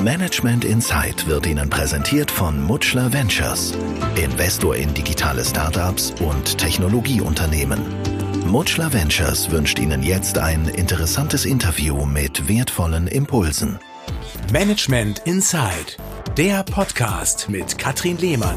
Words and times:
Management 0.00 0.64
Insight 0.64 1.26
wird 1.26 1.44
Ihnen 1.44 1.68
präsentiert 1.68 2.30
von 2.30 2.62
Mutschler 2.62 3.12
Ventures, 3.12 3.74
Investor 4.14 4.76
in 4.76 4.94
digitale 4.94 5.44
Startups 5.44 6.14
und 6.20 6.56
Technologieunternehmen. 6.56 7.80
Mutschler 8.46 8.92
Ventures 8.92 9.50
wünscht 9.50 9.80
Ihnen 9.80 10.04
jetzt 10.04 10.38
ein 10.38 10.68
interessantes 10.68 11.44
Interview 11.44 12.06
mit 12.06 12.48
wertvollen 12.48 13.08
Impulsen. 13.08 13.80
Management 14.52 15.18
Insight, 15.24 15.96
der 16.36 16.62
Podcast 16.62 17.48
mit 17.48 17.76
Katrin 17.76 18.18
Lehmann. 18.18 18.56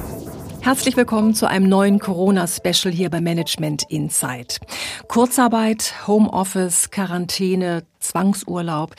Herzlich 0.61 0.95
willkommen 0.95 1.33
zu 1.33 1.47
einem 1.47 1.67
neuen 1.67 1.97
Corona-Special 1.97 2.93
hier 2.93 3.09
bei 3.09 3.19
Management 3.19 3.81
Insight. 3.89 4.59
Kurzarbeit, 5.07 5.95
Homeoffice, 6.05 6.91
Quarantäne, 6.91 7.81
Zwangsurlaub. 8.01 8.95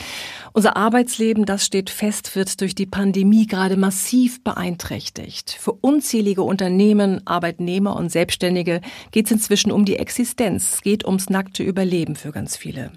Unser 0.52 0.76
Arbeitsleben, 0.76 1.44
das 1.44 1.64
steht 1.66 1.90
fest, 1.90 2.34
wird 2.34 2.60
durch 2.60 2.74
die 2.74 2.86
Pandemie 2.86 3.46
gerade 3.46 3.76
massiv 3.76 4.42
beeinträchtigt. 4.42 5.50
Für 5.50 5.72
unzählige 5.72 6.42
Unternehmen, 6.42 7.26
Arbeitnehmer 7.26 7.96
und 7.96 8.10
Selbstständige 8.10 8.80
geht 9.10 9.26
es 9.26 9.32
inzwischen 9.32 9.72
um 9.72 9.84
die 9.84 9.96
Existenz. 9.96 10.74
Es 10.74 10.82
geht 10.82 11.04
ums 11.04 11.28
nackte 11.28 11.62
Überleben 11.62 12.16
für 12.16 12.32
ganz 12.32 12.56
viele. 12.56 12.92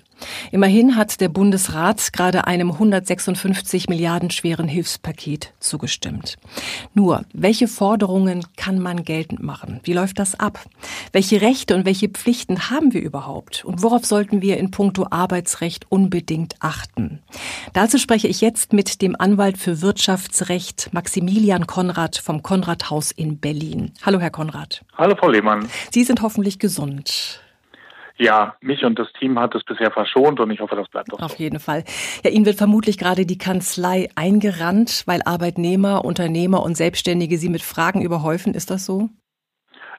Immerhin 0.51 0.95
hat 0.95 1.19
der 1.21 1.29
Bundesrat 1.29 2.13
gerade 2.13 2.47
einem 2.47 2.71
156 2.71 3.89
Milliarden 3.89 4.31
schweren 4.31 4.67
Hilfspaket 4.67 5.53
zugestimmt. 5.59 6.37
Nur, 6.93 7.25
welche 7.33 7.67
Forderungen 7.67 8.45
kann 8.55 8.79
man 8.79 9.03
geltend 9.03 9.43
machen? 9.43 9.79
Wie 9.83 9.93
läuft 9.93 10.19
das 10.19 10.39
ab? 10.39 10.59
Welche 11.11 11.41
Rechte 11.41 11.75
und 11.75 11.85
welche 11.85 12.09
Pflichten 12.09 12.69
haben 12.69 12.93
wir 12.93 13.01
überhaupt? 13.01 13.65
Und 13.65 13.81
worauf 13.81 14.05
sollten 14.05 14.41
wir 14.41 14.57
in 14.57 14.71
puncto 14.71 15.07
Arbeitsrecht 15.09 15.85
unbedingt 15.89 16.55
achten. 16.59 17.19
Dazu 17.73 17.97
spreche 17.97 18.27
ich 18.27 18.41
jetzt 18.41 18.73
mit 18.73 19.01
dem 19.01 19.15
Anwalt 19.19 19.57
für 19.57 19.81
Wirtschaftsrecht 19.81 20.89
Maximilian 20.93 21.67
Konrad 21.67 22.17
vom 22.17 22.43
Konrad 22.43 22.89
Haus 22.89 23.11
in 23.11 23.39
Berlin. 23.39 23.91
Hallo, 24.03 24.19
Herr 24.19 24.31
Konrad. 24.31 24.83
Hallo, 24.97 25.15
Frau 25.15 25.29
Lehmann. 25.29 25.67
Sie 25.91 26.03
sind 26.03 26.21
hoffentlich 26.21 26.59
gesund. 26.59 27.41
Ja, 28.17 28.55
mich 28.61 28.83
und 28.85 28.97
das 28.97 29.11
Team 29.19 29.37
hat 29.39 29.55
es 29.55 29.63
bisher 29.63 29.91
verschont 29.91 30.39
und 30.39 30.49
ich 30.51 30.61
hoffe, 30.61 30.75
das 30.75 30.87
bleibt 30.87 31.13
auch 31.13 31.21
Auf 31.21 31.33
so. 31.33 31.37
jeden 31.37 31.59
Fall. 31.59 31.83
Ja, 32.23 32.31
Ihnen 32.31 32.45
wird 32.45 32.57
vermutlich 32.57 32.97
gerade 32.97 33.25
die 33.25 33.37
Kanzlei 33.37 34.09
eingerannt, 34.15 35.03
weil 35.05 35.21
Arbeitnehmer, 35.25 36.05
Unternehmer 36.05 36.63
und 36.63 36.75
Selbstständige 36.75 37.37
Sie 37.37 37.49
mit 37.49 37.61
Fragen 37.61 38.01
überhäufen. 38.01 38.53
Ist 38.53 38.71
das 38.71 38.85
so? 38.85 39.09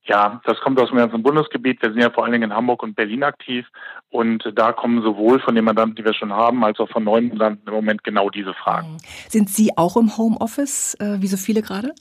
Ja, 0.09 0.41
das 0.45 0.61
kommt 0.61 0.81
aus 0.81 0.89
dem 0.91 0.99
ganzen 0.99 1.23
Bundesgebiet. 1.23 1.83
Wir 1.83 1.91
sind 1.91 2.01
ja 2.01 2.11
vor 2.11 2.23
allen 2.23 2.33
Dingen 2.33 2.51
in 2.51 2.57
Hamburg 2.57 2.83
und 2.83 2.95
Berlin 2.95 3.25
aktiv. 3.25 3.67
Und 4.09 4.45
da 4.55 4.73
kommen 4.73 5.03
sowohl 5.03 5.41
von 5.41 5.55
den 5.55 5.65
Mandanten, 5.65 5.97
die 5.97 6.05
wir 6.05 6.15
schon 6.15 6.33
haben, 6.33 6.65
als 6.65 6.79
auch 6.79 6.89
von 6.89 7.05
neuen 7.05 7.29
Mandanten 7.29 7.67
im 7.67 7.75
Moment 7.75 8.05
genau 8.05 8.31
diese 8.31 8.55
Fragen. 8.55 8.93
Mhm. 8.93 8.99
Sind 9.29 9.51
Sie 9.51 9.77
auch 9.77 9.97
im 9.97 10.17
Homeoffice, 10.17 10.95
äh, 11.01 11.21
wie 11.21 11.27
so 11.27 11.37
viele 11.37 11.61
gerade? 11.61 11.93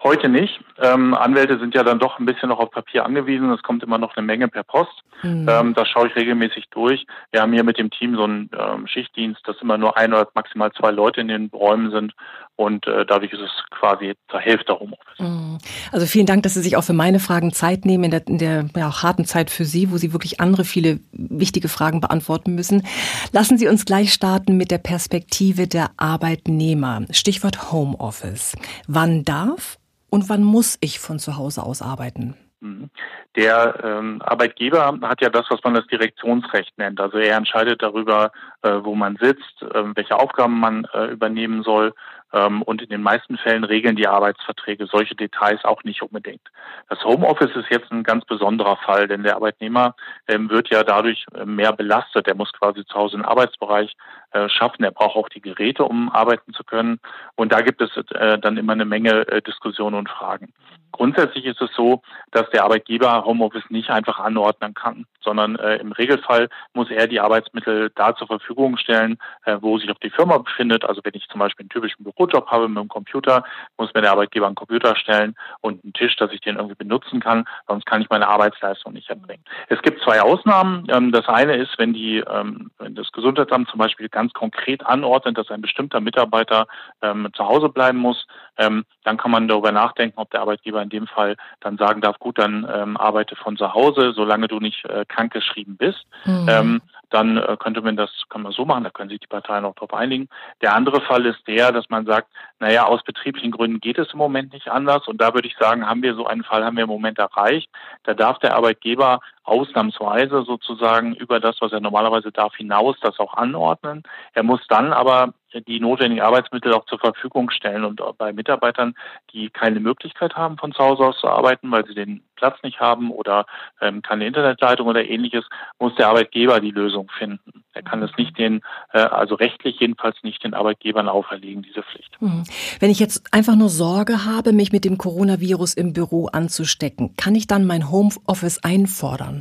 Heute 0.00 0.28
nicht. 0.28 0.60
Ähm, 0.80 1.12
Anwälte 1.12 1.58
sind 1.58 1.74
ja 1.74 1.82
dann 1.82 1.98
doch 1.98 2.20
ein 2.20 2.26
bisschen 2.26 2.50
noch 2.50 2.60
auf 2.60 2.70
Papier 2.70 3.04
angewiesen. 3.04 3.50
Es 3.50 3.62
kommt 3.64 3.82
immer 3.82 3.98
noch 3.98 4.16
eine 4.16 4.24
Menge 4.24 4.46
per 4.46 4.62
Post. 4.62 5.02
Mhm. 5.24 5.48
Ähm, 5.48 5.74
das 5.74 5.88
schaue 5.88 6.06
ich 6.06 6.14
regelmäßig 6.14 6.66
durch. 6.70 7.04
Wir 7.32 7.42
haben 7.42 7.52
hier 7.52 7.64
mit 7.64 7.78
dem 7.78 7.90
Team 7.90 8.14
so 8.14 8.22
einen 8.22 8.48
ähm, 8.56 8.86
Schichtdienst, 8.86 9.40
dass 9.44 9.60
immer 9.60 9.76
nur 9.76 9.96
ein 9.96 10.12
oder 10.12 10.28
maximal 10.34 10.70
zwei 10.72 10.92
Leute 10.92 11.20
in 11.20 11.26
den 11.26 11.46
Räumen 11.52 11.90
sind. 11.90 12.14
Und 12.54 12.86
äh, 12.86 13.06
dadurch 13.06 13.32
ist 13.32 13.40
es 13.40 13.50
quasi 13.70 14.14
zur 14.30 14.38
Hälfte 14.38 14.78
Homeoffice. 14.78 15.18
Mhm. 15.18 15.58
Also 15.90 16.06
vielen 16.06 16.26
Dank, 16.26 16.44
dass 16.44 16.54
Sie 16.54 16.62
sich 16.62 16.76
auch 16.76 16.84
für 16.84 16.92
meine 16.92 17.18
Fragen 17.18 17.52
Zeit 17.52 17.84
nehmen 17.84 18.04
in 18.04 18.10
der, 18.12 18.26
in 18.28 18.38
der 18.38 18.66
ja, 18.76 18.88
auch 18.88 19.02
harten 19.02 19.24
Zeit 19.24 19.50
für 19.50 19.64
Sie, 19.64 19.90
wo 19.90 19.96
Sie 19.96 20.12
wirklich 20.12 20.40
andere 20.40 20.64
viele 20.64 21.00
wichtige 21.10 21.68
Fragen 21.68 22.00
beantworten 22.00 22.54
müssen. 22.54 22.86
Lassen 23.32 23.58
Sie 23.58 23.66
uns 23.66 23.84
gleich 23.84 24.12
starten 24.12 24.56
mit 24.56 24.70
der 24.70 24.78
Perspektive 24.78 25.66
der 25.66 25.90
Arbeitnehmer. 25.96 27.02
Stichwort 27.10 27.72
Homeoffice. 27.72 28.56
Wann 28.86 29.24
darf 29.24 29.78
und 30.10 30.28
wann 30.28 30.42
muss 30.42 30.76
ich 30.80 30.98
von 30.98 31.18
zu 31.18 31.36
Hause 31.36 31.62
aus 31.62 31.82
arbeiten? 31.82 32.34
Mhm. 32.60 32.90
Der 33.36 33.78
ähm, 33.84 34.20
Arbeitgeber 34.22 34.98
hat 35.02 35.20
ja 35.20 35.30
das, 35.30 35.46
was 35.48 35.62
man 35.62 35.74
das 35.74 35.86
Direktionsrecht 35.86 36.76
nennt. 36.76 37.00
Also 37.00 37.18
er 37.18 37.36
entscheidet 37.36 37.82
darüber, 37.82 38.32
äh, 38.62 38.70
wo 38.82 38.94
man 38.94 39.16
sitzt, 39.16 39.62
äh, 39.62 39.84
welche 39.94 40.18
Aufgaben 40.18 40.58
man 40.58 40.84
äh, 40.92 41.06
übernehmen 41.06 41.62
soll 41.62 41.94
ähm, 42.32 42.62
und 42.62 42.82
in 42.82 42.88
den 42.88 43.02
meisten 43.02 43.38
Fällen 43.38 43.64
regeln 43.64 43.96
die 43.96 44.08
Arbeitsverträge 44.08 44.86
solche 44.86 45.14
Details 45.14 45.64
auch 45.64 45.84
nicht 45.84 46.02
unbedingt. 46.02 46.42
Das 46.88 47.02
Homeoffice 47.04 47.54
ist 47.54 47.70
jetzt 47.70 47.90
ein 47.90 48.02
ganz 48.02 48.24
besonderer 48.24 48.76
Fall, 48.76 49.08
denn 49.08 49.22
der 49.22 49.36
Arbeitnehmer 49.36 49.94
ähm, 50.26 50.50
wird 50.50 50.68
ja 50.68 50.82
dadurch 50.82 51.26
äh, 51.34 51.44
mehr 51.44 51.72
belastet. 51.72 52.26
Er 52.26 52.34
muss 52.34 52.52
quasi 52.52 52.84
zu 52.84 52.94
Hause 52.94 53.14
einen 53.14 53.24
Arbeitsbereich 53.24 53.96
äh, 54.32 54.48
schaffen. 54.48 54.84
Er 54.84 54.90
braucht 54.90 55.16
auch 55.16 55.28
die 55.28 55.40
Geräte, 55.40 55.84
um 55.84 56.10
arbeiten 56.10 56.52
zu 56.52 56.64
können. 56.64 57.00
Und 57.36 57.52
da 57.52 57.60
gibt 57.60 57.80
es 57.80 57.90
äh, 57.96 58.38
dann 58.38 58.56
immer 58.56 58.72
eine 58.72 58.84
Menge 58.84 59.24
Diskussionen 59.46 59.96
und 59.96 60.08
Fragen. 60.08 60.52
Grundsätzlich 60.92 61.44
ist 61.44 61.60
es 61.60 61.70
so, 61.74 62.02
dass 62.32 62.47
der 62.50 62.64
Arbeitgeber 62.64 63.24
Homeoffice 63.24 63.68
nicht 63.70 63.90
einfach 63.90 64.18
anordnen 64.18 64.74
kann, 64.74 65.06
sondern 65.20 65.56
äh, 65.56 65.76
im 65.76 65.92
Regelfall 65.92 66.48
muss 66.72 66.90
er 66.90 67.06
die 67.06 67.20
Arbeitsmittel 67.20 67.90
da 67.94 68.14
zur 68.14 68.26
Verfügung 68.26 68.76
stellen, 68.76 69.18
äh, 69.44 69.56
wo 69.60 69.78
sich 69.78 69.90
auch 69.90 69.98
die 69.98 70.10
Firma 70.10 70.38
befindet. 70.38 70.84
Also 70.84 71.00
wenn 71.04 71.14
ich 71.14 71.28
zum 71.28 71.40
Beispiel 71.40 71.64
einen 71.64 71.70
typischen 71.70 72.04
Bürojob 72.04 72.46
habe 72.50 72.68
mit 72.68 72.78
einem 72.78 72.88
Computer, 72.88 73.44
muss 73.76 73.92
mir 73.94 74.02
der 74.02 74.12
Arbeitgeber 74.12 74.46
einen 74.46 74.54
Computer 74.54 74.96
stellen 74.96 75.34
und 75.60 75.82
einen 75.84 75.92
Tisch, 75.92 76.16
dass 76.16 76.32
ich 76.32 76.40
den 76.40 76.56
irgendwie 76.56 76.76
benutzen 76.76 77.20
kann, 77.20 77.46
sonst 77.66 77.86
kann 77.86 78.02
ich 78.02 78.10
meine 78.10 78.28
Arbeitsleistung 78.28 78.92
nicht 78.92 79.08
erbringen. 79.10 79.44
Es 79.68 79.80
gibt 79.82 80.02
zwei 80.02 80.20
Ausnahmen. 80.20 80.86
Ähm, 80.90 81.12
das 81.12 81.28
eine 81.28 81.56
ist, 81.56 81.78
wenn 81.78 81.92
die, 81.92 82.18
ähm, 82.18 82.70
wenn 82.78 82.94
das 82.94 83.10
Gesundheitsamt 83.12 83.68
zum 83.68 83.78
Beispiel 83.78 84.08
ganz 84.08 84.32
konkret 84.32 84.84
anordnet, 84.86 85.38
dass 85.38 85.50
ein 85.50 85.62
bestimmter 85.62 86.00
Mitarbeiter 86.00 86.66
ähm, 87.02 87.28
zu 87.34 87.46
Hause 87.46 87.68
bleiben 87.68 87.98
muss, 87.98 88.26
ähm, 88.58 88.84
dann 89.04 89.16
kann 89.16 89.30
man 89.30 89.48
darüber 89.48 89.72
nachdenken, 89.72 90.18
ob 90.18 90.30
der 90.30 90.40
Arbeitgeber 90.40 90.82
in 90.82 90.90
dem 90.90 91.06
Fall 91.06 91.36
dann 91.60 91.78
sagen 91.78 92.00
darf, 92.00 92.18
gut, 92.18 92.38
dann 92.38 92.68
ähm, 92.72 92.96
arbeite 92.96 93.36
von 93.36 93.56
zu 93.56 93.72
Hause, 93.72 94.12
solange 94.14 94.48
du 94.48 94.60
nicht 94.60 94.84
äh, 94.84 95.04
krankgeschrieben 95.06 95.76
bist. 95.76 96.04
Mhm. 96.24 96.46
Ähm, 96.48 96.82
dann 97.10 97.38
äh, 97.38 97.56
könnte 97.58 97.80
man 97.80 97.96
das, 97.96 98.10
kann 98.28 98.42
man 98.42 98.52
so 98.52 98.64
machen, 98.64 98.84
da 98.84 98.90
können 98.90 99.08
sich 99.08 99.20
die 99.20 99.26
Parteien 99.26 99.64
auch 99.64 99.74
darauf 99.74 99.94
einigen. 99.94 100.28
Der 100.60 100.74
andere 100.74 101.00
Fall 101.00 101.24
ist 101.24 101.46
der, 101.46 101.72
dass 101.72 101.88
man 101.88 102.04
sagt, 102.04 102.28
naja, 102.58 102.84
aus 102.84 103.02
betrieblichen 103.02 103.50
Gründen 103.50 103.80
geht 103.80 103.98
es 103.98 104.12
im 104.12 104.18
Moment 104.18 104.52
nicht 104.52 104.68
anders. 104.68 105.08
Und 105.08 105.20
da 105.20 105.32
würde 105.32 105.48
ich 105.48 105.56
sagen, 105.56 105.86
haben 105.86 106.02
wir 106.02 106.14
so 106.14 106.26
einen 106.26 106.44
Fall, 106.44 106.64
haben 106.64 106.76
wir 106.76 106.84
im 106.84 106.90
Moment 106.90 107.18
erreicht. 107.18 107.70
Da 108.04 108.14
darf 108.14 108.38
der 108.40 108.54
Arbeitgeber 108.54 109.20
ausnahmsweise 109.48 110.44
sozusagen 110.44 111.14
über 111.14 111.40
das, 111.40 111.56
was 111.60 111.72
er 111.72 111.80
normalerweise 111.80 112.30
darf, 112.30 112.54
hinaus 112.54 112.96
das 113.00 113.18
auch 113.18 113.34
anordnen. 113.34 114.02
Er 114.34 114.42
muss 114.42 114.60
dann 114.68 114.92
aber 114.92 115.32
die 115.66 115.80
notwendigen 115.80 116.22
Arbeitsmittel 116.22 116.72
auch 116.74 116.84
zur 116.86 116.98
Verfügung 116.98 117.50
stellen. 117.50 117.84
Und 117.84 118.00
bei 118.18 118.32
Mitarbeitern, 118.32 118.94
die 119.32 119.48
keine 119.50 119.80
Möglichkeit 119.80 120.36
haben, 120.36 120.58
von 120.58 120.72
zu 120.72 120.78
Hause 120.78 121.04
aus 121.04 121.18
zu 121.20 121.28
arbeiten, 121.28 121.70
weil 121.70 121.86
sie 121.86 121.94
den 121.94 122.22
Platz 122.36 122.56
nicht 122.62 122.80
haben 122.80 123.10
oder 123.10 123.46
ähm, 123.80 124.02
keine 124.02 124.26
Internetleitung 124.26 124.86
oder 124.86 125.08
ähnliches, 125.08 125.44
muss 125.78 125.94
der 125.96 126.08
Arbeitgeber 126.08 126.60
die 126.60 126.70
Lösung 126.70 127.10
finden. 127.18 127.64
Er 127.72 127.82
kann 127.82 128.02
es 128.02 128.10
nicht 128.16 128.38
den, 128.38 128.60
äh, 128.92 128.98
also 128.98 129.34
rechtlich 129.34 129.80
jedenfalls 129.80 130.16
nicht 130.22 130.44
den 130.44 130.54
Arbeitgebern 130.54 131.08
auferlegen, 131.08 131.62
diese 131.62 131.82
Pflicht. 131.82 132.20
Mhm. 132.20 132.44
Wenn 132.80 132.90
ich 132.90 133.00
jetzt 133.00 133.32
einfach 133.32 133.56
nur 133.56 133.68
Sorge 133.68 134.24
habe, 134.24 134.52
mich 134.52 134.72
mit 134.72 134.84
dem 134.84 134.98
Coronavirus 134.98 135.74
im 135.74 135.92
Büro 135.92 136.26
anzustecken, 136.26 137.14
kann 137.16 137.34
ich 137.34 137.46
dann 137.46 137.66
mein 137.66 137.90
Homeoffice 137.90 138.62
einfordern? 138.62 139.37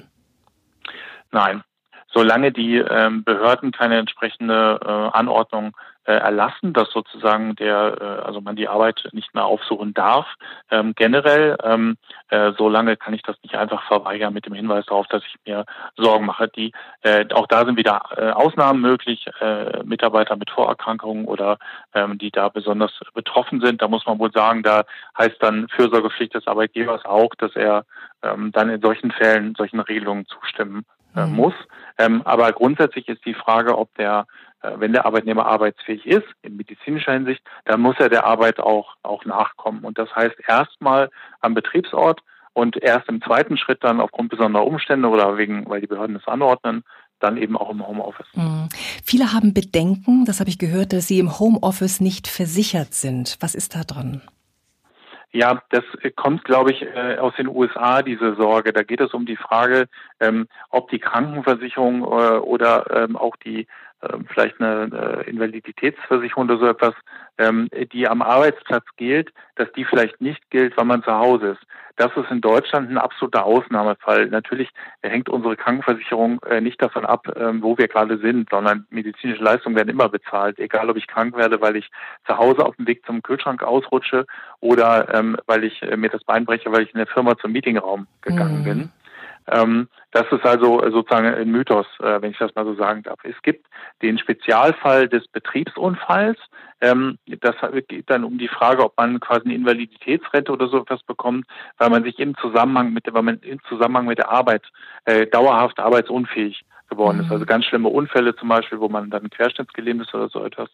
Nein, 1.32 1.64
solange 2.14 2.52
die 2.52 2.78
ähm, 2.78 3.24
Behörden 3.24 3.72
keine 3.72 3.98
entsprechende 3.98 4.80
äh, 4.84 5.18
Anordnung 5.18 5.76
äh, 6.08 6.14
erlassen, 6.14 6.72
dass 6.74 6.90
sozusagen 6.92 7.56
der, 7.58 7.98
äh, 8.00 8.26
also 8.26 8.40
man 8.40 8.56
die 8.56 8.70
Arbeit 8.70 9.10
nicht 9.12 9.34
mehr 9.34 9.44
aufsuchen 9.44 9.94
darf. 9.94 10.26
Ähm, 10.72 10.94
generell, 10.96 11.58
ähm, 11.64 11.98
äh, 12.30 12.54
solange 12.58 12.96
kann 12.96 13.14
ich 13.14 13.24
das 13.24 13.36
nicht 13.44 13.56
einfach 13.56 13.84
verweigern 13.88 14.34
mit 14.34 14.46
dem 14.46 14.54
Hinweis 14.54 14.86
darauf, 14.86 15.08
dass 15.08 15.22
ich 15.24 15.36
mir 15.46 15.66
Sorgen 15.98 16.26
mache. 16.26 16.48
Die, 16.48 16.72
äh, 17.02 17.26
auch 17.34 17.46
da 17.48 17.66
sind 17.66 17.78
wieder 17.78 18.02
äh, 18.16 18.32
Ausnahmen 18.32 18.82
möglich, 18.82 19.28
äh, 19.42 19.84
Mitarbeiter 19.84 20.38
mit 20.38 20.50
Vorerkrankungen 20.50 21.26
oder 21.26 21.58
ähm, 21.94 22.18
die 22.18 22.32
da 22.32 22.48
besonders 22.48 22.94
betroffen 23.14 23.60
sind. 23.60 23.82
Da 23.82 23.90
muss 23.90 24.06
man 24.06 24.18
wohl 24.18 24.32
sagen, 24.32 24.64
da 24.64 24.86
heißt 25.18 25.38
dann 25.42 25.68
Fürsorgepflicht 25.68 26.34
des 26.34 26.48
Arbeitgebers 26.48 27.04
auch, 27.04 27.36
dass 27.36 27.54
er 27.56 27.84
ähm, 28.24 28.54
dann 28.54 28.70
in 28.70 28.82
solchen 28.82 29.12
Fällen 29.12 29.56
solchen 29.56 29.82
Regelungen 29.82 30.26
zustimmen 30.26 30.86
äh, 31.18 31.26
mhm. 31.26 31.36
muss. 31.36 31.54
Ähm, 31.98 32.22
aber 32.24 32.54
grundsätzlich 32.54 33.08
ist 33.08 33.26
die 33.26 33.34
Frage, 33.34 33.78
ob 33.78 33.94
der 33.96 34.28
äh, 34.62 34.72
wenn 34.80 34.94
der 34.94 35.06
Arbeitnehmer 35.06 35.46
arbeitsfähig 35.46 36.06
ist, 36.06 36.28
in 36.42 36.58
medizinischer 36.58 37.14
Hinsicht, 37.14 37.42
dann 37.66 37.82
muss 37.82 37.96
er 38.00 38.10
der 38.10 38.26
Arbeit 38.26 38.60
auch, 38.60 38.96
auch 39.04 39.26
nachkommen. 39.26 39.84
Und 39.84 39.98
das 39.98 40.14
heißt 40.16 40.36
erstmal 40.48 41.10
am 41.42 41.54
Betriebsort 41.54 42.22
und 42.54 42.78
erst 42.82 43.08
im 43.08 43.22
zweiten 43.22 43.58
Schritt 43.58 43.84
dann 43.84 44.02
aufgrund 44.02 44.30
besonderer 44.30 44.66
Umstände 44.66 45.08
oder 45.10 45.38
wegen, 45.38 45.70
weil 45.70 45.82
die 45.82 45.88
Behörden 45.88 46.16
es 46.16 46.28
anordnen, 46.28 46.84
dann 47.20 47.38
eben 47.38 47.58
auch 47.58 47.70
im 47.70 47.86
Homeoffice. 47.86 48.28
Mhm. 48.34 48.70
Viele 49.04 49.34
haben 49.34 49.54
Bedenken, 49.54 50.26
das 50.26 50.40
habe 50.40 50.50
ich 50.50 50.60
gehört, 50.60 50.94
dass 50.94 51.08
sie 51.08 51.20
im 51.20 51.40
Homeoffice 51.40 52.00
nicht 52.00 52.28
versichert 52.28 52.94
sind. 52.94 53.38
Was 53.40 53.56
ist 53.56 53.76
da 53.76 53.84
dran? 53.84 54.22
Ja, 55.38 55.62
das 55.70 55.84
kommt, 56.16 56.46
glaube 56.46 56.72
ich, 56.72 56.82
äh, 56.82 57.20
aus 57.20 57.36
den 57.36 57.48
USA, 57.48 58.02
diese 58.02 58.34
Sorge. 58.34 58.74
Da 58.74 58.82
geht 58.82 59.00
es 59.02 59.14
um 59.14 59.28
die 59.28 59.36
Frage, 59.36 59.88
ähm, 60.20 60.48
ob 60.72 60.90
die 60.90 60.98
Krankenversicherung 60.98 62.02
äh, 62.02 62.40
oder 62.40 62.88
ähm, 62.90 63.16
auch 63.16 63.36
die 63.36 63.60
äh, 63.60 63.68
vielleicht 64.28 64.62
eine 64.62 65.24
äh, 65.26 65.30
Invaliditätsversicherung 65.30 66.46
oder 66.46 66.58
so 66.58 66.68
etwas, 66.68 66.94
ähm, 67.38 67.70
die 67.92 68.08
am 68.08 68.22
Arbeitsplatz 68.22 68.86
gilt, 68.98 69.34
dass 69.56 69.72
die 69.74 69.86
vielleicht 69.86 70.22
nicht 70.22 70.50
gilt, 70.50 70.78
wenn 70.78 70.88
man 70.88 71.04
zu 71.04 71.12
Hause 71.12 71.50
ist. 71.50 71.62
Das 71.98 72.16
ist 72.16 72.30
in 72.30 72.42
Deutschland 72.42 72.92
ein 72.92 73.00
absoluter 73.00 73.44
Ausnahmefall. 73.44 74.28
Natürlich 74.28 74.70
hängt 75.02 75.30
unsere 75.30 75.56
Krankenversicherung 75.56 76.40
äh, 76.44 76.62
nicht 76.62 76.80
davon 76.80 77.06
ab, 77.06 77.28
ähm, 77.36 77.64
wo 77.64 77.76
wir 77.78 77.88
gerade 77.88 78.20
sind, 78.20 78.50
sondern 78.52 78.86
medizinische 78.92 79.44
Leistungen 79.44 79.76
werden 79.76 79.90
immer 79.90 80.08
bezahlt, 80.08 80.60
egal 80.60 80.92
ob 80.92 80.98
ich 80.98 81.08
krank 81.08 81.36
werde, 81.36 81.60
weil 81.60 81.76
ich 81.76 81.90
zu 82.28 82.38
Hause 82.38 82.64
auf 82.66 82.76
dem 82.76 82.86
Weg 82.86 83.04
zum 83.06 83.24
Kühlschrank 83.24 83.64
ausrutsche 83.64 84.28
oder 84.60 85.12
ähm, 85.14 85.38
weil 85.48 85.64
ich 85.64 85.82
äh, 85.82 85.98
mir 85.98 86.10
das 86.10 86.24
Bein 86.24 86.46
breche, 86.46 86.72
weil 86.72 86.84
ich 86.84 86.94
in 86.94 87.00
der 87.00 87.08
Firma 87.08 87.36
zum 87.38 87.52
Meetingraum 87.52 88.06
gegangen 88.22 88.60
mhm. 88.60 88.64
bin. 88.64 88.92
Ähm, 89.50 89.88
das 90.12 90.26
ist 90.32 90.46
also 90.46 90.82
sozusagen 90.90 91.28
ein 91.28 91.52
Mythos, 91.52 91.86
äh, 92.00 92.22
wenn 92.22 92.32
ich 92.32 92.38
das 92.38 92.54
mal 92.56 92.66
so 92.66 92.76
sagen 92.76 93.04
darf. 93.04 93.20
Es 93.24 93.42
gibt 93.44 93.68
den 94.02 94.18
Spezialfall 94.18 95.08
des 95.08 95.28
Betriebsunfalls. 95.28 96.38
Ähm, 96.82 97.18
das 97.26 97.56
geht 97.88 98.10
dann 98.10 98.24
um 98.24 98.38
die 98.38 98.48
Frage, 98.48 98.84
ob 98.84 98.98
man 98.98 99.20
quasi 99.20 99.46
eine 99.46 99.56
Invaliditätsrente 99.56 100.52
oder 100.52 100.68
so 100.68 100.82
etwas 100.82 101.02
bekommt, 101.04 101.46
weil 101.78 101.90
man 101.90 102.04
sich 102.04 102.20
im 102.20 102.36
Zusammenhang 102.38 102.94
mit 102.94 103.06
der, 103.06 103.14
weil 103.14 103.24
man 103.24 103.40
im 103.40 103.60
Zusammenhang 103.68 104.06
mit 104.06 104.20
der 104.20 104.30
Arbeit 104.30 104.64
äh, 105.06 105.26
dauerhaft 105.26 105.80
arbeitsunfähig 105.80 106.64
geworden 106.88 107.20
ist. 107.20 107.32
Also 107.32 107.44
mhm. 107.44 107.48
ganz 107.48 107.66
schlimme 107.66 107.90
Unfälle 107.90 108.36
zum 108.36 108.50
Beispiel, 108.50 108.80
wo 108.80 108.90
man 108.90 109.10
dann 109.10 109.30
querschnittsgelähmt 109.30 110.02
ist 110.02 110.14
oder 110.14 110.30
so 110.30 110.44
etwas. 110.44 110.70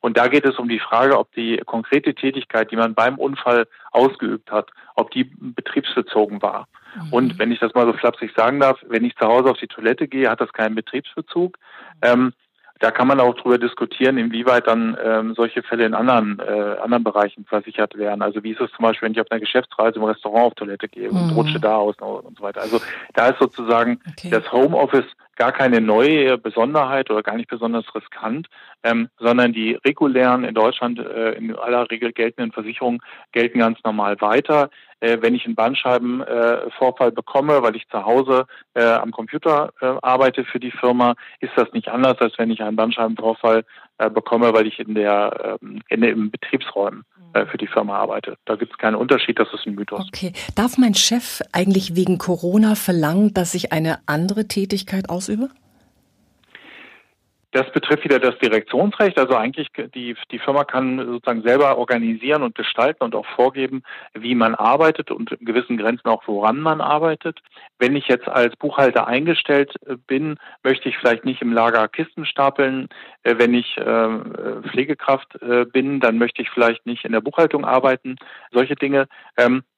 Und 0.00 0.16
da 0.16 0.28
geht 0.28 0.44
es 0.44 0.58
um 0.58 0.68
die 0.68 0.80
Frage, 0.80 1.18
ob 1.18 1.32
die 1.34 1.60
konkrete 1.64 2.14
Tätigkeit, 2.14 2.70
die 2.70 2.76
man 2.76 2.94
beim 2.94 3.18
Unfall 3.18 3.66
ausgeübt 3.92 4.50
hat, 4.50 4.70
ob 4.94 5.10
die 5.10 5.30
betriebsbezogen 5.38 6.42
war. 6.42 6.68
Mhm. 6.94 7.12
Und 7.12 7.38
wenn 7.38 7.52
ich 7.52 7.60
das 7.60 7.74
mal 7.74 7.86
so 7.86 7.92
flapsig 7.92 8.32
sagen 8.36 8.60
darf, 8.60 8.78
wenn 8.88 9.04
ich 9.04 9.16
zu 9.16 9.26
Hause 9.26 9.50
auf 9.50 9.58
die 9.58 9.68
Toilette 9.68 10.08
gehe, 10.08 10.30
hat 10.30 10.40
das 10.40 10.52
keinen 10.52 10.74
Betriebsbezug. 10.74 11.58
Ähm, 12.02 12.32
da 12.80 12.90
kann 12.90 13.06
man 13.06 13.20
auch 13.20 13.34
darüber 13.34 13.58
diskutieren, 13.58 14.18
inwieweit 14.18 14.66
dann 14.66 14.96
ähm, 15.02 15.34
solche 15.34 15.62
Fälle 15.62 15.86
in 15.86 15.94
anderen, 15.94 16.40
äh, 16.40 16.76
anderen 16.82 17.04
Bereichen 17.04 17.44
versichert 17.44 17.96
werden. 17.96 18.20
Also 18.20 18.42
wie 18.42 18.52
ist 18.52 18.60
es 18.60 18.70
zum 18.72 18.82
Beispiel, 18.82 19.06
wenn 19.06 19.12
ich 19.12 19.20
auf 19.20 19.30
einer 19.30 19.40
Geschäftsreise 19.40 19.98
im 19.98 20.04
Restaurant 20.04 20.46
auf 20.46 20.54
Toilette 20.54 20.88
gehe 20.88 21.10
und 21.10 21.28
mhm. 21.28 21.32
rutsche 21.32 21.60
da 21.60 21.76
aus 21.76 21.94
und 22.00 22.36
so 22.36 22.42
weiter. 22.42 22.62
Also 22.62 22.80
da 23.14 23.28
ist 23.28 23.38
sozusagen 23.38 24.00
okay. 24.08 24.30
das 24.30 24.50
Homeoffice 24.50 25.06
gar 25.36 25.52
keine 25.52 25.80
neue 25.80 26.38
Besonderheit 26.38 27.10
oder 27.10 27.22
gar 27.22 27.36
nicht 27.36 27.48
besonders 27.48 27.84
riskant, 27.94 28.48
ähm, 28.82 29.08
sondern 29.18 29.52
die 29.52 29.78
regulären 29.84 30.44
in 30.44 30.54
Deutschland 30.54 30.98
äh, 30.98 31.32
in 31.32 31.56
aller 31.56 31.90
Regel 31.90 32.12
geltenden 32.12 32.52
Versicherungen 32.52 33.00
gelten 33.32 33.58
ganz 33.58 33.78
normal 33.84 34.20
weiter. 34.20 34.70
Äh, 35.00 35.18
wenn 35.20 35.34
ich 35.34 35.44
einen 35.44 35.54
Bandscheibenvorfall 35.54 37.08
äh, 37.08 37.12
bekomme, 37.12 37.62
weil 37.62 37.76
ich 37.76 37.88
zu 37.88 38.04
Hause 38.04 38.46
äh, 38.74 38.84
am 38.84 39.10
Computer 39.10 39.72
äh, 39.80 39.94
arbeite 40.02 40.44
für 40.44 40.60
die 40.60 40.70
Firma, 40.70 41.14
ist 41.40 41.52
das 41.56 41.72
nicht 41.72 41.88
anders, 41.88 42.18
als 42.20 42.38
wenn 42.38 42.50
ich 42.50 42.62
einen 42.62 42.76
Bandscheibenvorfall 42.76 43.64
bekomme, 44.12 44.52
weil 44.52 44.66
ich 44.66 44.80
in 44.80 44.96
der 44.96 45.58
ähm, 45.62 45.80
in, 45.88 46.02
in 46.02 46.30
Betriebsräumen 46.32 47.04
für 47.48 47.58
die 47.58 47.68
Firma 47.68 47.96
arbeite. 47.96 48.36
Da 48.44 48.56
gibt 48.56 48.72
es 48.72 48.78
keinen 48.78 48.96
Unterschied, 48.96 49.38
das 49.38 49.48
ist 49.52 49.66
ein 49.66 49.76
Mythos. 49.76 50.04
Okay. 50.08 50.32
Darf 50.56 50.78
mein 50.78 50.94
Chef 50.94 51.42
eigentlich 51.52 51.94
wegen 51.94 52.18
Corona 52.18 52.74
verlangen, 52.74 53.34
dass 53.34 53.54
ich 53.54 53.72
eine 53.72 53.98
andere 54.06 54.46
Tätigkeit 54.48 55.08
ausübe? 55.08 55.48
Das 57.54 57.70
betrifft 57.70 58.02
wieder 58.02 58.18
das 58.18 58.36
Direktionsrecht. 58.38 59.16
Also 59.16 59.36
eigentlich 59.36 59.68
die, 59.94 60.16
die 60.32 60.38
Firma 60.40 60.64
kann 60.64 60.98
sozusagen 60.98 61.42
selber 61.42 61.78
organisieren 61.78 62.42
und 62.42 62.56
gestalten 62.56 63.04
und 63.04 63.14
auch 63.14 63.26
vorgeben, 63.36 63.84
wie 64.12 64.34
man 64.34 64.56
arbeitet 64.56 65.12
und 65.12 65.30
in 65.30 65.46
gewissen 65.46 65.76
Grenzen 65.76 66.08
auch 66.08 66.24
woran 66.26 66.58
man 66.58 66.80
arbeitet. 66.80 67.38
Wenn 67.78 67.94
ich 67.94 68.08
jetzt 68.08 68.26
als 68.26 68.56
Buchhalter 68.56 69.06
eingestellt 69.06 69.72
äh, 69.86 69.94
bin, 69.94 70.36
möchte 70.64 70.88
ich 70.88 70.98
vielleicht 70.98 71.24
nicht 71.24 71.42
im 71.42 71.52
Lager 71.52 71.86
Kisten 71.86 72.26
stapeln. 72.26 72.88
Äh, 73.22 73.36
wenn 73.38 73.54
ich 73.54 73.76
äh, 73.76 74.08
Pflegekraft 74.72 75.38
bin, 75.72 76.00
dann 76.00 76.18
möchte 76.18 76.42
ich 76.42 76.50
vielleicht 76.50 76.84
nicht 76.86 77.04
in 77.04 77.12
der 77.12 77.20
Buchhaltung 77.20 77.64
arbeiten. 77.64 78.16
Solche 78.50 78.74
Dinge. 78.74 79.06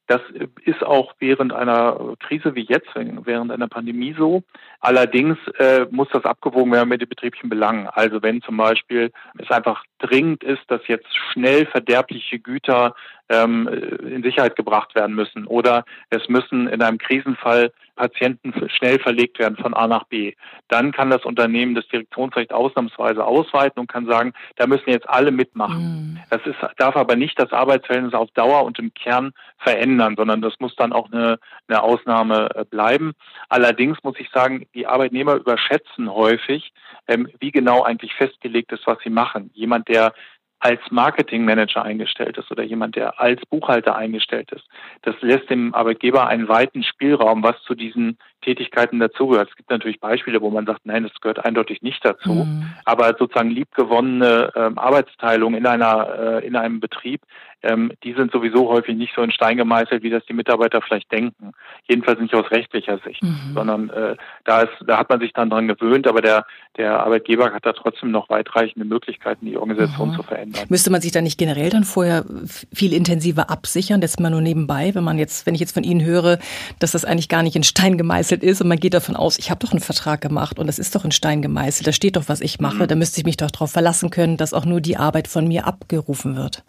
Das 0.06 0.20
ist 0.64 0.84
auch 0.84 1.14
während 1.18 1.52
einer 1.52 2.14
Krise 2.20 2.54
wie 2.54 2.64
jetzt, 2.64 2.88
während 2.94 3.50
einer 3.50 3.68
Pandemie 3.68 4.14
so. 4.16 4.44
Allerdings 4.80 5.36
äh, 5.58 5.86
muss 5.90 6.08
das 6.12 6.24
abgewogen 6.24 6.72
werden 6.72 6.88
mit 6.88 7.00
den 7.00 7.08
betrieblichen 7.08 7.50
Belangen. 7.50 7.88
Also 7.88 8.22
wenn 8.22 8.40
zum 8.42 8.56
Beispiel 8.56 9.10
es 9.38 9.50
einfach 9.50 9.84
dringend 9.98 10.44
ist, 10.44 10.62
dass 10.68 10.86
jetzt 10.86 11.08
schnell 11.32 11.66
verderbliche 11.66 12.38
Güter 12.38 12.94
ähm, 13.28 13.68
in 13.68 14.22
Sicherheit 14.22 14.56
gebracht 14.56 14.94
werden 14.94 15.14
müssen 15.14 15.46
oder 15.46 15.84
es 16.10 16.28
müssen 16.28 16.68
in 16.68 16.82
einem 16.82 16.98
Krisenfall 16.98 17.72
Patienten 17.96 18.52
schnell 18.68 19.00
verlegt 19.00 19.38
werden 19.38 19.56
von 19.56 19.74
A 19.74 19.88
nach 19.88 20.04
B. 20.04 20.34
Dann 20.68 20.92
kann 20.92 21.10
das 21.10 21.24
Unternehmen 21.24 21.74
das 21.74 21.88
Direktionsrecht 21.88 22.52
ausnahmsweise 22.52 23.24
ausweiten 23.24 23.80
und 23.80 23.88
kann 23.88 24.06
sagen, 24.06 24.34
da 24.56 24.66
müssen 24.66 24.90
jetzt 24.90 25.08
alle 25.08 25.30
mitmachen. 25.30 25.78
Mhm. 25.78 26.18
Das 26.30 26.42
ist, 26.46 26.56
darf 26.76 26.94
aber 26.94 27.16
nicht 27.16 27.40
das 27.40 27.52
Arbeitsverhältnis 27.52 28.14
auf 28.14 28.30
Dauer 28.32 28.64
und 28.64 28.78
im 28.78 28.92
Kern 28.92 29.32
verändern, 29.58 30.14
sondern 30.16 30.42
das 30.42 30.54
muss 30.60 30.76
dann 30.76 30.92
auch 30.92 31.10
eine, 31.10 31.38
eine 31.68 31.82
Ausnahme 31.82 32.50
äh, 32.54 32.64
bleiben. 32.64 33.14
Allerdings 33.48 33.98
muss 34.02 34.16
ich 34.18 34.30
sagen, 34.30 34.66
die 34.74 34.86
Arbeitnehmer 34.86 35.34
überschätzen 35.34 36.12
häufig, 36.12 36.72
ähm, 37.08 37.28
wie 37.40 37.50
genau 37.50 37.82
eigentlich 37.82 38.14
festgelegt 38.14 38.72
ist, 38.72 38.86
was 38.86 38.98
sie 39.02 39.10
machen. 39.10 39.50
Jemand, 39.54 39.88
der 39.88 40.12
als 40.58 40.80
Marketingmanager 40.90 41.82
eingestellt 41.82 42.38
ist 42.38 42.50
oder 42.50 42.62
jemand, 42.62 42.96
der 42.96 43.20
als 43.20 43.40
Buchhalter 43.46 43.94
eingestellt 43.94 44.50
ist. 44.52 44.64
Das 45.02 45.14
lässt 45.20 45.50
dem 45.50 45.74
Arbeitgeber 45.74 46.26
einen 46.26 46.48
weiten 46.48 46.82
Spielraum, 46.82 47.42
was 47.42 47.60
zu 47.62 47.74
diesen 47.74 48.18
Tätigkeiten 48.46 49.00
dazugehört. 49.00 49.50
Es 49.50 49.56
gibt 49.56 49.70
natürlich 49.70 49.98
Beispiele, 49.98 50.40
wo 50.40 50.50
man 50.50 50.66
sagt, 50.66 50.86
nein, 50.86 51.02
das 51.02 51.12
gehört 51.20 51.44
eindeutig 51.44 51.82
nicht 51.82 52.04
dazu. 52.04 52.32
Mhm. 52.32 52.72
Aber 52.84 53.14
sozusagen 53.18 53.50
liebgewonnene 53.50 54.52
ähm, 54.54 54.78
Arbeitsteilung 54.78 55.54
in 55.54 55.66
einer 55.66 56.42
äh, 56.42 56.46
in 56.46 56.54
einem 56.54 56.78
Betrieb, 56.78 57.22
ähm, 57.62 57.92
die 58.04 58.12
sind 58.12 58.30
sowieso 58.30 58.68
häufig 58.68 58.96
nicht 58.96 59.14
so 59.16 59.22
in 59.22 59.32
Stein 59.32 59.56
gemeißelt, 59.56 60.04
wie 60.04 60.10
das 60.10 60.24
die 60.26 60.32
Mitarbeiter 60.32 60.80
vielleicht 60.80 61.10
denken. 61.10 61.52
Jedenfalls 61.88 62.20
nicht 62.20 62.34
aus 62.34 62.50
rechtlicher 62.52 62.98
Sicht, 62.98 63.22
mhm. 63.22 63.52
sondern 63.54 63.90
äh, 63.90 64.16
da 64.44 64.62
ist, 64.62 64.72
da 64.86 64.98
hat 64.98 65.10
man 65.10 65.18
sich 65.18 65.32
dann 65.32 65.50
dran 65.50 65.66
gewöhnt, 65.66 66.06
aber 66.06 66.20
der 66.20 66.46
der 66.76 67.00
Arbeitgeber 67.00 67.52
hat 67.52 67.64
da 67.64 67.72
trotzdem 67.72 68.10
noch 68.10 68.28
weitreichende 68.28 68.86
Möglichkeiten, 68.86 69.46
die 69.46 69.56
Organisation 69.56 70.10
mhm. 70.10 70.14
zu 70.14 70.22
verändern. 70.22 70.64
Müsste 70.68 70.90
man 70.90 71.00
sich 71.00 71.12
da 71.12 71.22
nicht 71.22 71.38
generell 71.38 71.70
dann 71.70 71.84
vorher 71.84 72.24
viel 72.72 72.92
intensiver 72.92 73.50
absichern, 73.50 74.00
das 74.00 74.18
mal 74.18 74.30
nur 74.30 74.42
nebenbei, 74.42 74.94
wenn 74.94 75.04
man 75.04 75.18
jetzt, 75.18 75.46
wenn 75.46 75.54
ich 75.54 75.60
jetzt 75.60 75.72
von 75.72 75.84
Ihnen 75.84 76.04
höre, 76.04 76.38
dass 76.78 76.92
das 76.92 77.04
eigentlich 77.04 77.28
gar 77.28 77.42
nicht 77.42 77.56
in 77.56 77.62
Stein 77.62 77.96
gemeißelt 77.96 78.35
ist 78.42 78.60
und 78.60 78.68
man 78.68 78.78
geht 78.78 78.94
davon 78.94 79.16
aus, 79.16 79.38
ich 79.38 79.50
habe 79.50 79.60
doch 79.64 79.72
einen 79.72 79.80
Vertrag 79.80 80.20
gemacht 80.20 80.58
und 80.58 80.66
das 80.66 80.78
ist 80.78 80.94
doch 80.94 81.04
in 81.04 81.12
Stein 81.12 81.42
gemeißelt, 81.42 81.86
da 81.86 81.92
steht 81.92 82.16
doch, 82.16 82.28
was 82.28 82.40
ich 82.40 82.60
mache, 82.60 82.84
mhm. 82.84 82.88
da 82.88 82.94
müsste 82.94 83.20
ich 83.20 83.26
mich 83.26 83.36
doch 83.36 83.50
darauf 83.50 83.72
verlassen 83.72 84.10
können, 84.10 84.36
dass 84.36 84.54
auch 84.54 84.64
nur 84.64 84.80
die 84.80 84.96
Arbeit 84.96 85.28
von 85.28 85.46
mir 85.46 85.66
abgerufen 85.66 86.36
wird. 86.36 86.64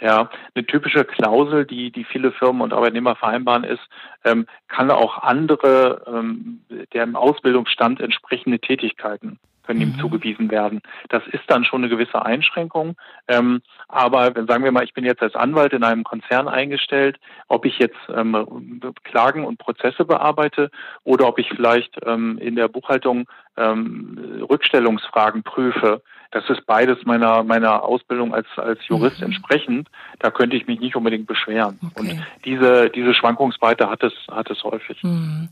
Ja, 0.00 0.30
eine 0.54 0.64
typische 0.64 1.04
Klausel, 1.04 1.66
die, 1.66 1.90
die 1.90 2.04
viele 2.04 2.30
Firmen 2.30 2.62
und 2.62 2.72
Arbeitnehmer 2.72 3.16
vereinbaren, 3.16 3.64
ist, 3.64 3.82
ähm, 4.24 4.46
kann 4.68 4.90
auch 4.92 5.18
andere, 5.18 6.04
ähm, 6.06 6.60
der 6.92 7.02
im 7.02 7.16
Ausbildungsstand 7.16 8.00
entsprechende 8.00 8.60
Tätigkeiten 8.60 9.40
können 9.68 9.82
ihm 9.82 9.92
mhm. 9.96 10.00
zugewiesen 10.00 10.50
werden. 10.50 10.80
Das 11.10 11.22
ist 11.30 11.44
dann 11.46 11.64
schon 11.64 11.82
eine 11.82 11.90
gewisse 11.90 12.24
Einschränkung. 12.24 12.96
Ähm, 13.28 13.60
aber 13.86 14.32
sagen 14.46 14.64
wir 14.64 14.72
mal, 14.72 14.84
ich 14.84 14.94
bin 14.94 15.04
jetzt 15.04 15.22
als 15.22 15.34
Anwalt 15.34 15.74
in 15.74 15.84
einem 15.84 16.04
Konzern 16.04 16.48
eingestellt, 16.48 17.18
ob 17.48 17.66
ich 17.66 17.78
jetzt 17.78 17.98
ähm, 18.14 18.80
Klagen 19.04 19.44
und 19.44 19.58
Prozesse 19.58 20.06
bearbeite 20.06 20.70
oder 21.04 21.28
ob 21.28 21.38
ich 21.38 21.50
vielleicht 21.50 21.98
ähm, 22.06 22.38
in 22.38 22.56
der 22.56 22.68
Buchhaltung 22.68 23.28
ähm, 23.58 24.44
Rückstellungsfragen 24.48 25.42
prüfe, 25.42 26.02
das 26.30 26.44
ist 26.50 26.66
beides 26.66 26.98
meiner, 27.06 27.42
meiner 27.42 27.82
Ausbildung 27.82 28.34
als, 28.34 28.46
als 28.56 28.78
Jurist 28.86 29.18
mhm. 29.20 29.26
entsprechend. 29.26 29.88
Da 30.18 30.30
könnte 30.30 30.56
ich 30.56 30.66
mich 30.66 30.78
nicht 30.78 30.94
unbedingt 30.94 31.26
beschweren. 31.26 31.78
Okay. 31.82 32.00
Und 32.00 32.26
diese, 32.44 32.90
diese 32.90 33.14
Schwankungsbreite 33.14 33.88
hat 33.88 34.02
es, 34.02 34.12
hat 34.30 34.50
es 34.50 34.62
häufig. 34.62 35.02
Mhm. 35.02 35.48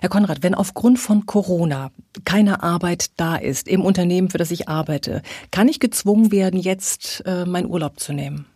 Herr 0.00 0.08
Konrad, 0.08 0.42
wenn 0.42 0.54
aufgrund 0.54 0.98
von 0.98 1.26
Corona 1.26 1.90
keine 2.24 2.62
Arbeit 2.62 3.20
da 3.20 3.36
ist 3.36 3.68
im 3.68 3.82
Unternehmen, 3.82 4.30
für 4.30 4.38
das 4.38 4.50
ich 4.50 4.68
arbeite, 4.68 5.20
kann 5.50 5.68
ich 5.68 5.78
gezwungen 5.78 6.32
werden, 6.32 6.58
jetzt 6.58 7.22
äh, 7.26 7.44
meinen 7.44 7.66
Urlaub 7.66 8.00
zu 8.00 8.14
nehmen? 8.14 8.46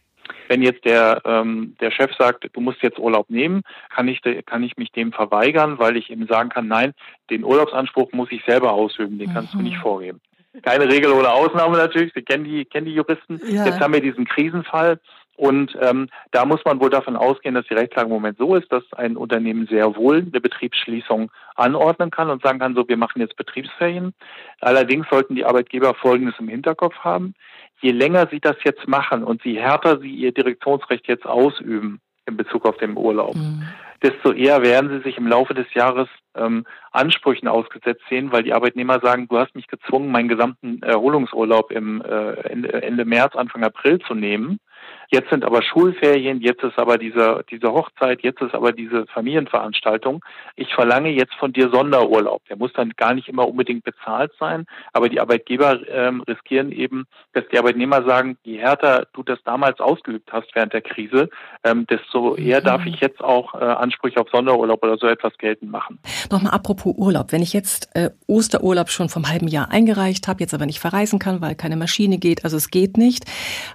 Wenn 0.49 0.63
jetzt 0.63 0.85
der, 0.85 1.23
ähm, 1.25 1.77
der 1.81 1.91
Chef 1.91 2.13
sagt, 2.19 2.49
du 2.53 2.61
musst 2.61 2.83
jetzt 2.83 2.99
Urlaub 2.99 3.31
nehmen, 3.31 3.63
kann 3.91 4.09
ich, 4.09 4.21
kann 4.47 4.63
ich 4.63 4.77
mich 4.77 4.93
dem 4.93 5.13
verweigern, 5.13 5.79
weil 5.79 5.97
ich 5.97 6.11
ihm 6.11 6.27
sagen 6.27 6.49
kann, 6.49 6.69
nein, 6.69 6.95
den 7.31 7.45
Urlaubsanspruch 7.45 8.13
muss 8.13 8.31
ich 8.31 8.45
selber 8.45 8.73
ausüben, 8.73 9.19
den 9.19 9.33
kannst 9.33 9.55
mhm. 9.55 9.59
du 9.59 9.65
nicht 9.65 9.79
vorgeben 9.79 10.21
keine 10.63 10.89
Regel 10.89 11.13
oder 11.13 11.35
Ausnahme 11.35 11.77
natürlich. 11.77 12.13
Sie 12.15 12.23
kennen 12.23 12.45
die, 12.45 12.65
kennen 12.65 12.87
die 12.87 12.95
Juristen. 12.95 13.41
Ja. 13.47 13.67
Jetzt 13.67 13.81
haben 13.81 13.93
wir 13.93 14.01
diesen 14.01 14.25
Krisenfall. 14.25 14.99
Und 15.37 15.79
ähm, 15.81 16.09
da 16.33 16.45
muss 16.45 16.65
man 16.65 16.81
wohl 16.81 16.91
davon 16.91 17.15
ausgehen, 17.15 17.55
dass 17.55 17.65
die 17.67 17.75
Rechtslage 17.75 18.09
im 18.09 18.13
Moment 18.13 18.39
so 18.39 18.57
ist, 18.57 18.73
dass 18.73 18.83
ein 18.95 19.17
Unternehmen 19.17 19.69
sehr 19.69 19.95
wohl 19.95 20.17
eine 20.17 20.41
Betriebsschließung 20.41 21.31
anordnen 21.55 22.11
kann 22.11 22.29
und 22.29 22.43
sagen 22.43 22.59
kann, 22.59 22.75
so, 22.75 22.89
wir 22.89 22.97
machen 22.97 23.21
jetzt 23.21 23.37
Betriebsferien. 23.37 24.15
Allerdings 24.61 25.07
sollten 25.09 25.37
die 25.37 25.45
Arbeitgeber 25.45 25.95
Folgendes 25.95 26.35
im 26.41 26.49
Hinterkopf 26.49 26.97
haben. 26.99 27.35
Je 27.81 27.93
länger 27.93 28.29
sie 28.31 28.41
das 28.41 28.57
jetzt 28.65 28.89
machen 28.89 29.25
und 29.25 29.45
je 29.45 29.59
härter 29.59 29.99
sie 30.01 30.11
ihr 30.11 30.33
Direktionsrecht 30.33 31.07
jetzt 31.07 31.27
ausüben, 31.27 32.01
in 32.27 32.37
Bezug 32.37 32.67
auf 32.67 32.77
den 32.77 32.97
Urlaub. 32.97 33.35
Mhm. 33.35 33.63
Desto 34.03 34.33
eher 34.33 34.63
werden 34.63 34.91
sie 34.91 35.03
sich 35.03 35.19
im 35.19 35.27
Laufe 35.27 35.55
des 35.55 35.67
Jahres 35.75 36.09
ähm, 36.37 36.65
Ansprüchen 36.93 37.49
ausgesetzt 37.49 38.03
sehen, 38.09 38.31
weil 38.31 38.45
die 38.45 38.53
Arbeitnehmer 38.53 39.01
sagen, 39.01 39.27
du 39.29 39.39
hast 39.39 39.57
mich 39.57 39.67
gezwungen, 39.67 40.13
meinen 40.13 40.29
gesamten 40.29 40.83
Erholungsurlaub 40.83 41.73
im 41.73 42.01
äh, 42.03 42.33
Ende, 42.49 42.73
Ende 42.83 43.05
März, 43.05 43.35
Anfang 43.35 43.65
April 43.65 43.99
zu 44.01 44.15
nehmen. 44.15 44.61
Jetzt 45.11 45.31
sind 45.31 45.43
aber 45.43 45.63
Schulferien, 45.63 46.43
jetzt 46.43 46.63
ist 46.63 46.79
aber 46.79 46.99
diese, 46.99 47.43
diese 47.51 47.73
Hochzeit, 47.73 48.21
jetzt 48.21 48.43
ist 48.43 48.55
aber 48.55 48.73
diese 48.73 49.07
Familienveranstaltung. 49.07 50.23
Ich 50.55 50.75
verlange 50.75 51.09
jetzt 51.09 51.35
von 51.37 51.51
dir 51.55 51.71
Sonderurlaub. 51.71 52.43
Der 52.51 52.59
muss 52.59 52.75
dann 52.75 52.93
gar 52.95 53.15
nicht 53.15 53.27
immer 53.27 53.49
unbedingt 53.49 53.85
bezahlt 53.85 54.33
sein, 54.39 54.67
aber 54.93 55.09
die 55.09 55.19
Arbeitgeber 55.19 55.81
ähm, 55.89 56.21
riskieren 56.29 56.73
eben, 56.73 57.07
dass 57.33 57.45
die 57.51 57.59
Arbeitnehmer 57.59 58.05
sagen, 58.05 58.37
je 58.43 58.59
härter 58.59 59.07
du 59.15 59.23
das 59.23 59.39
damals 59.45 59.81
ausgeübt 59.81 60.31
hast 60.31 60.55
während 60.55 60.75
der 60.75 60.83
Krise, 60.83 61.31
ähm, 61.65 61.87
desto 61.87 62.37
eher 62.37 62.61
darf 62.61 62.85
ich 62.85 63.01
jetzt 63.01 63.25
auch 63.25 63.55
äh, 63.55 63.65
Ansprüche 63.65 64.21
auf 64.21 64.29
Sonderurlaub 64.31 64.85
oder 64.85 64.99
so 64.99 65.07
etwas 65.07 65.33
geltend 65.39 65.71
machen. 65.71 65.99
Nochmal 66.31 66.53
apropos 66.53 66.95
Urlaub. 66.99 67.33
Wenn 67.33 67.41
ich 67.41 67.55
jetzt 67.55 67.89
äh, 67.95 68.11
Osterurlaub 68.27 68.91
schon 68.91 69.09
vom 69.09 69.27
halben 69.27 69.49
Jahr 69.49 69.71
eingereicht 69.71 70.29
habe, 70.29 70.41
jetzt 70.41 70.53
aber 70.53 70.67
nicht 70.67 70.81
verreisen 70.81 71.19
kann, 71.19 71.41
weil 71.41 71.55
keine 71.55 71.77
Maschine 71.77 72.19
geht, 72.19 72.45
also 72.45 72.59
es 72.59 72.71
geht 72.71 72.99
nicht, 72.99 73.25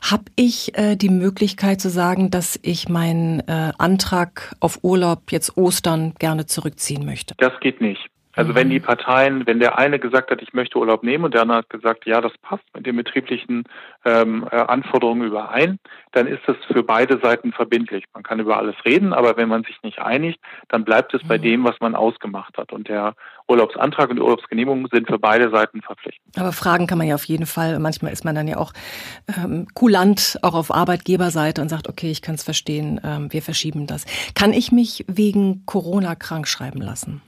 habe 0.08 0.26
ich 0.36 0.78
äh, 0.78 0.96
die 0.96 1.10
Möglichkeit 1.10 1.23
zu 1.76 1.90
sagen, 1.90 2.32
dass 2.32 2.60
ich 2.62 2.90
meinen 2.90 3.40
äh, 3.42 3.72
Antrag 3.78 4.56
auf 4.60 4.80
Urlaub 4.84 5.32
jetzt 5.32 5.58
Ostern 5.58 6.14
gerne 6.20 6.46
zurückziehen 6.46 7.06
möchte? 7.06 7.36
Das 7.38 7.54
geht 7.62 7.82
nicht. 7.82 8.10
Also 8.36 8.56
wenn 8.56 8.70
die 8.70 8.80
mhm. 8.80 8.84
Parteien, 8.84 9.48
wenn 9.48 9.60
der 9.60 9.78
eine 9.78 10.00
gesagt 10.00 10.32
hat, 10.32 10.42
ich 10.42 10.54
möchte 10.54 10.80
Urlaub 10.80 11.04
nehmen 11.04 11.26
und 11.26 11.34
der 11.34 11.44
andere 11.44 11.60
hat 11.60 11.70
gesagt, 11.70 12.06
ja, 12.06 12.20
das 12.20 12.32
passt 12.42 12.64
mit 12.74 12.86
den 12.86 12.96
betrieblichen 12.96 13.64
ähm, 14.06 14.48
äh, 14.52 14.56
Anforderungen 14.56 15.28
überein, 15.28 15.80
dann 16.12 16.28
ist 16.28 16.42
es 16.48 16.56
für 16.72 16.84
beide 16.84 17.20
Seiten 17.20 17.52
verbindlich. 17.52 18.06
Man 18.14 18.24
kann 18.24 18.40
über 18.40 18.58
alles 18.58 18.76
reden, 18.86 19.14
aber 19.14 19.38
wenn 19.38 19.50
man 19.50 19.64
sich 19.64 19.78
nicht 19.84 20.00
einigt, 20.00 20.40
dann 20.70 20.84
bleibt 20.84 21.14
es 21.14 21.22
bei 21.28 21.38
mhm. 21.38 21.44
dem, 21.44 21.64
was 21.64 21.80
man 21.80 21.96
ausgemacht 21.96 22.58
hat. 22.58 22.72
Und 22.72 22.88
der 22.88 23.14
Urlaubsantrag 23.48 24.10
und 24.10 24.16
die 24.16 24.22
Urlaubsgenehmigung 24.22 24.88
sind 24.92 25.08
für 25.08 25.20
beide 25.20 25.50
Seiten 25.52 25.82
verpflichtend. 25.82 26.38
Aber 26.38 26.54
fragen 26.54 26.88
kann 26.88 26.98
man 26.98 27.08
ja 27.08 27.16
auf 27.16 27.26
jeden 27.26 27.46
Fall. 27.46 27.78
Manchmal 27.80 28.14
ist 28.14 28.26
man 28.26 28.36
dann 28.36 28.48
ja 28.48 28.58
auch 28.58 28.74
ähm, 29.38 29.68
kulant, 29.74 30.40
auch 30.42 30.56
auf 30.56 30.74
Arbeitgeberseite 30.74 31.62
und 31.62 31.70
sagt, 31.70 31.88
okay, 31.88 32.10
ich 32.10 32.22
kann 32.22 32.36
es 32.36 32.44
verstehen, 32.44 33.00
ähm, 33.04 33.32
wir 33.32 33.42
verschieben 33.42 33.86
das. 33.86 34.06
Kann 34.34 34.54
ich 34.54 34.72
mich 34.72 35.06
wegen 35.08 35.66
Corona 35.66 36.16
krank 36.16 36.48
schreiben 36.48 36.82
lassen? 36.82 37.22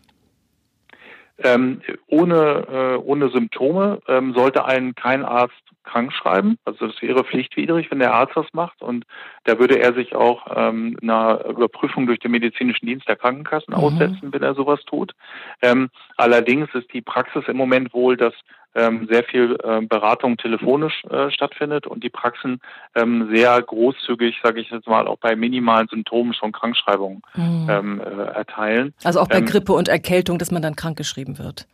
Ähm, 1.38 1.82
ohne, 2.08 2.68
äh, 2.72 2.98
ohne 2.98 3.30
Symptome 3.30 4.00
ähm, 4.08 4.34
sollte 4.34 4.66
einen 4.66 4.96
kein 4.96 5.26
Arzt 5.26 5.54
krank 5.84 6.12
schreiben. 6.14 6.58
Also 6.66 6.88
das 6.88 7.02
wäre 7.02 7.24
pflichtwidrig, 7.24 7.92
wenn 7.92 8.00
der 8.00 8.14
Arzt 8.14 8.36
das 8.36 8.48
macht. 8.54 8.82
Und 8.82 9.06
da 9.44 9.60
würde 9.60 9.80
er 9.80 9.94
sich 9.94 10.16
auch 10.16 10.48
ähm, 10.56 10.98
einer 11.02 11.46
Überprüfung 11.46 12.08
durch 12.08 12.20
den 12.20 12.32
medizinischen 12.32 12.86
Dienst 12.86 13.08
der 13.08 13.16
Krankenkassen 13.16 13.74
mhm. 13.74 13.80
aussetzen, 13.80 14.34
wenn 14.34 14.44
er 14.44 14.56
sowas 14.56 14.82
tut. 14.86 15.14
Ähm, 15.62 15.90
allerdings 16.18 16.74
ist 16.74 16.92
die 16.94 17.02
Praxis 17.02 17.44
im 17.48 17.58
Moment 17.58 17.94
wohl, 17.94 18.18
dass 18.18 18.34
sehr 19.10 19.24
viel 19.24 19.58
äh, 19.64 19.82
Beratung 19.82 20.38
telefonisch 20.38 21.04
äh, 21.06 21.32
stattfindet 21.32 21.88
und 21.88 22.04
die 22.04 22.10
Praxen 22.10 22.62
ähm, 22.94 23.30
sehr 23.34 23.62
großzügig, 23.62 24.40
sage 24.44 24.60
ich 24.60 24.70
jetzt 24.70 24.88
mal, 24.88 25.08
auch 25.08 25.18
bei 25.18 25.36
minimalen 25.36 25.88
Symptomen 25.88 26.34
schon 26.34 26.52
Krankschreibungen 26.52 27.22
mhm. 27.36 27.68
ähm, 27.70 28.02
äh, 28.02 28.24
erteilen. 28.34 28.94
Also 29.04 29.22
auch 29.22 29.28
bei 29.28 29.38
ähm, 29.38 29.46
Grippe 29.46 29.74
und 29.74 29.88
Erkältung, 29.88 30.38
dass 30.38 30.52
man 30.52 30.62
dann 30.62 30.76
krankgeschrieben 30.76 31.40
wird. 31.40 31.68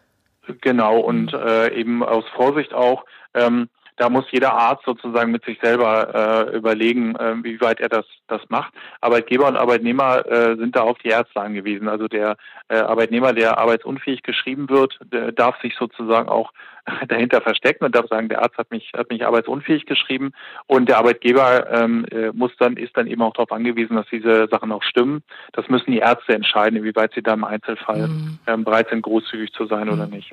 Genau 0.61 0.99
und 0.99 1.33
mhm. 1.33 1.39
äh, 1.39 1.73
eben 1.73 2.03
aus 2.03 2.25
Vorsicht 2.35 2.73
auch. 2.73 3.05
Ähm, 3.33 3.69
da 4.01 4.09
muss 4.09 4.25
jeder 4.31 4.53
Arzt 4.53 4.83
sozusagen 4.83 5.31
mit 5.31 5.45
sich 5.45 5.59
selber 5.61 6.49
äh, 6.49 6.57
überlegen, 6.57 7.15
äh, 7.17 7.35
wie 7.43 7.61
weit 7.61 7.79
er 7.79 7.87
das, 7.87 8.05
das 8.27 8.41
macht. 8.49 8.73
Arbeitgeber 8.99 9.47
und 9.47 9.57
Arbeitnehmer 9.57 10.25
äh, 10.25 10.55
sind 10.57 10.75
da 10.75 10.81
auf 10.81 10.97
die 10.97 11.09
Ärzte 11.09 11.39
angewiesen. 11.39 11.87
Also 11.87 12.07
der 12.07 12.35
äh, 12.67 12.77
Arbeitnehmer, 12.77 13.33
der 13.33 13.59
arbeitsunfähig 13.59 14.23
geschrieben 14.23 14.69
wird, 14.69 14.99
darf 15.35 15.61
sich 15.61 15.75
sozusagen 15.77 16.29
auch 16.29 16.51
dahinter 17.07 17.41
verstecken 17.41 17.85
und 17.85 17.95
darf 17.95 18.07
sagen, 18.07 18.29
der 18.29 18.41
Arzt 18.41 18.57
hat 18.57 18.71
mich, 18.71 18.91
hat 18.95 19.09
mich 19.09 19.25
arbeitsunfähig 19.25 19.85
geschrieben 19.85 20.31
und 20.67 20.89
der 20.89 20.97
Arbeitgeber 20.97 21.69
ähm, 21.71 22.05
äh, 22.11 22.31
muss 22.33 22.51
dann, 22.57 22.77
ist 22.77 22.95
dann 22.97 23.07
eben 23.07 23.21
auch 23.21 23.33
darauf 23.33 23.51
angewiesen, 23.51 23.95
dass 23.95 24.07
diese 24.11 24.47
Sachen 24.49 24.71
auch 24.71 24.83
stimmen. 24.83 25.21
Das 25.53 25.67
müssen 25.69 25.91
die 25.91 25.99
Ärzte 25.99 26.33
entscheiden, 26.33 26.77
inwieweit 26.77 27.13
sie 27.13 27.21
da 27.21 27.33
im 27.33 27.43
Einzelfall 27.43 28.07
mhm. 28.07 28.39
ähm, 28.47 28.63
bereit 28.63 28.89
sind, 28.89 29.03
großzügig 29.03 29.51
zu 29.53 29.67
sein 29.67 29.87
mhm. 29.87 29.93
oder 29.93 30.07
nicht. 30.07 30.31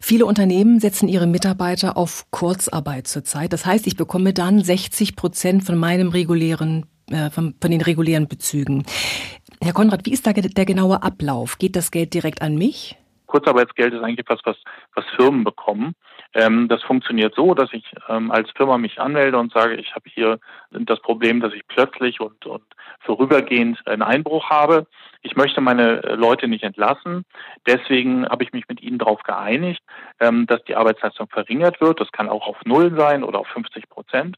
Viele 0.00 0.26
Unternehmen 0.26 0.78
setzen 0.80 1.08
ihre 1.08 1.26
Mitarbeiter 1.26 1.96
auf 1.96 2.26
Kurzarbeit 2.30 3.07
zurzeit. 3.08 3.52
Das 3.52 3.66
heißt, 3.66 3.86
ich 3.86 3.96
bekomme 3.96 4.32
dann 4.32 4.62
60 4.62 5.16
Prozent 5.16 5.64
von 5.64 5.76
meinem 5.76 6.08
regulären 6.08 6.86
äh, 7.10 7.30
von, 7.30 7.54
von 7.60 7.70
den 7.70 7.80
regulären 7.80 8.28
Bezügen. 8.28 8.84
Herr 9.62 9.72
Konrad, 9.72 10.06
wie 10.06 10.12
ist 10.12 10.26
da 10.26 10.32
der 10.32 10.64
genaue 10.64 11.02
Ablauf? 11.02 11.58
Geht 11.58 11.74
das 11.74 11.90
Geld 11.90 12.14
direkt 12.14 12.42
an 12.42 12.56
mich? 12.56 12.96
Kurzarbeitsgeld 13.26 13.94
ist 13.94 14.02
eigentlich 14.02 14.20
etwas, 14.20 14.40
was, 14.44 14.56
was 14.94 15.04
Firmen 15.16 15.44
bekommen. 15.44 15.94
Ähm, 16.34 16.68
das 16.68 16.82
funktioniert 16.82 17.34
so, 17.34 17.54
dass 17.54 17.72
ich 17.72 17.84
ähm, 18.08 18.30
als 18.30 18.50
Firma 18.50 18.76
mich 18.76 19.00
anmelde 19.00 19.38
und 19.38 19.52
sage, 19.52 19.76
ich 19.76 19.94
habe 19.94 20.10
hier 20.10 20.38
das 20.70 21.00
Problem, 21.00 21.40
dass 21.40 21.54
ich 21.54 21.66
plötzlich 21.66 22.20
und, 22.20 22.44
und 22.44 22.64
vorübergehend 23.00 23.86
einen 23.86 24.02
Einbruch 24.02 24.50
habe. 24.50 24.86
Ich 25.22 25.36
möchte 25.36 25.60
meine 25.60 26.00
Leute 26.16 26.46
nicht 26.46 26.64
entlassen. 26.64 27.24
Deswegen 27.66 28.28
habe 28.28 28.44
ich 28.44 28.52
mich 28.52 28.68
mit 28.68 28.82
ihnen 28.82 28.98
darauf 28.98 29.22
geeinigt, 29.22 29.82
ähm, 30.20 30.46
dass 30.46 30.62
die 30.64 30.76
Arbeitsleistung 30.76 31.28
verringert 31.28 31.80
wird. 31.80 32.00
Das 32.00 32.12
kann 32.12 32.28
auch 32.28 32.46
auf 32.46 32.58
Null 32.64 32.94
sein 32.96 33.24
oder 33.24 33.38
auf 33.40 33.48
50 33.48 33.88
Prozent. 33.88 34.36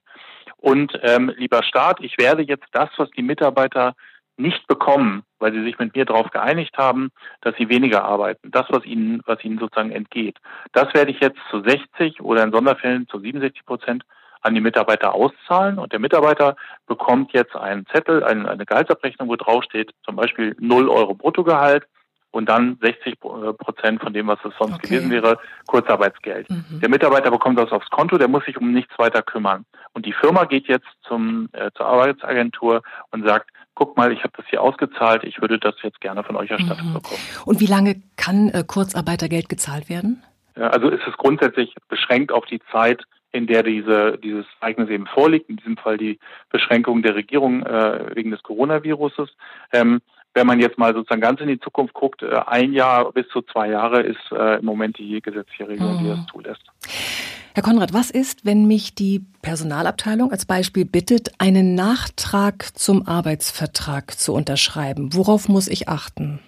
Und 0.58 0.98
ähm, 1.02 1.32
lieber 1.36 1.62
Staat, 1.62 2.00
ich 2.00 2.18
werde 2.18 2.42
jetzt 2.42 2.66
das, 2.72 2.90
was 2.98 3.10
die 3.10 3.22
Mitarbeiter 3.22 3.94
nicht 4.40 4.66
bekommen, 4.66 5.22
weil 5.38 5.52
sie 5.52 5.62
sich 5.62 5.78
mit 5.78 5.94
mir 5.94 6.04
darauf 6.04 6.30
geeinigt 6.30 6.76
haben, 6.76 7.10
dass 7.40 7.54
sie 7.56 7.68
weniger 7.68 8.04
arbeiten. 8.04 8.50
Das, 8.50 8.66
was 8.70 8.84
ihnen, 8.84 9.22
was 9.26 9.44
ihnen 9.44 9.58
sozusagen 9.58 9.92
entgeht. 9.92 10.38
Das 10.72 10.92
werde 10.94 11.10
ich 11.10 11.20
jetzt 11.20 11.38
zu 11.50 11.62
60 11.62 12.20
oder 12.20 12.42
in 12.42 12.52
Sonderfällen 12.52 13.06
zu 13.08 13.20
67 13.20 13.64
Prozent 13.64 14.04
an 14.42 14.54
die 14.54 14.60
Mitarbeiter 14.60 15.14
auszahlen 15.14 15.78
und 15.78 15.92
der 15.92 15.98
Mitarbeiter 15.98 16.56
bekommt 16.86 17.32
jetzt 17.32 17.54
einen 17.54 17.86
Zettel, 17.86 18.24
eine, 18.24 18.48
eine 18.48 18.64
Gehaltsabrechnung, 18.64 19.28
wo 19.28 19.36
drauf 19.36 19.64
steht, 19.64 19.92
zum 20.04 20.16
Beispiel 20.16 20.56
0 20.58 20.88
Euro 20.88 21.14
Bruttogehalt 21.14 21.86
und 22.30 22.48
dann 22.48 22.78
60 22.80 23.18
Prozent 23.20 24.00
von 24.00 24.12
dem, 24.12 24.28
was 24.28 24.38
es 24.44 24.52
sonst 24.58 24.74
okay. 24.74 24.88
gewesen 24.88 25.10
wäre, 25.10 25.38
Kurzarbeitsgeld. 25.66 26.48
Mhm. 26.48 26.80
Der 26.80 26.88
Mitarbeiter 26.88 27.30
bekommt 27.30 27.58
das 27.58 27.72
aufs 27.72 27.90
Konto, 27.90 28.18
der 28.18 28.28
muss 28.28 28.44
sich 28.44 28.56
um 28.56 28.72
nichts 28.72 28.96
weiter 28.98 29.22
kümmern. 29.22 29.64
Und 29.92 30.06
die 30.06 30.12
Firma 30.12 30.44
geht 30.44 30.68
jetzt 30.68 30.88
zum, 31.02 31.48
äh, 31.52 31.70
zur 31.76 31.86
Arbeitsagentur 31.86 32.82
und 33.10 33.26
sagt, 33.26 33.50
guck 33.80 33.96
mal, 33.96 34.12
ich 34.12 34.22
habe 34.22 34.34
das 34.36 34.44
hier 34.50 34.60
ausgezahlt, 34.60 35.24
ich 35.24 35.40
würde 35.40 35.58
das 35.58 35.74
jetzt 35.82 36.02
gerne 36.02 36.22
von 36.22 36.36
euch 36.36 36.50
erstattet 36.50 36.84
mhm. 36.84 36.92
bekommen. 36.92 37.20
Und 37.46 37.60
wie 37.60 37.66
lange 37.66 38.02
kann 38.16 38.50
äh, 38.50 38.62
Kurzarbeitergeld 38.62 39.48
gezahlt 39.48 39.88
werden? 39.88 40.22
Ja, 40.54 40.68
also 40.68 40.90
ist 40.90 41.00
es 41.08 41.16
grundsätzlich 41.16 41.74
beschränkt 41.88 42.30
auf 42.30 42.44
die 42.44 42.60
Zeit, 42.70 43.04
in 43.32 43.46
der 43.46 43.62
diese, 43.62 44.18
dieses 44.18 44.44
Ereignis 44.60 44.90
eben 44.90 45.06
vorliegt, 45.06 45.48
in 45.48 45.56
diesem 45.56 45.78
Fall 45.78 45.96
die 45.96 46.18
Beschränkung 46.50 47.00
der 47.00 47.14
Regierung 47.14 47.64
äh, 47.64 48.14
wegen 48.14 48.30
des 48.30 48.42
Coronaviruses. 48.42 49.30
Ähm, 49.72 50.02
wenn 50.34 50.46
man 50.46 50.60
jetzt 50.60 50.76
mal 50.76 50.92
sozusagen 50.92 51.22
ganz 51.22 51.40
in 51.40 51.48
die 51.48 51.58
Zukunft 51.58 51.94
guckt, 51.94 52.22
äh, 52.22 52.38
ein 52.46 52.74
Jahr 52.74 53.10
bis 53.12 53.28
zu 53.28 53.40
zwei 53.40 53.70
Jahre 53.70 54.02
ist 54.02 54.30
äh, 54.30 54.58
im 54.58 54.66
Moment 54.66 54.98
die 54.98 55.22
gesetzliche 55.22 55.68
Regelung, 55.68 55.94
mhm. 55.94 56.04
die 56.04 56.08
das 56.10 56.26
zulässt. 56.26 57.29
Herr 57.52 57.64
Konrad, 57.64 57.92
was 57.92 58.12
ist, 58.12 58.46
wenn 58.46 58.66
mich 58.66 58.94
die 58.94 59.26
Personalabteilung 59.42 60.30
als 60.30 60.46
Beispiel 60.46 60.84
bittet, 60.84 61.32
einen 61.38 61.74
Nachtrag 61.74 62.78
zum 62.78 63.08
Arbeitsvertrag 63.08 64.12
zu 64.12 64.34
unterschreiben? 64.34 65.14
Worauf 65.14 65.48
muss 65.48 65.66
ich 65.66 65.88
achten? 65.88 66.38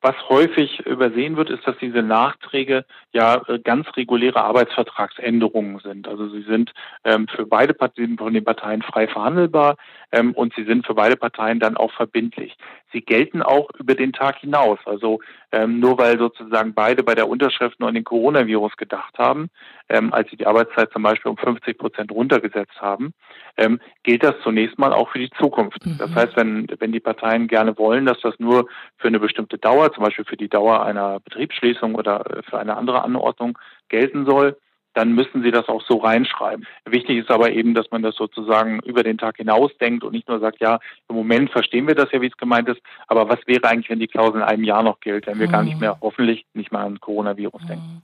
Was 0.00 0.14
häufig 0.28 0.80
übersehen 0.86 1.36
wird, 1.36 1.50
ist, 1.50 1.66
dass 1.66 1.76
diese 1.78 2.02
Nachträge 2.02 2.86
ja 3.12 3.42
äh, 3.48 3.58
ganz 3.58 3.88
reguläre 3.96 4.40
Arbeitsvertragsänderungen 4.40 5.80
sind. 5.80 6.06
Also 6.08 6.28
sie 6.28 6.42
sind 6.42 6.72
ähm, 7.04 7.26
für 7.28 7.44
beide 7.44 7.74
Parteien 7.74 8.16
von 8.16 8.32
den 8.32 8.44
Parteien 8.44 8.82
frei 8.82 9.08
verhandelbar 9.08 9.76
ähm, 10.12 10.32
und 10.32 10.54
sie 10.54 10.64
sind 10.64 10.86
für 10.86 10.94
beide 10.94 11.16
Parteien 11.16 11.60
dann 11.60 11.76
auch 11.76 11.92
verbindlich. 11.92 12.56
Sie 12.92 13.00
gelten 13.00 13.42
auch 13.42 13.68
über 13.78 13.94
den 13.94 14.12
Tag 14.12 14.38
hinaus. 14.38 14.78
Also 14.84 15.20
ähm, 15.52 15.80
nur 15.80 15.98
weil 15.98 16.18
sozusagen 16.18 16.74
beide 16.74 17.02
bei 17.02 17.14
der 17.14 17.28
Unterschrift 17.28 17.78
nur 17.80 17.88
an 17.88 17.94
den 17.94 18.04
Coronavirus 18.04 18.76
gedacht 18.76 19.18
haben, 19.18 19.50
ähm, 19.88 20.12
als 20.12 20.30
sie 20.30 20.36
die 20.36 20.46
Arbeitszeit 20.46 20.92
zum 20.92 21.02
Beispiel 21.02 21.30
um 21.30 21.36
50 21.36 21.78
Prozent 21.78 22.12
runtergesetzt 22.12 22.80
haben, 22.80 23.12
ähm, 23.56 23.80
gilt 24.02 24.22
das 24.22 24.34
zunächst 24.42 24.78
mal 24.78 24.92
auch 24.92 25.10
für 25.10 25.18
die 25.18 25.30
Zukunft. 25.30 25.84
Mhm. 25.84 25.98
Das 25.98 26.14
heißt, 26.14 26.36
wenn, 26.36 26.66
wenn 26.78 26.92
die 26.92 27.00
Parteien 27.00 27.48
gerne 27.48 27.76
wollen, 27.78 28.06
dass 28.06 28.20
das 28.20 28.38
nur 28.38 28.68
für 28.98 29.08
eine 29.08 29.20
bestimmte 29.20 29.58
Dauer, 29.58 29.92
zum 29.92 30.04
Beispiel 30.04 30.24
für 30.24 30.36
die 30.36 30.48
Dauer 30.48 30.84
einer 30.84 31.20
Betriebsschließung 31.20 31.94
oder 31.94 32.24
für 32.48 32.58
eine 32.58 32.76
andere 32.76 33.02
Anordnung 33.02 33.58
gelten 33.88 34.26
soll, 34.26 34.56
dann 34.96 35.12
müssen 35.12 35.42
Sie 35.42 35.50
das 35.50 35.68
auch 35.68 35.82
so 35.86 35.98
reinschreiben. 35.98 36.66
Wichtig 36.86 37.18
ist 37.18 37.30
aber 37.30 37.52
eben, 37.52 37.74
dass 37.74 37.90
man 37.90 38.02
das 38.02 38.16
sozusagen 38.16 38.80
über 38.80 39.02
den 39.02 39.18
Tag 39.18 39.36
hinaus 39.36 39.70
denkt 39.78 40.04
und 40.04 40.12
nicht 40.12 40.26
nur 40.26 40.40
sagt, 40.40 40.58
ja, 40.60 40.80
im 41.08 41.16
Moment 41.16 41.50
verstehen 41.50 41.86
wir 41.86 41.94
das 41.94 42.10
ja, 42.12 42.22
wie 42.22 42.28
es 42.28 42.36
gemeint 42.38 42.68
ist, 42.68 42.80
aber 43.06 43.28
was 43.28 43.38
wäre 43.46 43.64
eigentlich, 43.64 43.90
wenn 43.90 44.00
die 44.00 44.06
Klausel 44.06 44.36
in 44.36 44.42
einem 44.42 44.64
Jahr 44.64 44.82
noch 44.82 45.00
gilt, 45.00 45.26
wenn 45.26 45.38
wir 45.38 45.48
mhm. 45.48 45.52
gar 45.52 45.62
nicht 45.62 45.78
mehr, 45.78 45.98
hoffentlich 46.00 46.46
nicht 46.54 46.72
mal 46.72 46.84
an 46.84 46.98
Coronavirus 46.98 47.62
mhm. 47.64 47.66
denken. 47.66 48.02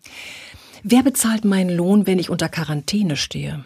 Wer 0.85 1.03
bezahlt 1.03 1.45
meinen 1.45 1.75
Lohn, 1.75 2.07
wenn 2.07 2.19
ich 2.19 2.29
unter 2.29 2.49
Quarantäne 2.49 3.17
stehe? 3.17 3.65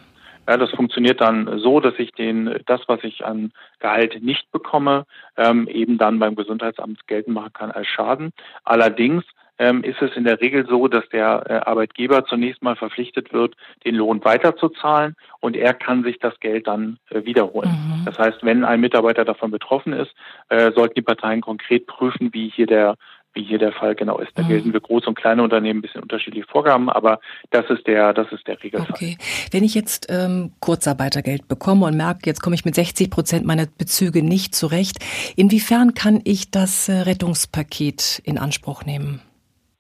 Ja, 0.49 0.57
das 0.57 0.71
funktioniert 0.71 1.21
dann 1.21 1.59
so, 1.59 1.81
dass 1.81 1.95
ich 1.99 2.13
den, 2.13 2.61
das, 2.67 2.81
was 2.87 3.03
ich 3.03 3.25
an 3.25 3.53
Gehalt 3.81 4.23
nicht 4.23 4.53
bekomme, 4.53 5.05
ähm, 5.37 5.67
eben 5.67 5.99
dann 5.99 6.21
beim 6.21 6.37
Gesundheitsamt 6.37 7.09
geltend 7.09 7.35
machen 7.35 7.53
kann 7.53 7.73
als 7.73 7.89
Schaden. 7.89 8.31
Allerdings 8.63 9.25
ähm, 9.59 9.83
ist 9.83 10.01
es 10.03 10.17
in 10.17 10.25
der 10.25 10.41
Regel 10.41 10.67
so, 10.69 10.89
dass 10.89 11.09
der 11.11 11.45
äh, 11.49 11.53
Arbeitgeber 11.69 12.25
zunächst 12.27 12.63
mal 12.63 12.77
verpflichtet 12.77 13.33
wird, 13.33 13.55
den 13.85 13.95
Lohn 13.95 14.25
weiterzuzahlen 14.25 15.17
und 15.41 15.57
er 15.57 15.75
kann 15.75 16.03
sich 16.05 16.19
das 16.19 16.39
Geld 16.41 16.67
dann 16.67 16.99
äh, 17.11 17.25
wiederholen. 17.25 17.71
Mhm. 17.71 18.05
Das 18.05 18.19
heißt, 18.19 18.43
wenn 18.43 18.65
ein 18.65 18.81
Mitarbeiter 18.81 19.25
davon 19.25 19.51
betroffen 19.51 19.93
ist, 19.93 20.13
äh, 20.49 20.73
sollten 20.73 20.95
die 20.95 21.03
Parteien 21.03 21.41
konkret 21.41 21.87
prüfen, 21.87 22.33
wie 22.33 22.49
hier 22.49 22.67
der 22.67 22.97
wie 23.37 23.45
hier 23.45 23.59
der 23.59 23.73
Fall 23.73 23.95
genau 23.95 24.19
ist. 24.19 24.33
Da 24.35 24.43
mhm. 24.43 24.49
gelten 24.49 24.73
für 24.73 24.81
große 24.81 25.07
und 25.07 25.15
kleine 25.15 25.43
Unternehmen 25.43 25.79
ein 25.79 25.83
bisschen 25.83 26.03
unterschiedliche 26.03 26.47
Vorgaben, 26.49 26.89
aber 26.89 27.21
das 27.51 27.69
ist 27.69 27.87
der, 27.87 28.15
das 28.15 28.33
ist 28.33 28.47
der 28.47 28.61
Regelfall. 28.63 28.89
Okay. 28.91 29.19
Wenn 29.53 29.63
ich 29.63 29.75
jetzt 29.75 30.07
ähm, 30.09 30.53
Kurzarbeitergeld 30.61 31.47
bekomme 31.47 31.85
und 31.85 31.97
merke, 31.97 32.23
jetzt 32.25 32.41
komme 32.41 32.57
ich 32.57 32.65
mit 32.65 32.75
60 32.75 33.11
Prozent 33.11 33.47
meiner 33.47 33.67
Bezüge 33.67 34.23
nicht 34.23 34.55
zurecht, 34.55 35.05
inwiefern 35.37 35.93
kann 35.95 36.21
ich 36.25 36.51
das 36.51 36.89
äh, 36.89 36.93
Rettungspaket 36.93 38.23
in 38.25 38.39
Anspruch 38.39 38.85
nehmen? 38.85 39.21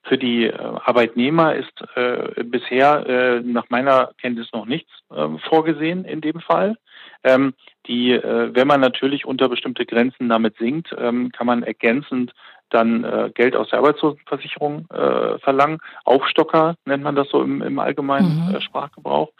Für 0.08 0.18
die 0.18 0.44
äh, 0.44 0.54
Arbeitnehmer 0.56 1.54
ist 1.56 1.72
äh, 1.96 2.44
bisher 2.44 3.06
äh, 3.06 3.40
nach 3.40 3.68
meiner 3.70 4.12
Kenntnis 4.20 4.48
noch 4.52 4.66
nichts 4.66 4.90
äh, 5.10 5.26
vorgesehen 5.48 6.04
in 6.04 6.20
dem 6.20 6.40
Fall. 6.40 6.76
Ähm, 7.24 7.54
die, 7.88 8.12
äh, 8.12 8.54
wenn 8.54 8.68
man 8.68 8.80
natürlich 8.80 9.24
unter 9.24 9.48
bestimmte 9.48 9.84
Grenzen 9.84 10.28
damit 10.28 10.56
sinkt, 10.58 10.94
ähm, 10.96 11.32
kann 11.32 11.46
man 11.46 11.64
ergänzend 11.64 12.32
dann 12.70 13.04
äh, 13.04 13.30
Geld 13.34 13.56
aus 13.56 13.68
der 13.70 13.78
Arbeitslosenversicherung 13.78 14.86
äh, 14.90 15.38
verlangen. 15.38 15.78
Aufstocker 16.04 16.76
nennt 16.84 17.04
man 17.04 17.14
das 17.14 17.28
so 17.30 17.42
im, 17.42 17.62
im 17.62 17.78
allgemeinen 17.78 18.48
mhm. 18.48 18.54
äh, 18.56 18.60
Sprachgebrauch. 18.60 19.30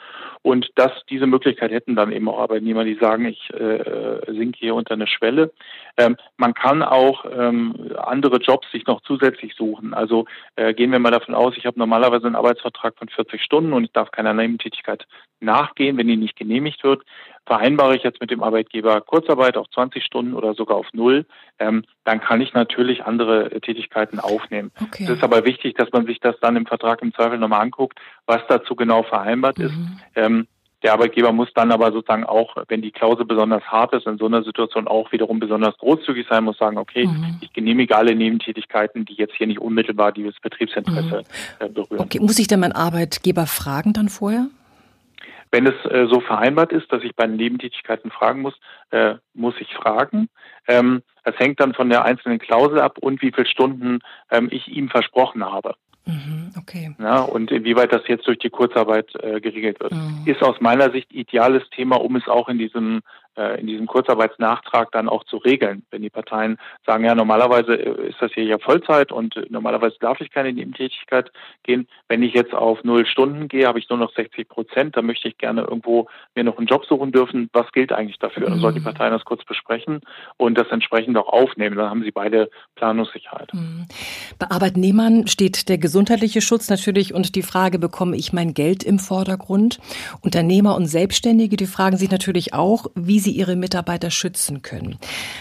Und 0.43 0.71
dass 0.77 0.93
diese 1.11 1.27
Möglichkeit 1.27 1.73
hätten 1.73 1.97
dann 1.97 2.13
eben 2.13 2.29
auch 2.29 2.39
Arbeitnehmer, 2.39 2.85
die 2.85 2.95
sagen, 2.95 3.27
ich 3.27 3.53
äh, 3.53 4.21
sinke 4.29 4.59
hier 4.59 4.75
unter 4.75 4.95
eine 4.95 5.09
Schwelle. 5.09 5.53
Ähm, 5.97 6.17
man 6.37 6.55
kann 6.55 6.83
auch 6.83 7.25
ähm, 7.31 7.75
andere 7.97 8.37
Jobs 8.37 8.71
sich 8.71 8.87
noch 8.87 9.01
zusätzlich 9.03 9.55
suchen. 9.55 9.93
Also 9.93 10.27
äh, 10.55 10.73
gehen 10.75 10.93
wir 10.93 10.99
mal 10.99 11.11
davon 11.11 11.35
aus, 11.35 11.55
ich 11.57 11.67
habe 11.67 11.79
normalerweise 11.79 12.27
einen 12.27 12.37
Arbeitsvertrag 12.37 12.97
von 12.97 13.09
40 13.09 13.43
Stunden 13.43 13.73
und 13.73 13.85
ich 13.85 13.93
darf 13.93 14.13
keiner 14.13 14.35
Nebentätigkeit 14.35 15.07
nachgehen, 15.41 15.97
wenn 15.97 16.07
die 16.07 16.17
nicht 16.17 16.37
genehmigt 16.37 16.85
wird 16.85 17.03
vereinbare 17.47 17.97
ich 17.97 18.03
jetzt 18.03 18.21
mit 18.21 18.31
dem 18.31 18.43
Arbeitgeber 18.43 19.01
Kurzarbeit 19.01 19.57
auf 19.57 19.71
20 19.71 20.05
Stunden 20.05 20.35
oder 20.35 20.55
sogar 20.55 20.77
auf 20.77 20.89
null, 20.93 21.25
ähm, 21.59 21.85
dann 22.05 22.21
kann 22.21 22.41
ich 22.41 22.53
natürlich 22.53 23.05
andere 23.17 23.61
Tätigkeiten 23.61 24.21
aufnehmen. 24.21 24.71
Okay. 24.83 25.05
Es 25.05 25.11
ist 25.11 25.25
aber 25.25 25.45
wichtig, 25.45 25.75
dass 25.77 25.91
man 25.93 26.07
sich 26.07 26.21
das 26.21 26.37
dann 26.41 26.57
im 26.57 26.67
Vertrag 26.67 27.03
im 27.03 27.15
Zweifel 27.15 27.39
nochmal 27.39 27.63
anguckt, 27.63 27.99
was 28.27 28.43
dazu 28.49 28.77
genau 28.77 29.03
vereinbart 29.03 29.59
mhm. 29.59 29.65
ist. 29.65 29.75
Ähm, 30.15 30.47
der 30.83 30.93
Arbeitgeber 30.93 31.33
muss 31.33 31.49
dann 31.55 31.73
aber 31.73 31.91
sozusagen 31.91 32.25
auch, 32.25 32.55
wenn 32.69 32.83
die 32.83 32.91
Klausel 32.91 33.25
besonders 33.25 33.65
hart 33.65 33.95
ist, 33.95 34.07
in 34.07 34.19
so 34.19 34.27
einer 34.27 34.43
Situation 34.45 34.87
auch 34.87 35.11
wiederum 35.11 35.41
besonders 35.41 35.77
großzügig 35.79 36.27
sein, 36.29 36.45
muss 36.45 36.59
sagen, 36.59 36.77
okay, 36.77 37.07
mhm. 37.07 37.39
ich 37.41 37.53
genehmige 37.53 37.97
alle 37.97 38.15
Nebentätigkeiten, 38.15 39.05
die 39.07 39.15
jetzt 39.15 39.35
hier 39.35 39.47
nicht 39.47 39.59
unmittelbar 39.59 40.13
dieses 40.13 40.39
Betriebsinteresse 40.41 41.23
mhm. 41.61 41.67
Äh, 41.67 41.69
berühren. 41.71 42.01
Okay, 42.01 42.21
muss 42.21 42.39
ich 42.39 42.47
denn 42.47 42.61
meinen 42.61 42.73
Arbeitgeber 42.73 43.47
fragen 43.47 43.95
dann 43.95 44.09
vorher? 44.09 44.49
Wenn 45.51 45.67
es 45.67 45.75
äh, 45.91 46.07
so 46.11 46.21
vereinbart 46.21 46.73
ist, 46.73 46.93
dass 46.93 47.03
ich 47.03 47.15
bei 47.15 47.27
den 47.27 47.37
Nebentätigkeiten 47.37 48.11
fragen 48.11 48.43
muss, 48.43 48.55
äh, 48.91 49.15
muss 49.35 49.55
ich 49.61 49.75
fragen. 49.75 50.29
Ähm, 50.69 51.03
das 51.25 51.39
hängt 51.39 51.61
dann 51.61 51.75
von 51.75 51.89
der 51.89 52.05
einzelnen 52.05 52.39
Klausel 52.39 52.81
ab 52.81 52.99
und 52.99 53.23
wie 53.23 53.33
viele 53.33 53.47
Stunden 53.47 54.01
ähm, 54.31 54.49
ich 54.51 54.69
ihm 54.69 54.89
versprochen 54.89 55.45
habe. 55.45 55.75
Mhm, 56.07 56.53
okay. 56.57 56.95
Ja, 57.01 57.21
und 57.23 57.51
inwieweit 57.51 57.93
das 57.93 58.03
jetzt 58.07 58.29
durch 58.29 58.39
die 58.39 58.51
Kurzarbeit 58.51 59.13
äh, 59.17 59.41
geregelt 59.41 59.81
wird, 59.81 59.93
mhm. 59.93 60.23
ist 60.25 60.43
aus 60.43 60.61
meiner 60.61 60.93
Sicht 60.93 61.13
ideales 61.13 61.69
Thema, 61.71 61.97
um 61.97 62.15
es 62.15 62.29
auch 62.29 62.49
in 62.49 62.59
diesem 62.59 63.03
in 63.37 63.67
diesem 63.67 63.87
Kurzarbeitsnachtrag 63.87 64.91
dann 64.93 65.09
auch 65.09 65.25
zu 65.25 65.37
regeln. 65.37 65.83
Wenn 65.91 66.03
die 66.03 66.11
Parteien 66.11 66.59
sagen, 66.87 67.05
ja, 67.05 67.15
normalerweise 67.15 67.75
äh, 67.75 68.09
ist 68.09 68.21
das 68.21 68.33
hier 68.33 68.45
ja 68.45 68.59
Vollzeit 68.59 69.13
und 69.13 69.37
äh, 69.37 69.47
normalerweise 69.51 69.97
darf 70.01 70.21
ich 70.21 70.31
keine 70.31 70.53
Nebentätigkeit 70.53 71.31
gehen. 71.63 71.87
Wenn 72.09 72.23
ich 72.23 72.35
jetzt 72.35 72.55
auf 72.55 72.83
null 72.85 73.07
Stunden 73.07 73.49
gehe, 73.49 73.67
habe 73.67 73.79
ich 73.79 73.89
nur 73.89 73.99
noch 73.99 74.13
60 74.15 74.49
Prozent. 74.49 74.97
Dann 74.97 75.07
möchte 75.07 75.29
ich 75.29 75.39
gerne 75.39 75.63
irgendwo 75.63 76.09
mir 76.35 76.45
noch 76.45 76.59
einen 76.59 76.67
Job 76.67 76.87
suchen 76.87 77.13
dürfen. 77.13 77.51
Was 77.53 77.71
gilt 77.73 77.93
eigentlich 77.93 78.19
dafür? 78.19 78.49
Dann 78.49 78.59
sollten 78.59 78.77
die 78.77 78.81
mhm. 78.81 78.93
Parteien 78.93 79.13
das 79.13 79.25
kurz 79.25 79.45
besprechen 79.45 80.01
und 80.37 80.57
das 80.57 80.69
entsprechend 80.71 81.17
auch 81.19 81.29
aufnehmen. 81.29 81.77
Dann 81.77 81.91
haben 81.91 82.03
sie 82.03 82.13
beide 82.13 82.51
Planungssicherheit. 82.75 83.53
Mhm. 83.53 83.87
Bei 84.39 84.51
Arbeitnehmern 84.51 85.27
steht 85.27 85.69
der 85.69 85.79
gesundheitliche 85.79 86.41
Schutz 86.41 86.71
natürlich 86.71 87.15
und 87.15 87.35
die 87.35 87.43
Frage, 87.43 87.79
bekomme 87.79 88.17
ich 88.17 88.33
mein 88.33 88.55
Geld 88.55 88.83
im 88.83 88.99
Vordergrund? 88.99 89.79
Unternehmer 90.23 90.77
und 90.77 90.87
Selbstständige, 90.87 91.57
die 91.57 91.67
fragen 91.67 91.97
sich 91.97 92.11
natürlich 92.11 92.55
auch, 92.55 92.87
wie 92.95 93.26
sie 93.27 93.33
ihre 93.33 93.57
Mitarbeiter 93.57 94.11
schützen 94.11 94.63
können. 94.63 94.99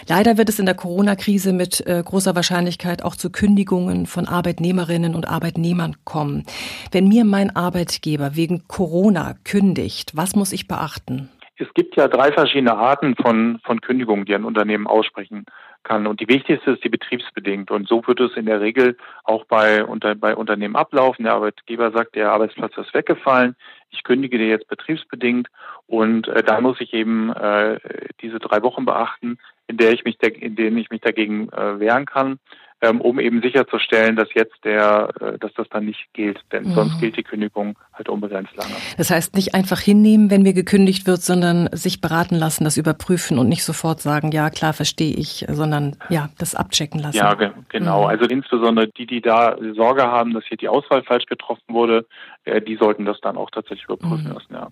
Leider 0.08 0.38
wird 0.38 0.50
es 0.50 0.58
in 0.58 0.66
der 0.66 0.74
Corona-Krise 0.74 1.54
mit 1.54 1.86
äh, 1.86 2.02
großer 2.04 2.36
Wahrscheinlichkeit 2.36 3.04
auch 3.04 3.16
zu 3.16 3.30
Kündigungen 3.30 4.08
von 4.08 4.28
Arbeitnehmerinnen 4.28 5.14
und 5.14 5.28
Arbeitnehmern 5.28 5.96
kommen. 6.04 6.44
Wenn 6.92 7.08
mir 7.08 7.26
mein 7.26 7.56
Arbeitgeber 7.56 8.36
wegen 8.36 8.68
Corona 8.68 9.36
kündigt, 9.44 10.16
was 10.16 10.36
muss 10.36 10.52
ich 10.52 10.68
beachten? 10.68 11.30
Es 11.58 11.74
gibt 11.74 11.96
ja 11.96 12.08
drei 12.08 12.32
verschiedene 12.32 12.76
Arten 12.76 13.16
von, 13.16 13.60
von 13.64 13.80
Kündigungen, 13.82 14.26
die 14.26 14.36
ein 14.36 14.44
Unternehmen 14.44 14.88
aussprechen 14.88 15.46
kann. 15.84 16.08
Und 16.08 16.20
die 16.20 16.28
wichtigste 16.28 16.72
ist 16.72 16.84
die 16.84 16.90
betriebsbedingt. 16.90 17.72
Und 17.72 17.88
so 17.88 18.06
wird 18.08 18.20
es 18.20 18.36
in 18.36 18.46
der 18.46 18.60
Regel 18.60 18.98
auch 19.24 19.46
bei, 19.46 19.86
unter, 19.86 20.16
bei 20.16 20.36
Unternehmen 20.36 20.76
ablaufen. 20.76 21.24
Der 21.24 21.34
Arbeitgeber 21.34 21.92
sagt, 21.92 22.16
der 22.16 22.32
Arbeitsplatz 22.32 22.76
ist 22.78 22.94
weggefallen. 22.94 23.56
Ich 23.92 24.04
kündige 24.04 24.38
dir 24.38 24.48
jetzt 24.48 24.68
betriebsbedingt. 24.68 25.48
Und 25.88 26.28
äh, 26.28 26.44
da 26.44 26.60
muss 26.60 26.82
ich 26.82 26.94
eben 26.94 27.32
äh, 27.32 27.80
diese 28.22 28.40
drei 28.40 28.62
Wochen 28.62 28.86
beachten, 28.86 29.38
in 29.68 29.78
der 29.78 29.94
ich 29.94 30.04
mich, 30.04 30.22
in 30.22 30.56
denen 30.56 30.78
ich 30.78 30.90
mich 30.90 31.02
dagegen 31.02 31.50
äh, 31.50 31.80
wehren 31.80 32.06
kann 32.06 32.40
ähm, 32.86 33.02
um 33.02 33.20
eben 33.20 33.42
sicherzustellen, 33.42 34.16
dass 34.16 34.28
jetzt 34.34 34.56
der, 34.64 35.10
äh, 35.20 35.38
dass 35.40 35.54
das 35.54 35.68
dann 35.70 35.86
nicht 35.86 36.08
gilt, 36.14 36.40
denn 36.52 36.64
mhm. 36.64 36.74
sonst 36.74 37.00
gilt 37.00 37.18
die 37.18 37.24
Kündigung 37.24 37.78
halt 37.94 38.10
unbegrenzt 38.10 38.56
lange. 38.56 38.74
Das 38.98 39.10
heißt, 39.10 39.36
nicht 39.36 39.56
einfach 39.56 39.80
hinnehmen, 39.80 40.30
wenn 40.30 40.44
mir 40.44 40.54
gekündigt 40.54 41.08
wird, 41.08 41.22
sondern 41.22 41.70
sich 41.72 42.02
beraten 42.02 42.36
lassen, 42.36 42.64
das 42.64 42.78
überprüfen 42.78 43.40
und 43.40 43.50
nicht 43.50 43.64
sofort 43.64 44.02
sagen, 44.02 44.32
ja 44.32 44.50
klar, 44.50 44.74
verstehe 44.74 45.16
ich, 45.16 45.46
sondern 45.50 45.96
ja, 46.10 46.30
das 46.38 46.56
abchecken 46.56 47.00
lassen. 47.00 47.18
Ja, 47.18 47.34
ge 47.34 47.52
genau. 47.70 48.04
Mhm. 48.04 48.08
Also 48.08 48.26
insbesondere 48.26 48.88
die, 48.88 49.06
die 49.06 49.22
da 49.22 49.58
Sorge 49.76 50.04
haben, 50.04 50.34
dass 50.34 50.44
hier 50.46 50.58
die 50.58 50.70
Auswahl 50.70 51.04
falsch 51.04 51.26
getroffen 51.26 51.64
wurde, 51.74 52.06
äh, 52.46 52.62
die 52.62 52.76
sollten 52.76 53.06
das 53.06 53.20
dann 53.22 53.38
auch 53.38 53.50
tatsächlich 53.50 53.86
überprüfen 53.86 54.28
mhm. 54.28 54.34
lassen, 54.34 54.54
ja. 54.54 54.70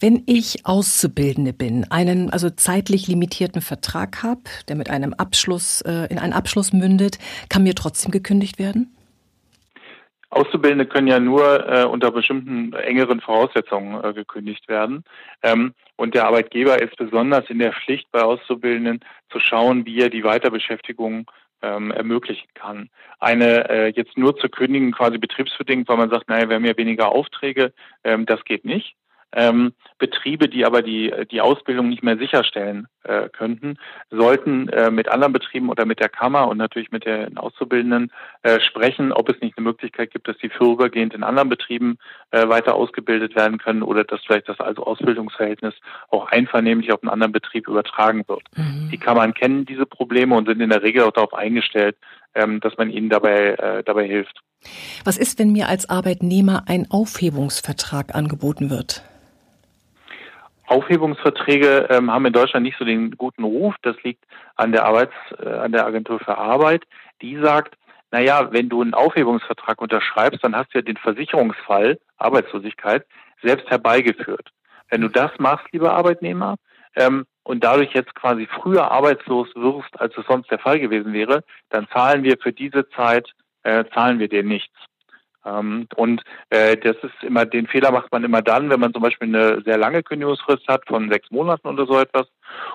Wenn 0.00 0.22
ich 0.26 0.64
Auszubildende 0.64 1.52
bin, 1.52 1.86
einen 1.90 2.30
also 2.30 2.50
zeitlich 2.50 3.06
limitierten 3.06 3.60
Vertrag 3.60 4.22
habe, 4.22 4.42
der 4.68 4.76
mit 4.76 4.90
einem 4.90 5.12
Abschluss 5.14 5.82
äh, 5.82 6.06
in 6.10 6.18
einen 6.18 6.32
Abschluss 6.32 6.72
mündet, 6.72 7.18
kann 7.48 7.62
mir 7.62 7.74
trotzdem 7.74 8.10
gekündigt 8.10 8.58
werden? 8.58 8.94
Auszubildende 10.30 10.86
können 10.86 11.08
ja 11.08 11.20
nur 11.20 11.68
äh, 11.68 11.84
unter 11.84 12.10
bestimmten 12.10 12.72
engeren 12.72 13.20
Voraussetzungen 13.20 14.02
äh, 14.02 14.14
gekündigt 14.14 14.66
werden. 14.66 15.04
Ähm, 15.42 15.74
und 15.96 16.14
der 16.14 16.24
Arbeitgeber 16.24 16.80
ist 16.80 16.96
besonders 16.96 17.50
in 17.50 17.58
der 17.58 17.74
Pflicht 17.74 18.10
bei 18.12 18.22
Auszubildenden 18.22 19.00
zu 19.30 19.40
schauen, 19.40 19.84
wie 19.84 20.00
er 20.00 20.08
die 20.08 20.24
Weiterbeschäftigung 20.24 21.30
ähm, 21.60 21.90
ermöglichen 21.90 22.48
kann. 22.54 22.88
Eine 23.20 23.68
äh, 23.68 23.88
jetzt 23.88 24.16
nur 24.16 24.34
zu 24.36 24.48
kündigen, 24.48 24.92
quasi 24.92 25.18
betriebsbedingt, 25.18 25.86
weil 25.88 25.98
man 25.98 26.08
sagt, 26.08 26.30
naja, 26.30 26.48
wir 26.48 26.56
haben 26.56 26.64
ja 26.64 26.78
weniger 26.78 27.10
Aufträge, 27.10 27.74
ähm, 28.02 28.24
das 28.24 28.42
geht 28.44 28.64
nicht 28.64 28.96
ähm, 29.32 29.72
Betriebe, 29.98 30.48
die 30.48 30.64
aber 30.64 30.82
die, 30.82 31.12
die 31.30 31.40
Ausbildung 31.40 31.88
nicht 31.88 32.02
mehr 32.02 32.18
sicherstellen 32.18 32.88
äh, 33.04 33.28
könnten, 33.28 33.78
sollten 34.10 34.68
äh, 34.68 34.90
mit 34.90 35.08
anderen 35.08 35.32
Betrieben 35.32 35.68
oder 35.70 35.86
mit 35.86 36.00
der 36.00 36.08
Kammer 36.08 36.48
und 36.48 36.58
natürlich 36.58 36.90
mit 36.90 37.06
den 37.06 37.38
Auszubildenden 37.38 38.12
äh, 38.42 38.60
sprechen, 38.60 39.12
ob 39.12 39.28
es 39.28 39.40
nicht 39.40 39.56
eine 39.56 39.64
Möglichkeit 39.64 40.10
gibt, 40.10 40.28
dass 40.28 40.36
die 40.38 40.48
vorübergehend 40.48 41.14
in 41.14 41.22
anderen 41.22 41.48
Betrieben 41.48 41.98
äh, 42.30 42.48
weiter 42.48 42.74
ausgebildet 42.74 43.34
werden 43.34 43.58
können 43.58 43.82
oder 43.82 44.04
dass 44.04 44.20
vielleicht 44.24 44.48
das 44.48 44.60
also 44.60 44.84
Ausbildungsverhältnis 44.84 45.74
auch 46.10 46.30
einvernehmlich 46.30 46.92
auf 46.92 47.02
einen 47.02 47.10
anderen 47.10 47.32
Betrieb 47.32 47.68
übertragen 47.68 48.24
wird. 48.28 48.42
Mhm. 48.56 48.90
Die 48.90 48.98
Kammern 48.98 49.34
kennen 49.34 49.66
diese 49.66 49.86
Probleme 49.86 50.34
und 50.36 50.46
sind 50.46 50.60
in 50.60 50.70
der 50.70 50.82
Regel 50.82 51.04
auch 51.04 51.12
darauf 51.12 51.34
eingestellt, 51.34 51.96
ähm, 52.34 52.60
dass 52.60 52.76
man 52.76 52.90
ihnen 52.90 53.08
dabei, 53.08 53.54
äh, 53.54 53.82
dabei 53.84 54.06
hilft. 54.06 54.40
Was 55.04 55.18
ist, 55.18 55.38
wenn 55.38 55.52
mir 55.52 55.68
als 55.68 55.88
Arbeitnehmer 55.90 56.64
ein 56.66 56.86
Aufhebungsvertrag 56.90 58.14
angeboten 58.14 58.70
wird? 58.70 59.02
Aufhebungsverträge 60.72 61.86
ähm, 61.90 62.10
haben 62.10 62.26
in 62.26 62.32
Deutschland 62.32 62.64
nicht 62.64 62.78
so 62.78 62.84
den 62.84 63.12
guten 63.12 63.44
Ruf. 63.44 63.74
Das 63.82 63.96
liegt 64.02 64.24
an 64.56 64.72
der 64.72 64.84
Arbeits, 64.84 65.14
äh, 65.38 65.48
an 65.48 65.72
der 65.72 65.86
Agentur 65.86 66.18
für 66.18 66.36
Arbeit. 66.36 66.84
Die 67.20 67.38
sagt, 67.38 67.76
naja, 68.10 68.52
wenn 68.52 68.68
du 68.68 68.82
einen 68.82 68.94
Aufhebungsvertrag 68.94 69.80
unterschreibst, 69.80 70.42
dann 70.42 70.56
hast 70.56 70.74
du 70.74 70.78
ja 70.78 70.82
den 70.82 70.96
Versicherungsfall 70.96 71.98
Arbeitslosigkeit 72.18 73.06
selbst 73.42 73.70
herbeigeführt. 73.70 74.50
Wenn 74.90 75.02
du 75.02 75.08
das 75.08 75.30
machst, 75.38 75.66
lieber 75.72 75.92
Arbeitnehmer, 75.94 76.56
ähm, 76.96 77.24
und 77.44 77.64
dadurch 77.64 77.92
jetzt 77.92 78.14
quasi 78.14 78.46
früher 78.46 78.90
arbeitslos 78.90 79.48
wirst, 79.54 80.00
als 80.00 80.16
es 80.16 80.26
sonst 80.26 80.50
der 80.50 80.58
Fall 80.58 80.78
gewesen 80.78 81.12
wäre, 81.12 81.42
dann 81.70 81.88
zahlen 81.88 82.22
wir 82.22 82.38
für 82.38 82.52
diese 82.52 82.88
Zeit, 82.90 83.32
äh, 83.62 83.84
zahlen 83.92 84.18
wir 84.18 84.28
dir 84.28 84.42
nichts. 84.42 84.76
Ähm, 85.44 85.88
und 85.96 86.22
äh, 86.50 86.76
das 86.76 86.96
ist 87.02 87.22
immer, 87.22 87.44
den 87.46 87.66
Fehler 87.66 87.90
macht 87.90 88.12
man 88.12 88.24
immer 88.24 88.42
dann, 88.42 88.70
wenn 88.70 88.80
man 88.80 88.92
zum 88.92 89.02
Beispiel 89.02 89.28
eine 89.28 89.62
sehr 89.62 89.78
lange 89.78 90.02
Kündigungsfrist 90.02 90.68
hat 90.68 90.86
von 90.86 91.10
sechs 91.10 91.30
Monaten 91.30 91.68
oder 91.68 91.86
so 91.86 91.98
etwas 91.98 92.26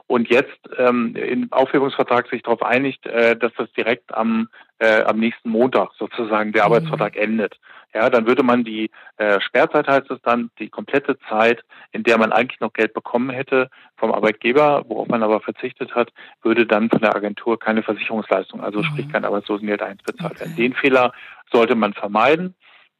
und 0.07 0.29
jetzt 0.29 0.59
ähm, 0.77 1.15
im 1.15 1.51
Aufhebungsvertrag 1.51 2.27
sich 2.29 2.43
darauf 2.43 2.63
einigt, 2.63 3.05
äh, 3.05 3.35
dass 3.35 3.53
das 3.57 3.71
direkt 3.73 4.13
am, 4.13 4.49
äh, 4.79 5.03
am 5.03 5.19
nächsten 5.19 5.49
Montag 5.49 5.91
sozusagen 5.97 6.51
der 6.51 6.63
mhm. 6.63 6.73
Arbeitsvertrag 6.73 7.15
endet. 7.15 7.57
Ja, 7.93 8.09
dann 8.09 8.27
würde 8.27 8.43
man 8.43 8.63
die 8.63 8.91
äh, 9.17 9.39
Sperrzeit 9.39 9.87
heißt 9.87 10.11
es 10.11 10.21
dann, 10.21 10.51
die 10.59 10.69
komplette 10.69 11.17
Zeit, 11.29 11.63
in 11.91 12.03
der 12.03 12.17
man 12.17 12.31
eigentlich 12.31 12.59
noch 12.59 12.73
Geld 12.73 12.93
bekommen 12.93 13.29
hätte 13.29 13.69
vom 13.95 14.11
Arbeitgeber, 14.11 14.83
worauf 14.87 15.07
man 15.07 15.23
aber 15.23 15.39
verzichtet 15.39 15.95
hat, 15.95 16.11
würde 16.43 16.67
dann 16.67 16.89
von 16.89 16.99
der 16.99 17.15
Agentur 17.15 17.57
keine 17.57 17.81
Versicherungsleistung, 17.81 18.61
also 18.61 18.79
mhm. 18.79 18.83
sprich 18.83 19.11
kein 19.11 19.25
Arbeitslosengeld 19.25 19.81
einbezahlt 19.81 20.31
okay. 20.31 20.39
werden. 20.41 20.55
Den 20.57 20.73
Fehler 20.73 21.13
sollte 21.51 21.75
man 21.75 21.93
vermeiden. 21.93 22.55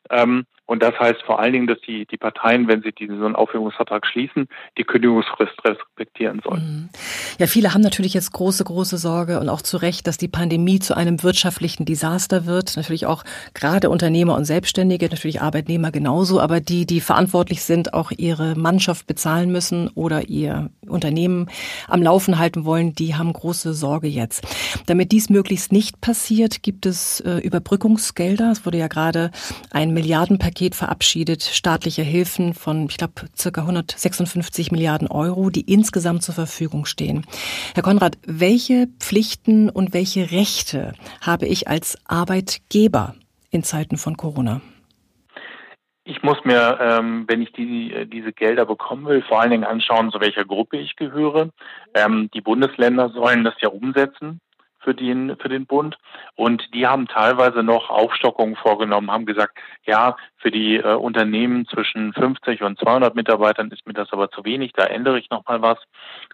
Ähm, 0.10 0.46
und 0.68 0.84
das 0.84 1.00
heißt 1.00 1.22
vor 1.24 1.40
allen 1.40 1.54
Dingen, 1.54 1.68
dass 1.68 1.80
die, 1.88 2.06
die 2.06 2.18
Parteien, 2.18 2.68
wenn 2.68 2.82
sie 2.82 2.92
diesen 2.92 3.20
so 3.20 3.26
einen 3.26 3.36
Aufhebungsvertrag 3.36 4.06
schließen, 4.06 4.50
die 4.78 4.84
Kündigungsfrist 4.84 5.54
respektieren 5.64 6.42
sollen. 6.44 6.62
Mhm. 6.62 6.90
Ja, 7.40 7.48
viele 7.48 7.74
haben 7.74 7.80
natürlich 7.80 8.14
jetzt 8.14 8.34
große, 8.34 8.66
große 8.66 8.98
Sorge 8.98 9.40
und 9.40 9.48
auch 9.48 9.62
zu 9.62 9.78
Recht, 9.78 10.08
dass 10.08 10.18
die 10.18 10.28
Pandemie 10.28 10.80
zu 10.80 10.96
einem 10.96 11.24
wirtschaftlichen 11.24 11.86
Desaster 11.86 12.46
wird. 12.46 12.76
Natürlich 12.76 13.06
auch 13.06 13.24
gerade 13.54 13.90
Unternehmer 13.90 14.36
und 14.36 14.44
Selbstständige, 14.44 15.08
natürlich 15.08 15.42
Arbeitnehmer 15.42 15.92
genauso, 15.92 16.42
aber 16.42 16.60
die, 16.60 16.86
die 16.86 17.00
verantwortlich 17.00 17.64
sind, 17.64 17.94
auch 17.94 18.12
ihre 18.12 18.56
Mannschaft 18.56 19.08
bezahlen 19.08 19.50
müssen 19.50 19.88
oder 19.96 20.28
ihr 20.28 20.70
Unternehmen 20.86 21.50
am 21.88 22.04
Laufen 22.04 22.40
halten 22.40 22.66
wollen, 22.66 22.94
die 22.94 23.16
haben 23.16 23.32
große 23.32 23.74
Sorge 23.74 24.08
jetzt. 24.08 24.46
Damit 24.86 25.14
dies 25.14 25.30
möglichst 25.30 25.72
nicht 25.72 26.02
passiert, 26.02 26.62
gibt 26.62 26.86
es 26.86 27.22
äh, 27.22 27.38
Überbrückungsgelder. 27.38 28.52
Es 28.52 28.66
wurde 28.66 28.80
ja 28.80 28.90
gerade 28.90 29.32
ein 29.72 29.94
Milliardenpaket 29.94 30.57
Paket 30.58 30.74
verabschiedet, 30.74 31.44
staatliche 31.44 32.02
Hilfen 32.02 32.56
von, 32.56 32.88
ich 32.90 32.98
glaube, 32.98 33.14
circa 33.38 33.62
156 33.62 34.72
Milliarden 34.72 35.08
Euro, 35.08 35.52
die 35.52 35.62
insgesamt 35.72 36.24
zur 36.24 36.34
Verfügung 36.34 36.86
stehen. 36.86 37.28
Herr 37.76 37.84
Konrad, 37.84 38.18
welche 38.26 38.88
Pflichten 39.00 39.70
und 39.70 39.94
welche 39.94 40.32
Rechte 40.32 40.94
habe 41.22 41.46
ich 41.46 41.68
als 41.68 42.00
Arbeitgeber 42.08 43.14
in 43.52 43.62
Zeiten 43.62 43.98
von 43.98 44.18
Corona? 44.18 44.62
Ich 46.06 46.24
muss 46.24 46.44
mir, 46.44 46.80
ähm, 46.82 47.26
wenn 47.28 47.44
ich 47.44 47.52
die, 47.52 48.08
diese 48.12 48.34
Gelder 48.34 48.66
bekommen 48.66 49.06
will, 49.06 49.22
vor 49.22 49.40
allen 49.40 49.52
Dingen 49.52 49.64
anschauen, 49.64 50.10
zu 50.12 50.20
welcher 50.20 50.44
Gruppe 50.44 50.78
ich 50.78 50.96
gehöre. 50.96 51.52
Ähm, 51.94 52.32
die 52.34 52.42
Bundesländer 52.42 53.10
sollen 53.10 53.44
das 53.44 53.54
ja 53.62 53.70
umsetzen 53.70 54.40
für 54.88 54.96
den, 54.96 55.36
für 55.36 55.50
den 55.50 55.66
Bund. 55.66 55.98
Und 56.36 56.74
die 56.74 56.88
haben 56.88 57.10
teilweise 57.10 57.62
noch 57.62 57.90
Aufstockungen 57.90 58.56
vorgenommen, 58.56 59.12
haben 59.12 59.26
gesagt, 59.26 59.58
ja, 59.84 60.16
für 60.38 60.50
die 60.50 60.78
äh, 60.78 60.94
Unternehmen 60.94 61.68
zwischen 61.68 62.14
50 62.14 62.62
und 62.62 62.80
200 62.80 63.14
Mitarbeitern 63.14 63.70
ist 63.70 63.86
mir 63.86 63.92
das 63.92 64.14
aber 64.14 64.32
zu 64.32 64.46
wenig, 64.46 64.72
da 64.72 64.86
ändere 64.86 65.20
ich 65.20 65.30
nochmal 65.30 65.62
was. 65.62 65.78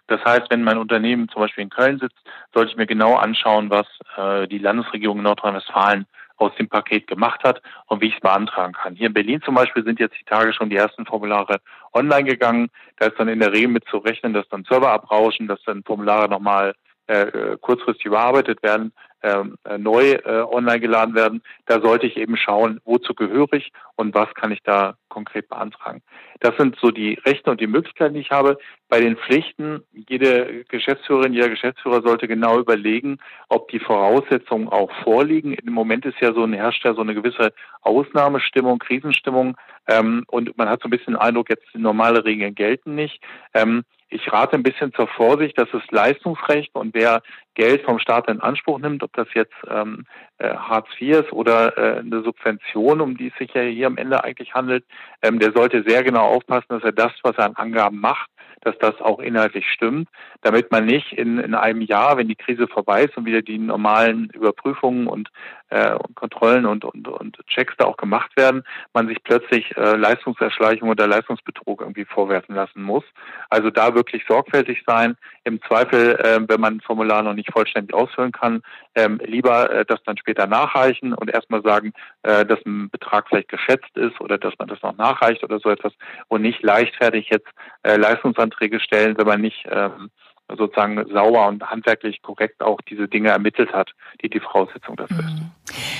Das 0.06 0.24
heißt, 0.24 0.46
wenn 0.50 0.62
mein 0.62 0.78
Unternehmen 0.78 1.28
zum 1.30 1.42
Beispiel 1.42 1.64
in 1.64 1.70
Köln 1.70 1.98
sitzt, 1.98 2.16
sollte 2.52 2.70
ich 2.70 2.76
mir 2.76 2.86
genau 2.86 3.16
anschauen, 3.16 3.70
was 3.70 3.88
äh, 4.16 4.46
die 4.46 4.58
Landesregierung 4.58 5.20
Nordrhein-Westfalen 5.20 6.06
aus 6.36 6.52
dem 6.56 6.68
Paket 6.68 7.08
gemacht 7.08 7.42
hat 7.42 7.60
und 7.86 8.02
wie 8.02 8.08
ich 8.08 8.14
es 8.14 8.20
beantragen 8.20 8.74
kann. 8.74 8.94
Hier 8.94 9.08
in 9.08 9.14
Berlin 9.14 9.42
zum 9.42 9.56
Beispiel 9.56 9.82
sind 9.82 9.98
jetzt 9.98 10.16
die 10.20 10.24
Tage 10.24 10.52
schon 10.52 10.70
die 10.70 10.76
ersten 10.76 11.06
Formulare 11.06 11.60
online 11.92 12.24
gegangen. 12.24 12.70
Da 12.98 13.06
ist 13.06 13.18
dann 13.18 13.28
in 13.28 13.40
der 13.40 13.52
Regel 13.52 13.68
mit 13.68 13.84
zu 13.88 13.98
rechnen, 13.98 14.32
dass 14.32 14.48
dann 14.48 14.64
Server 14.64 14.90
abrauschen, 14.90 15.48
dass 15.48 15.62
dann 15.64 15.82
Formulare 15.82 16.28
nochmal 16.28 16.74
äh, 17.06 17.56
kurzfristig 17.60 18.06
überarbeitet 18.06 18.62
werden, 18.62 18.92
ähm, 19.22 19.56
äh, 19.64 19.78
neu 19.78 20.12
äh, 20.12 20.42
online 20.42 20.80
geladen 20.80 21.14
werden. 21.14 21.42
Da 21.66 21.80
sollte 21.80 22.06
ich 22.06 22.16
eben 22.16 22.36
schauen, 22.36 22.80
wozu 22.84 23.14
gehöre 23.14 23.54
ich 23.54 23.72
und 23.96 24.14
was 24.14 24.32
kann 24.34 24.52
ich 24.52 24.62
da 24.62 24.96
konkret 25.08 25.48
beantragen. 25.48 26.02
Das 26.40 26.56
sind 26.58 26.76
so 26.80 26.90
die 26.90 27.14
Rechte 27.24 27.50
und 27.50 27.60
die 27.60 27.66
Möglichkeiten, 27.66 28.14
die 28.14 28.20
ich 28.20 28.30
habe. 28.30 28.58
Bei 28.88 29.00
den 29.00 29.16
Pflichten, 29.16 29.82
jede 29.92 30.64
Geschäftsführerin, 30.64 31.32
jeder 31.32 31.48
Geschäftsführer 31.48 32.02
sollte 32.02 32.28
genau 32.28 32.58
überlegen, 32.58 33.18
ob 33.48 33.68
die 33.68 33.78
Voraussetzungen 33.78 34.68
auch 34.68 34.90
vorliegen. 35.02 35.54
Im 35.54 35.72
Moment 35.72 36.04
ist 36.04 36.20
ja 36.20 36.34
so 36.34 36.44
ein 36.44 36.52
Herrscher 36.52 36.94
so 36.94 37.00
eine 37.00 37.14
gewisse 37.14 37.52
Ausnahmestimmung, 37.80 38.78
Krisenstimmung 38.78 39.56
ähm, 39.88 40.24
und 40.26 40.56
man 40.58 40.68
hat 40.68 40.82
so 40.82 40.88
ein 40.88 40.90
bisschen 40.90 41.14
den 41.14 41.20
Eindruck, 41.20 41.48
jetzt 41.48 41.66
normale 41.74 42.24
Regeln 42.24 42.54
gelten 42.54 42.94
nicht. 42.94 43.22
Ähm, 43.54 43.84
ich 44.14 44.32
rate 44.32 44.54
ein 44.54 44.62
bisschen 44.62 44.92
zur 44.94 45.08
Vorsicht, 45.08 45.58
dass 45.58 45.68
es 45.74 45.82
Leistungsrecht 45.90 46.74
und 46.74 46.94
wer 46.94 47.22
Geld 47.54 47.82
vom 47.82 47.98
Staat 47.98 48.28
in 48.28 48.40
Anspruch 48.40 48.78
nimmt, 48.78 49.02
ob 49.02 49.12
das 49.14 49.28
jetzt 49.34 49.54
ähm, 49.68 50.06
äh, 50.38 50.54
Hartz 50.54 50.88
IV 51.00 51.20
ist 51.20 51.32
oder 51.32 51.78
äh, 51.78 52.00
eine 52.00 52.22
Subvention, 52.22 53.00
um 53.00 53.16
die 53.16 53.28
es 53.28 53.38
sich 53.38 53.52
ja 53.54 53.62
hier 53.62 53.86
am 53.86 53.96
Ende 53.96 54.24
eigentlich 54.24 54.54
handelt, 54.54 54.84
ähm, 55.22 55.38
der 55.38 55.52
sollte 55.52 55.84
sehr 55.86 56.02
genau 56.02 56.26
aufpassen, 56.26 56.66
dass 56.68 56.82
er 56.82 56.92
das, 56.92 57.12
was 57.22 57.36
er 57.36 57.46
an 57.46 57.56
Angaben 57.56 58.00
macht, 58.00 58.28
dass 58.64 58.76
das 58.78 59.00
auch 59.00 59.20
inhaltlich 59.20 59.66
stimmt, 59.70 60.08
damit 60.42 60.70
man 60.72 60.86
nicht 60.86 61.12
in, 61.12 61.38
in 61.38 61.54
einem 61.54 61.82
Jahr, 61.82 62.16
wenn 62.16 62.28
die 62.28 62.34
Krise 62.34 62.66
vorbei 62.66 63.04
ist 63.04 63.16
und 63.16 63.26
wieder 63.26 63.42
die 63.42 63.58
normalen 63.58 64.30
Überprüfungen 64.30 65.06
und, 65.06 65.28
äh, 65.68 65.96
Kontrollen 66.14 66.66
und, 66.66 66.84
und, 66.84 67.06
und 67.08 67.38
Checks 67.46 67.74
da 67.78 67.84
auch 67.84 67.96
gemacht 67.96 68.36
werden, 68.36 68.64
man 68.92 69.08
sich 69.08 69.22
plötzlich 69.22 69.76
äh, 69.76 69.96
Leistungserschleichung 69.96 70.88
oder 70.88 71.06
Leistungsbetrug 71.06 71.80
irgendwie 71.80 72.04
vorwerfen 72.04 72.54
lassen 72.54 72.82
muss. 72.82 73.04
Also 73.50 73.70
da 73.70 73.94
wirklich 73.94 74.24
sorgfältig 74.26 74.82
sein. 74.86 75.16
Im 75.44 75.60
Zweifel, 75.62 76.16
äh, 76.16 76.40
wenn 76.48 76.60
man 76.60 76.76
ein 76.76 76.80
Formular 76.80 77.22
noch 77.22 77.34
nicht 77.34 77.43
vollständig 77.52 77.94
ausfüllen 77.94 78.32
kann, 78.32 78.62
ähm, 78.94 79.20
lieber 79.24 79.70
äh, 79.70 79.84
das 79.84 80.02
dann 80.04 80.16
später 80.16 80.46
nachreichen 80.46 81.12
und 81.12 81.30
erstmal 81.30 81.62
sagen, 81.62 81.92
äh, 82.22 82.44
dass 82.44 82.58
ein 82.64 82.90
Betrag 82.90 83.28
vielleicht 83.28 83.48
geschätzt 83.48 83.96
ist 83.96 84.20
oder 84.20 84.38
dass 84.38 84.54
man 84.58 84.68
das 84.68 84.82
noch 84.82 84.96
nachreicht 84.96 85.42
oder 85.44 85.58
so 85.58 85.70
etwas 85.70 85.92
und 86.28 86.42
nicht 86.42 86.62
leichtfertig 86.62 87.28
jetzt 87.30 87.48
äh, 87.82 87.96
Leistungsanträge 87.96 88.80
stellen, 88.80 89.16
wenn 89.18 89.26
man 89.26 89.40
nicht 89.40 89.64
ähm, 89.70 90.10
sozusagen 90.48 91.04
sauber 91.12 91.48
und 91.48 91.62
handwerklich 91.62 92.20
korrekt 92.22 92.62
auch 92.62 92.80
diese 92.82 93.08
Dinge 93.08 93.30
ermittelt 93.30 93.72
hat, 93.72 93.92
die 94.22 94.28
die 94.28 94.40
Voraussetzung 94.40 94.96
dafür 94.96 95.20
ist. 95.20 95.34
Mhm. 95.34 95.50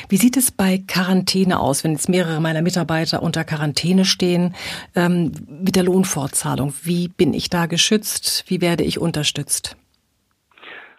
Wie 0.09 0.17
sieht 0.17 0.37
es 0.37 0.51
bei 0.51 0.83
Quarantäne 0.87 1.59
aus, 1.59 1.83
wenn 1.83 1.93
jetzt 1.93 2.09
mehrere 2.09 2.41
meiner 2.41 2.63
Mitarbeiter 2.63 3.23
unter 3.23 3.45
Quarantäne 3.45 4.05
stehen, 4.05 4.55
ähm, 4.95 5.33
mit 5.49 5.77
der 5.77 5.85
Lohnfortzahlung? 5.85 6.75
Wie 6.83 7.09
bin 7.09 7.33
ich 7.33 7.49
da 7.49 7.67
geschützt? 7.67 8.45
Wie 8.49 8.61
werde 8.61 8.85
ich 8.85 9.01
unterstützt? 9.01 9.77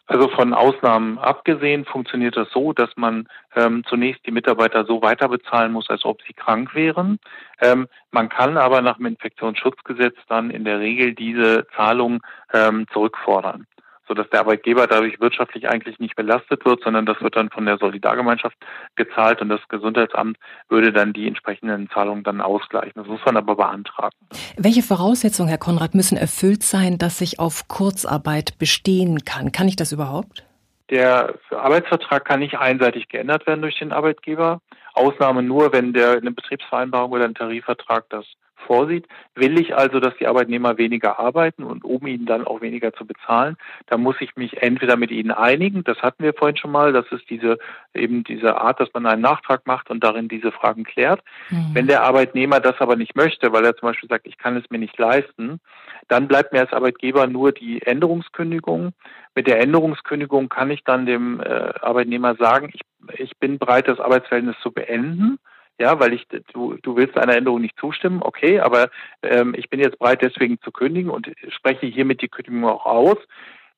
Also 0.07 0.29
von 0.29 0.53
Ausnahmen 0.53 1.17
abgesehen 1.17 1.83
funktioniert 1.85 2.37
das 2.37 2.49
so, 2.51 2.73
dass 2.73 2.89
man 2.95 3.27
ähm, 3.55 3.83
zunächst 3.89 4.25
die 4.27 4.31
Mitarbeiter 4.31 4.85
so 4.85 5.01
weiter 5.01 5.27
bezahlen 5.27 5.71
muss, 5.71 5.89
als 5.89 6.05
ob 6.05 6.21
sie 6.21 6.33
krank 6.33 6.75
wären. 6.75 7.19
Ähm, 7.59 7.87
man 8.11 8.29
kann 8.29 8.57
aber 8.57 8.81
nach 8.81 8.97
dem 8.97 9.07
Infektionsschutzgesetz 9.07 10.15
dann 10.27 10.51
in 10.51 10.63
der 10.63 10.79
Regel 10.79 11.15
diese 11.15 11.65
Zahlung 11.75 12.21
ähm, 12.53 12.85
zurückfordern 12.93 13.65
sodass 14.07 14.29
der 14.29 14.41
Arbeitgeber 14.41 14.87
dadurch 14.87 15.19
wirtschaftlich 15.19 15.69
eigentlich 15.69 15.99
nicht 15.99 16.15
belastet 16.15 16.65
wird, 16.65 16.83
sondern 16.83 17.05
das 17.05 17.19
wird 17.21 17.35
dann 17.35 17.49
von 17.49 17.65
der 17.65 17.77
Solidargemeinschaft 17.77 18.55
gezahlt 18.95 19.41
und 19.41 19.49
das 19.49 19.61
Gesundheitsamt 19.69 20.37
würde 20.69 20.91
dann 20.91 21.13
die 21.13 21.27
entsprechenden 21.27 21.89
Zahlungen 21.89 22.23
dann 22.23 22.41
ausgleichen. 22.41 22.93
Das 22.95 23.07
muss 23.07 23.21
man 23.25 23.37
aber 23.37 23.55
beantragen. 23.55 24.15
Welche 24.57 24.83
Voraussetzungen, 24.83 25.49
Herr 25.49 25.57
Konrad, 25.57 25.95
müssen 25.95 26.17
erfüllt 26.17 26.63
sein, 26.63 26.97
dass 26.97 27.21
ich 27.21 27.39
auf 27.39 27.67
Kurzarbeit 27.67 28.57
bestehen 28.59 29.25
kann? 29.25 29.51
Kann 29.51 29.67
ich 29.67 29.75
das 29.75 29.91
überhaupt? 29.91 30.45
Der 30.89 31.33
Arbeitsvertrag 31.49 32.25
kann 32.25 32.41
nicht 32.41 32.57
einseitig 32.59 33.07
geändert 33.09 33.47
werden 33.47 33.61
durch 33.61 33.79
den 33.79 33.91
Arbeitgeber. 33.91 34.61
Ausnahme 34.93 35.41
nur, 35.41 35.73
wenn 35.73 35.93
der 35.93 36.11
eine 36.11 36.31
Betriebsvereinbarung 36.31 37.11
oder 37.11 37.25
ein 37.25 37.33
Tarifvertrag 37.33 38.05
das 38.09 38.25
vorsieht. 38.65 39.07
Will 39.35 39.59
ich 39.59 39.75
also, 39.75 39.99
dass 39.99 40.15
die 40.17 40.27
Arbeitnehmer 40.27 40.77
weniger 40.77 41.19
arbeiten 41.19 41.63
und 41.63 41.83
um 41.83 42.05
ihnen 42.07 42.25
dann 42.25 42.45
auch 42.45 42.61
weniger 42.61 42.93
zu 42.93 43.05
bezahlen, 43.05 43.57
dann 43.87 44.01
muss 44.01 44.15
ich 44.19 44.35
mich 44.35 44.61
entweder 44.61 44.97
mit 44.97 45.11
ihnen 45.11 45.31
einigen, 45.31 45.83
das 45.83 45.97
hatten 45.99 46.23
wir 46.23 46.33
vorhin 46.33 46.57
schon 46.57 46.71
mal, 46.71 46.93
das 46.93 47.05
ist 47.11 47.29
diese 47.29 47.57
eben 47.93 48.23
diese 48.23 48.59
Art, 48.59 48.79
dass 48.79 48.93
man 48.93 49.05
einen 49.05 49.21
Nachtrag 49.21 49.65
macht 49.65 49.89
und 49.89 50.03
darin 50.03 50.27
diese 50.27 50.51
Fragen 50.51 50.83
klärt. 50.83 51.21
Mhm. 51.49 51.71
Wenn 51.73 51.87
der 51.87 52.03
Arbeitnehmer 52.03 52.59
das 52.59 52.79
aber 52.79 52.95
nicht 52.95 53.15
möchte, 53.15 53.51
weil 53.53 53.65
er 53.65 53.75
zum 53.75 53.89
Beispiel 53.89 54.09
sagt, 54.09 54.27
ich 54.27 54.37
kann 54.37 54.57
es 54.57 54.69
mir 54.69 54.79
nicht 54.79 54.97
leisten, 54.97 55.59
dann 56.07 56.27
bleibt 56.27 56.53
mir 56.53 56.59
als 56.59 56.73
Arbeitgeber 56.73 57.27
nur 57.27 57.51
die 57.51 57.81
Änderungskündigung. 57.81 58.93
Mit 59.33 59.47
der 59.47 59.59
Änderungskündigung 59.59 60.49
kann 60.49 60.71
ich 60.71 60.83
dann 60.83 61.05
dem 61.05 61.39
äh, 61.39 61.73
Arbeitnehmer 61.81 62.35
sagen, 62.35 62.69
ich, 62.73 62.81
ich 63.17 63.37
bin 63.37 63.57
bereit, 63.57 63.87
das 63.87 63.99
Arbeitsverhältnis 63.99 64.55
zu 64.61 64.71
beenden 64.71 65.39
ja, 65.79 65.99
weil 65.99 66.13
ich 66.13 66.27
du, 66.53 66.75
du 66.81 66.95
willst 66.95 67.17
einer 67.17 67.35
Änderung 67.35 67.61
nicht 67.61 67.77
zustimmen, 67.79 68.21
okay, 68.21 68.59
aber 68.59 68.89
ähm, 69.21 69.53
ich 69.57 69.69
bin 69.69 69.79
jetzt 69.79 69.99
bereit, 69.99 70.21
deswegen 70.21 70.59
zu 70.61 70.71
kündigen 70.71 71.09
und 71.11 71.31
spreche 71.49 71.85
hiermit 71.85 72.21
die 72.21 72.29
Kündigung 72.29 72.65
auch 72.65 72.85
aus. 72.85 73.17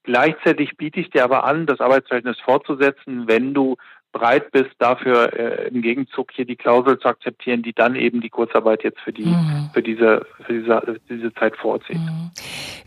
Gleichzeitig 0.04 0.78
biete 0.78 1.02
ich 1.02 1.10
dir 1.10 1.24
aber 1.24 1.44
an, 1.44 1.66
das 1.66 1.82
Arbeitsverhältnis 1.82 2.40
fortzusetzen, 2.40 3.28
wenn 3.28 3.54
du 3.54 3.76
bereit 4.18 4.52
bist, 4.52 4.72
dafür 4.80 5.34
äh, 5.34 5.68
im 5.68 5.82
Gegenzug 5.82 6.32
hier 6.34 6.46
die 6.46 6.56
Klausel 6.56 6.98
zu 7.00 7.08
akzeptieren, 7.08 7.62
die 7.62 7.74
dann 7.74 7.96
eben 7.96 8.22
die 8.22 8.30
Kurzarbeit 8.30 8.84
jetzt 8.84 9.00
für 9.00 9.14
die 9.14 9.26
mhm. 9.26 9.70
für 9.74 9.84
diese 9.84 10.26
für 10.46 10.54
diese, 10.54 11.00
diese 11.10 11.34
Zeit 11.34 11.56
vorzieht. 11.56 11.98
Mhm. 11.98 12.32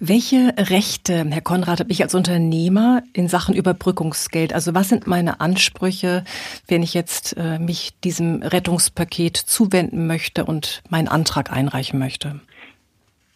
Welche 0.00 0.54
Rechte, 0.56 1.24
Herr 1.28 1.40
Konrad, 1.42 1.80
habe 1.80 1.92
ich 1.92 2.02
als 2.02 2.14
Unternehmer 2.14 3.02
in 3.12 3.28
Sachen 3.28 3.54
Überbrückungsgeld? 3.54 4.52
Also 4.54 4.74
was 4.74 4.88
sind 4.88 5.06
meine 5.06 5.40
Ansprüche, 5.40 6.24
wenn 6.68 6.82
ich 6.82 6.94
jetzt 6.94 7.36
äh, 7.36 7.58
mich 7.58 7.98
diesem 8.00 8.42
Rettungspaket 8.42 9.36
zuwenden 9.36 10.06
möchte 10.06 10.44
und 10.44 10.82
meinen 10.88 11.08
Antrag 11.08 11.52
einreichen 11.52 11.98
möchte? 11.98 12.40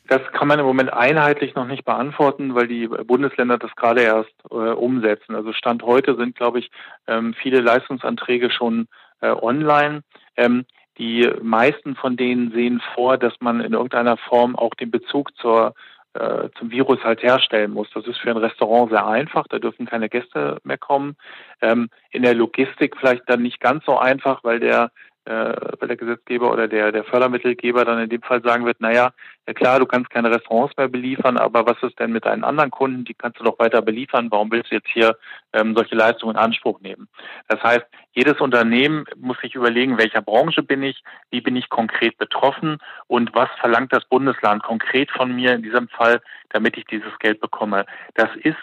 Das 0.07 0.21
kann 0.33 0.49
man 0.49 0.59
im 0.59 0.67
Moment 0.67 0.93
einheitlich 0.93 1.55
noch 1.55 1.67
nicht 1.67 1.85
beantworten, 1.85 2.55
weil 2.55 2.69
die 2.69 2.89
Bundesländer 2.89 3.57
das 3.57 3.75
gerade 3.75 4.03
erst 4.03 4.35
äh, 4.51 4.55
umsetzen. 4.55 5.35
Also 5.35 5.53
Stand 5.53 5.83
heute 5.83 6.15
sind, 6.17 6.37
glaube 6.37 6.59
ich, 6.59 6.71
ähm, 7.07 7.35
viele 7.35 7.61
Leistungsanträge 7.61 8.51
schon 8.51 8.87
äh, 9.21 9.31
online. 9.31 10.03
Ähm, 10.37 10.67
die 10.99 11.29
meisten 11.43 11.97
von 11.97 12.17
denen 12.17 12.53
sehen 12.53 12.83
vor, 12.95 13.17
dass 13.17 13.33
man 13.41 13.61
in 13.61 13.73
irgendeiner 13.73 14.17
Form 14.17 14.57
auch 14.57 14.75
den 14.75 14.91
Bezug 14.91 15.35
zur 15.39 15.75
äh, 16.15 16.51
zum 16.59 16.71
Virus 16.71 17.03
halt 17.03 17.23
herstellen 17.23 17.73
muss. 17.73 17.89
Das 17.93 18.07
ist 18.07 18.19
für 18.19 18.31
ein 18.31 18.37
Restaurant 18.37 18.91
sehr 18.91 19.05
einfach, 19.05 19.49
da 19.49 19.59
dürfen 19.59 19.87
keine 19.87 20.09
Gäste 20.09 20.59
mehr 20.63 20.79
kommen. 20.79 21.17
Ähm, 21.61 21.89
in 22.11 22.23
der 22.23 22.35
Logistik 22.35 22.97
vielleicht 22.97 23.29
dann 23.29 23.43
nicht 23.43 23.61
ganz 23.61 23.85
so 23.85 23.99
einfach, 23.99 24.45
weil 24.45 24.61
der 24.61 24.93
äh, 25.27 25.55
weil 25.79 25.89
der 25.89 25.97
Gesetzgeber 25.97 26.53
oder 26.53 26.69
der, 26.69 26.93
der 26.93 27.05
Fördermittelgeber 27.05 27.85
dann 27.85 27.99
in 27.99 28.09
dem 28.09 28.23
Fall 28.23 28.43
sagen 28.43 28.67
wird, 28.67 28.81
naja, 28.81 29.13
ja 29.47 29.55
klar, 29.55 29.79
du 29.79 29.87
kannst 29.87 30.11
keine 30.11 30.31
Restaurants 30.31 30.77
mehr 30.77 30.89
beliefern, 30.89 31.39
aber 31.39 31.67
was 31.67 31.83
ist 31.83 31.99
denn 31.99 32.13
mit 32.13 32.25
deinen 32.25 32.45
anderen 32.45 32.71
Kunden? 32.71 33.05
Die 33.05 33.15
kannst 33.15 33.41
du 33.41 33.45
doch 33.45 33.59
weiter 33.59 33.83
beliefern. 33.83 34.31
Warum 34.31 34.51
willst 34.51 34.71
du 34.71 34.77
jetzt 34.77 34.89
hier 34.89 35.17
ähm, 35.53 35.75
solche 35.75 35.95
Leistungen 35.95 36.37
in 36.37 36.43
Anspruch 36.43 36.81
nehmen? 36.81 37.09
Das 37.49 37.63
heißt, 37.63 37.87
jedes 38.13 38.41
Unternehmen 38.41 39.05
muss 39.17 39.39
sich 39.41 39.55
überlegen, 39.55 39.99
welcher 39.99 40.23
Branche 40.23 40.63
bin 40.63 40.83
ich, 40.83 41.03
wie 41.31 41.41
bin 41.41 41.57
ich 41.57 41.69
konkret 41.69 42.19
betroffen 42.19 42.79
und 43.07 43.35
was 43.35 43.49
verlangt 43.61 43.93
das 43.93 44.05
Bundesland 44.05 44.63
konkret 44.63 45.11
von 45.11 45.35
mir 45.35 45.55
in 45.55 45.63
diesem 45.63 45.89
Fall, 45.89 46.21
damit 46.51 46.77
ich 46.77 46.85
dieses 46.85 47.19
Geld 47.19 47.41
bekomme. 47.41 47.87
Das 48.15 48.29
ist 48.43 48.57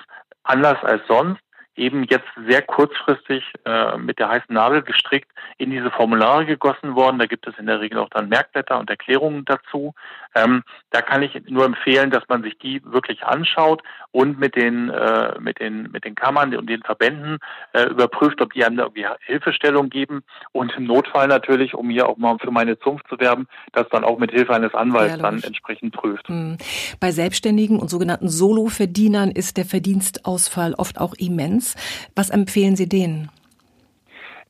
anders 0.43 0.84
als 0.84 1.02
sonst 1.08 1.41
eben 1.75 2.03
jetzt 2.03 2.27
sehr 2.47 2.62
kurzfristig 2.62 3.43
äh, 3.65 3.97
mit 3.97 4.19
der 4.19 4.29
heißen 4.29 4.53
Nadel 4.53 4.81
gestrickt 4.81 5.29
in 5.57 5.71
diese 5.71 5.89
Formulare 5.91 6.45
gegossen 6.45 6.95
worden. 6.95 7.19
Da 7.19 7.25
gibt 7.25 7.47
es 7.47 7.57
in 7.57 7.65
der 7.65 7.79
Regel 7.79 7.99
auch 7.99 8.10
dann 8.10 8.29
Merkblätter 8.29 8.77
und 8.77 8.89
Erklärungen 8.89 9.45
dazu. 9.45 9.93
Ähm, 10.36 10.63
da 10.91 11.01
kann 11.01 11.23
ich 11.23 11.41
nur 11.47 11.65
empfehlen, 11.65 12.12
dass 12.12 12.23
man 12.27 12.43
sich 12.43 12.57
die 12.57 12.81
wirklich 12.86 13.23
anschaut 13.23 13.81
und 14.12 14.39
mit 14.39 14.55
den 14.55 14.89
äh, 14.89 15.39
mit 15.39 15.60
den 15.60 15.89
mit 15.91 16.05
den 16.05 16.15
Kammern 16.15 16.55
und 16.55 16.69
den 16.69 16.81
Verbänden 16.81 17.39
äh, 17.73 17.84
überprüft, 17.84 18.41
ob 18.41 18.53
die 18.53 18.65
einem 18.65 18.79
irgendwie 18.79 19.05
Hilfestellung 19.25 19.89
geben 19.89 20.23
und 20.51 20.73
im 20.77 20.86
Notfall 20.86 21.27
natürlich, 21.27 21.73
um 21.73 21.89
hier 21.89 22.07
auch 22.07 22.17
mal 22.17 22.38
für 22.39 22.51
meine 22.51 22.79
Zunft 22.79 23.07
zu 23.07 23.19
werben, 23.19 23.47
das 23.73 23.88
dann 23.91 24.03
auch 24.03 24.19
mit 24.19 24.31
Hilfe 24.31 24.53
eines 24.53 24.73
Anwalts 24.73 25.15
ja, 25.15 25.21
dann 25.21 25.41
entsprechend 25.41 25.93
prüft. 25.93 26.27
Hm. 26.27 26.57
Bei 26.99 27.12
Selbstständigen 27.12 27.79
und 27.79 27.89
sogenannten 27.89 28.29
Soloverdienern 28.29 29.31
ist 29.31 29.57
der 29.57 29.65
Verdienstausfall 29.65 30.73
oft 30.77 30.99
auch 30.99 31.13
immens. 31.17 31.61
Was 32.15 32.30
empfehlen 32.30 32.76
Sie 32.76 32.89
denen? 32.89 33.30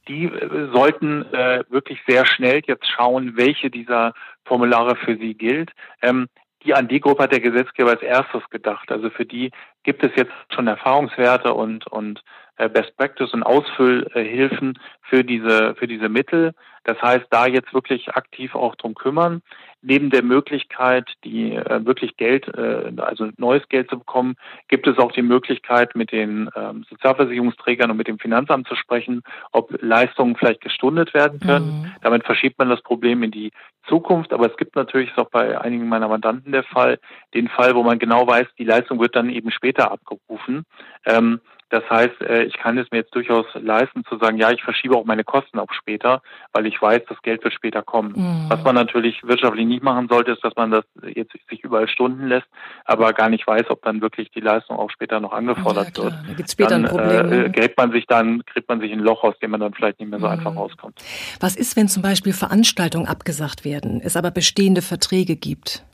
Die 0.08 0.26
äh, 0.26 0.70
sollten 0.74 1.26
äh, 1.34 1.64
wirklich 1.70 2.00
sehr 2.08 2.26
schnell 2.26 2.62
jetzt 2.66 2.88
schauen, 2.88 3.38
welche 3.38 3.70
dieser 3.70 4.14
Formulare 4.46 4.96
für 4.96 5.18
sie 5.18 5.34
gilt. 5.34 5.72
Ähm, 6.02 6.28
die 6.64 6.74
an 6.74 6.88
die 6.88 7.00
Gruppe 7.00 7.24
hat 7.24 7.32
der 7.32 7.40
Gesetzgeber 7.40 7.92
als 7.92 8.02
erstes 8.02 8.48
gedacht. 8.50 8.92
Also 8.92 9.10
für 9.10 9.26
die 9.26 9.52
gibt 9.84 10.04
es 10.04 10.12
jetzt 10.16 10.34
schon 10.54 10.68
Erfahrungswerte 10.68 11.54
und, 11.54 11.88
und 11.88 12.22
Best 12.58 12.96
Practice 12.98 13.34
und 13.34 13.44
Ausfüllhilfen 13.44 14.78
für 15.02 15.24
diese, 15.24 15.76
für 15.76 15.88
diese 15.88 16.10
Mittel. 16.10 16.54
Das 16.84 17.00
heißt, 17.02 17.26
da 17.30 17.46
jetzt 17.46 17.74
wirklich 17.74 18.16
aktiv 18.16 18.56
auch 18.56 18.76
drum 18.76 18.96
kümmern. 18.96 19.42
Neben 19.84 20.10
der 20.10 20.24
Möglichkeit, 20.24 21.12
die 21.24 21.56
äh, 21.56 21.86
wirklich 21.86 22.18
Geld, 22.18 22.48
äh, 22.48 22.92
also 22.98 23.30
neues 23.38 23.68
Geld 23.70 23.90
zu 23.90 24.00
bekommen, 24.00 24.36
gibt 24.68 24.88
es 24.88 24.98
auch 24.98 25.12
die 25.12 25.22
Möglichkeit, 25.22 25.96
mit 25.96 26.12
den 26.12 26.50
ähm, 26.56 26.86
Sozialversicherungsträgern 26.90 27.92
und 27.92 27.98
mit 27.98 28.08
dem 28.08 28.20
Finanzamt 28.20 28.68
zu 28.68 28.76
sprechen, 28.76 29.22
ob 29.52 29.76
Leistungen 29.82 30.36
vielleicht 30.36 30.62
gestundet 30.62 31.14
werden 31.14 31.40
können. 31.40 31.82
Mhm. 31.82 31.92
Damit 32.02 32.26
verschiebt 32.26 32.58
man 32.58 32.70
das 32.70 32.82
Problem 32.82 33.22
in 33.24 33.32
die 33.32 33.52
Zukunft. 33.88 34.34
Aber 34.34 34.50
es 34.50 34.58
gibt 34.58 34.76
natürlich, 34.76 35.10
ist 35.12 35.20
auch 35.20 35.30
bei 35.30 35.60
einigen 35.60 35.88
meiner 35.88 36.08
Mandanten 36.08 36.52
der 36.52 36.64
Fall, 36.64 37.00
den 37.34 37.48
Fall, 37.48 37.76
wo 37.76 37.84
man 37.84 38.00
genau 38.00 38.26
weiß, 38.26 38.48
die 38.58 38.66
Leistung 38.66 39.00
wird 39.00 39.16
dann 39.16 39.30
eben 39.30 39.52
später 39.52 39.92
abgerufen. 39.92 40.64
Ähm, 41.06 41.42
das 41.72 41.90
heißt, 41.90 42.22
äh, 42.22 42.44
ich 42.44 42.54
kann 42.58 42.78
es 42.78 42.92
mir 42.92 43.00
jetzt 43.00 43.16
durchaus 43.16 43.46
leisten 43.54 44.04
zu 44.04 44.18
sagen, 44.18 44.38
ja, 44.38 44.52
ich 44.52 44.62
verschiebe 44.62 44.96
auch 44.96 45.06
meine 45.06 45.24
Kosten 45.24 45.58
auf 45.58 45.72
später, 45.74 46.22
weil 46.52 46.66
ich 46.66 46.80
weiß, 46.82 47.02
das 47.08 47.22
Geld 47.22 47.44
wird 47.44 47.54
später 47.54 47.82
kommen. 47.82 48.14
Mhm. 48.16 48.50
Was 48.50 48.62
man 48.64 48.76
natürlich 48.76 49.24
wirtschaftlich 49.24 49.66
nicht 49.66 49.82
machen 49.82 50.10
sollte, 50.10 50.32
ist, 50.32 50.44
dass 50.44 50.54
man 50.58 50.72
das 50.72 50.84
jetzt 51.16 51.32
sich 51.50 51.64
überall 51.64 51.88
Stunden 51.88 52.28
lässt, 52.28 52.48
aber 52.84 53.14
gar 53.14 53.30
nicht 53.30 53.48
weiß, 53.48 53.70
ob 53.70 53.82
dann 53.84 54.02
wirklich 54.02 54.30
die 54.32 54.42
Leistung 54.42 54.78
auch 54.78 54.92
später 54.92 55.22
noch 55.22 55.32
angefordert 55.32 55.98
ja, 55.98 56.04
wird. 56.04 56.14
Da 56.28 56.34
gibt's 56.34 56.52
später 56.52 56.72
dann, 56.72 56.86
ein 56.86 56.92
Problem. 56.92 57.46
Äh, 57.46 57.50
gräbt 57.50 57.78
man 57.78 57.92
sich 57.94 58.06
dann, 58.06 58.44
kriegt 58.46 58.68
man 58.68 58.82
sich 58.82 58.92
ein 58.92 59.00
Loch, 59.00 59.24
aus 59.24 59.40
dem 59.40 59.52
man 59.52 59.62
dann 59.62 59.74
vielleicht 59.74 60.00
nicht 60.02 60.10
mehr 60.10 60.20
so 60.20 60.28
mhm. 60.28 60.34
einfach 60.34 60.56
rauskommt. 60.56 61.02
Was 61.40 61.56
ist, 61.56 61.78
wenn 61.78 61.88
zum 61.88 62.04
Beispiel 62.04 62.34
Veranstaltungen 62.34 63.08
abgesagt 63.08 63.64
werden, 63.64 64.02
es 64.04 64.18
aber 64.18 64.32
bestehende 64.32 64.82
Verträge 64.82 65.38
gibt? 65.38 65.86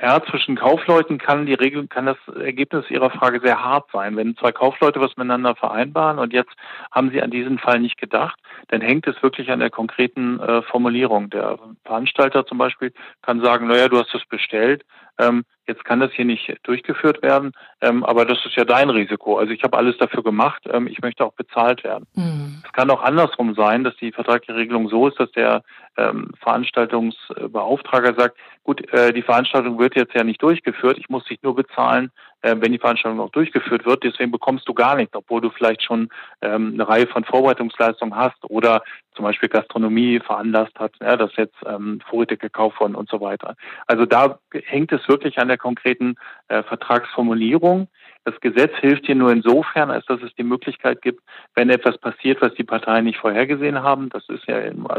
Ja, 0.00 0.22
zwischen 0.22 0.54
Kaufleuten 0.54 1.18
kann 1.18 1.46
die 1.46 1.54
Regel, 1.54 1.88
kann 1.88 2.06
das 2.06 2.18
Ergebnis 2.36 2.88
Ihrer 2.88 3.10
Frage 3.10 3.40
sehr 3.40 3.64
hart 3.64 3.90
sein. 3.92 4.16
Wenn 4.16 4.36
zwei 4.36 4.52
Kaufleute 4.52 5.00
was 5.00 5.16
miteinander 5.16 5.56
vereinbaren 5.56 6.20
und 6.20 6.32
jetzt 6.32 6.52
haben 6.92 7.10
sie 7.10 7.20
an 7.20 7.32
diesen 7.32 7.58
Fall 7.58 7.80
nicht 7.80 7.98
gedacht, 7.98 8.38
dann 8.68 8.80
hängt 8.80 9.08
es 9.08 9.20
wirklich 9.24 9.50
an 9.50 9.58
der 9.58 9.70
konkreten 9.70 10.38
äh, 10.38 10.62
Formulierung. 10.62 11.30
Der 11.30 11.58
Veranstalter 11.84 12.46
zum 12.46 12.58
Beispiel 12.58 12.92
kann 13.22 13.42
sagen, 13.42 13.66
naja, 13.66 13.88
du 13.88 13.98
hast 13.98 14.14
es 14.14 14.24
bestellt, 14.24 14.84
ähm, 15.18 15.44
jetzt 15.66 15.84
kann 15.84 16.00
das 16.00 16.12
hier 16.12 16.24
nicht 16.24 16.56
durchgeführt 16.62 17.22
werden, 17.22 17.52
ähm, 17.80 18.04
aber 18.04 18.24
das 18.24 18.38
ist 18.44 18.56
ja 18.56 18.64
dein 18.64 18.90
Risiko. 18.90 19.38
Also 19.38 19.52
ich 19.52 19.62
habe 19.62 19.76
alles 19.76 19.96
dafür 19.98 20.22
gemacht, 20.22 20.62
ähm, 20.70 20.86
ich 20.86 21.00
möchte 21.00 21.24
auch 21.24 21.34
bezahlt 21.34 21.84
werden. 21.84 22.06
Mhm. 22.14 22.62
Es 22.64 22.72
kann 22.72 22.90
auch 22.90 23.02
andersrum 23.02 23.54
sein, 23.54 23.84
dass 23.84 23.94
die 23.96 24.12
vertragliche 24.12 24.56
Regelung 24.56 24.88
so 24.88 25.08
ist, 25.08 25.20
dass 25.20 25.30
der 25.32 25.62
ähm, 25.96 26.30
Veranstaltungsbeauftrager 26.40 28.14
sagt, 28.14 28.38
gut, 28.64 28.88
äh, 28.92 29.12
die 29.12 29.22
Veranstaltung 29.22 29.78
wird 29.78 29.94
jetzt 29.94 30.14
ja 30.14 30.24
nicht 30.24 30.42
durchgeführt, 30.42 30.98
ich 30.98 31.08
muss 31.08 31.24
dich 31.24 31.42
nur 31.42 31.54
bezahlen, 31.54 32.10
äh, 32.42 32.56
wenn 32.58 32.72
die 32.72 32.78
Veranstaltung 32.78 33.20
auch 33.20 33.30
durchgeführt 33.30 33.84
wird. 33.86 34.04
Deswegen 34.04 34.30
bekommst 34.30 34.68
du 34.68 34.74
gar 34.74 34.96
nichts, 34.96 35.14
obwohl 35.14 35.40
du 35.40 35.50
vielleicht 35.50 35.82
schon 35.82 36.08
ähm, 36.42 36.72
eine 36.74 36.88
Reihe 36.88 37.06
von 37.06 37.24
Vorbereitungsleistungen 37.24 38.16
hast 38.16 38.38
oder 38.44 38.82
zum 39.14 39.24
Beispiel 39.24 39.48
Gastronomie 39.48 40.20
veranlasst 40.20 40.78
hat, 40.78 40.92
ja, 41.00 41.16
dass 41.16 41.34
jetzt 41.36 41.56
ähm, 41.66 42.00
Vorräte 42.08 42.36
gekauft 42.36 42.80
wurden 42.80 42.94
und 42.94 43.08
so 43.08 43.20
weiter. 43.20 43.56
Also 43.86 44.06
da 44.06 44.38
hängt 44.64 44.92
es 44.92 45.08
wirklich 45.08 45.38
an 45.38 45.48
der 45.48 45.58
konkreten 45.58 46.16
äh, 46.48 46.62
Vertragsformulierung. 46.62 47.88
Das 48.28 48.38
Gesetz 48.40 48.72
hilft 48.80 49.06
hier 49.06 49.14
nur 49.14 49.32
insofern, 49.32 49.90
als 49.90 50.04
dass 50.04 50.20
es 50.20 50.34
die 50.34 50.42
Möglichkeit 50.42 51.00
gibt, 51.00 51.22
wenn 51.54 51.70
etwas 51.70 51.96
passiert, 51.96 52.42
was 52.42 52.52
die 52.52 52.64
Parteien 52.64 53.06
nicht 53.06 53.18
vorhergesehen 53.18 53.82
haben, 53.82 54.10
das 54.10 54.28
ist 54.28 54.46
ja 54.46 54.58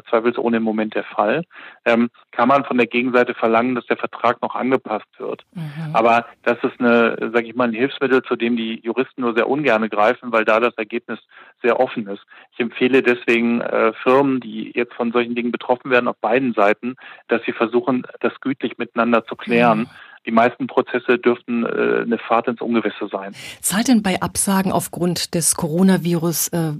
zweifelsohne 0.10 0.58
im 0.58 0.64
Moment 0.64 0.96
der 0.96 1.04
Fall, 1.04 1.44
ähm, 1.86 2.10
kann 2.32 2.48
man 2.48 2.66
von 2.66 2.78
der 2.78 2.88
Gegenseite 2.88 3.36
verlangen, 3.36 3.76
dass 3.76 3.86
der 3.86 3.98
Vertrag 3.98 4.42
noch 4.42 4.56
angepasst 4.56 5.06
wird. 5.20 5.44
Mhm. 5.54 5.94
Aber 5.94 6.26
das 6.42 6.58
ist 6.64 6.80
eine, 6.80 7.30
sage 7.32 7.46
ich 7.46 7.56
mal, 7.56 7.68
ein 7.68 7.74
Hilfsmittel, 7.74 8.24
zu 8.24 8.36
dem 8.36 8.58
die 8.58 8.80
Juristen 8.82 9.22
nur 9.22 9.36
sehr 9.36 9.48
ungern 9.48 9.88
greifen, 9.90 10.32
weil 10.32 10.44
da 10.44 10.60
das 10.60 10.74
Ergebnis 10.78 11.20
sehr 11.62 11.80
offen 11.80 12.08
ist. 12.08 12.24
Ich 12.54 12.60
empfehle 12.60 13.04
deswegen 13.04 13.62
äh, 13.62 13.94
Firmen, 14.02 14.40
die 14.40 14.72
jetzt 14.74 14.96
von 14.96 15.12
solchen 15.12 15.36
Dingen 15.36 15.52
betroffen 15.52 15.92
werden, 15.92 16.08
auf 16.08 16.18
beiden 16.18 16.56
Seiten, 16.56 16.96
dass 17.28 17.44
sie 17.44 17.54
versuchen, 17.54 18.08
das 18.22 18.34
gütlich 18.42 18.80
miteinander 18.80 19.24
zu 19.26 19.36
klären. 19.36 19.82
Mhm 19.82 19.90
die 20.26 20.32
meisten 20.32 20.68
Prozesse 20.68 21.18
dürften 21.18 21.66
äh, 21.66 22.04
eine 22.04 22.18
Fahrt 22.18 22.48
ins 22.48 22.62
Ungewisse 22.62 23.08
sein. 23.12 23.34
Zahlt 23.62 23.88
denn 23.88 24.04
bei 24.04 24.22
Absagen 24.22 24.72
aufgrund 24.72 25.34
des 25.34 25.56
Coronavirus 25.56 26.50
äh, 26.50 26.72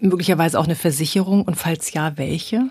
möglicherweise 0.00 0.58
auch 0.58 0.64
eine 0.64 0.74
Versicherung 0.74 1.42
und 1.42 1.54
falls 1.54 1.92
ja, 1.92 2.12
welche? 2.16 2.70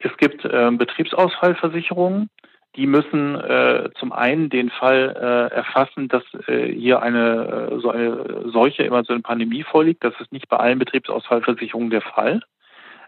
Es 0.00 0.16
gibt 0.18 0.44
äh, 0.44 0.70
Betriebsausfallversicherungen. 0.70 2.28
Die 2.76 2.86
müssen 2.88 3.36
äh, 3.36 3.90
zum 4.00 4.12
einen 4.12 4.50
den 4.50 4.68
Fall 4.68 5.14
äh, 5.16 5.54
erfassen, 5.54 6.08
dass 6.08 6.24
äh, 6.48 6.72
hier 6.72 7.00
eine 7.02 7.78
so 7.80 7.90
eine 7.90 8.50
Seuche, 8.50 8.82
immer 8.82 9.04
so 9.04 9.12
eine 9.12 9.22
Pandemie 9.22 9.62
vorliegt. 9.62 10.02
Das 10.02 10.14
ist 10.20 10.32
nicht 10.32 10.48
bei 10.48 10.56
allen 10.56 10.80
Betriebsausfallversicherungen 10.80 11.90
der 11.90 12.02
Fall. 12.02 12.40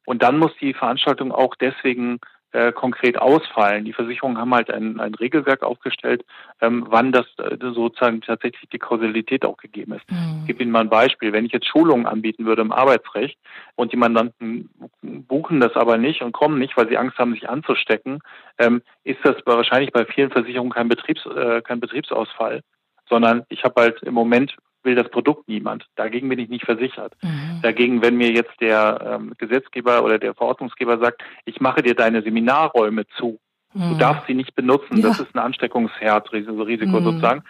Und 0.04 0.22
dann 0.22 0.38
muss 0.38 0.52
die 0.60 0.72
Veranstaltung 0.72 1.32
auch 1.32 1.56
deswegen 1.56 2.20
äh, 2.52 2.72
konkret 2.72 3.18
ausfallen. 3.18 3.84
Die 3.84 3.92
Versicherungen 3.92 4.38
haben 4.38 4.54
halt 4.54 4.70
ein, 4.70 5.00
ein 5.00 5.14
Regelwerk 5.14 5.62
aufgestellt, 5.62 6.24
ähm, 6.60 6.86
wann 6.88 7.12
das 7.12 7.26
äh, 7.38 7.56
sozusagen 7.60 8.20
tatsächlich 8.20 8.68
die 8.70 8.78
Kausalität 8.78 9.44
auch 9.44 9.56
gegeben 9.56 9.92
ist. 9.92 10.10
Mhm. 10.10 10.40
Ich 10.40 10.46
gebe 10.46 10.62
Ihnen 10.62 10.72
mal 10.72 10.80
ein 10.80 10.88
Beispiel. 10.88 11.32
Wenn 11.32 11.44
ich 11.44 11.52
jetzt 11.52 11.66
Schulungen 11.66 12.06
anbieten 12.06 12.46
würde 12.46 12.62
im 12.62 12.72
Arbeitsrecht 12.72 13.38
und 13.74 13.92
die 13.92 13.96
Mandanten 13.96 14.70
buchen 15.02 15.60
das 15.60 15.74
aber 15.74 15.98
nicht 15.98 16.22
und 16.22 16.32
kommen 16.32 16.58
nicht, 16.58 16.76
weil 16.76 16.88
sie 16.88 16.96
Angst 16.96 17.18
haben, 17.18 17.32
sich 17.32 17.48
anzustecken, 17.48 18.20
ähm, 18.58 18.82
ist 19.04 19.20
das 19.22 19.36
wahrscheinlich 19.44 19.92
bei 19.92 20.04
vielen 20.04 20.30
Versicherungen 20.30 20.72
kein, 20.72 20.88
Betriebs, 20.88 21.26
äh, 21.26 21.62
kein 21.62 21.80
Betriebsausfall, 21.80 22.62
sondern 23.08 23.44
ich 23.48 23.64
habe 23.64 23.80
halt 23.80 24.02
im 24.02 24.14
Moment 24.14 24.56
will 24.86 24.94
das 24.94 25.10
Produkt 25.10 25.48
niemand. 25.48 25.86
Dagegen 25.96 26.30
bin 26.30 26.38
ich 26.38 26.48
nicht 26.48 26.64
versichert. 26.64 27.12
Mhm. 27.22 27.60
Dagegen, 27.62 28.00
wenn 28.00 28.16
mir 28.16 28.30
jetzt 28.30 28.58
der 28.60 29.18
ähm, 29.20 29.34
Gesetzgeber 29.36 30.02
oder 30.02 30.18
der 30.18 30.34
Verordnungsgeber 30.34 30.98
sagt, 30.98 31.22
ich 31.44 31.60
mache 31.60 31.82
dir 31.82 31.94
deine 31.94 32.22
Seminarräume 32.22 33.06
zu, 33.18 33.38
mhm. 33.74 33.90
du 33.90 33.94
darfst 33.98 34.26
sie 34.26 34.34
nicht 34.34 34.54
benutzen, 34.54 34.96
ja. 34.96 35.08
das 35.08 35.20
ist 35.20 35.34
ein 35.34 35.40
Ansteckungsherd, 35.40 36.32
Risiko 36.32 37.00
mhm. 37.00 37.04
sozusagen. 37.04 37.44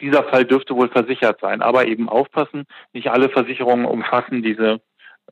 Dieser 0.00 0.24
Fall 0.24 0.46
dürfte 0.46 0.74
wohl 0.74 0.88
versichert 0.88 1.38
sein, 1.40 1.62
aber 1.62 1.86
eben 1.86 2.08
aufpassen, 2.08 2.64
nicht 2.92 3.10
alle 3.10 3.28
Versicherungen 3.28 3.84
umfassen 3.84 4.42
diese 4.42 4.80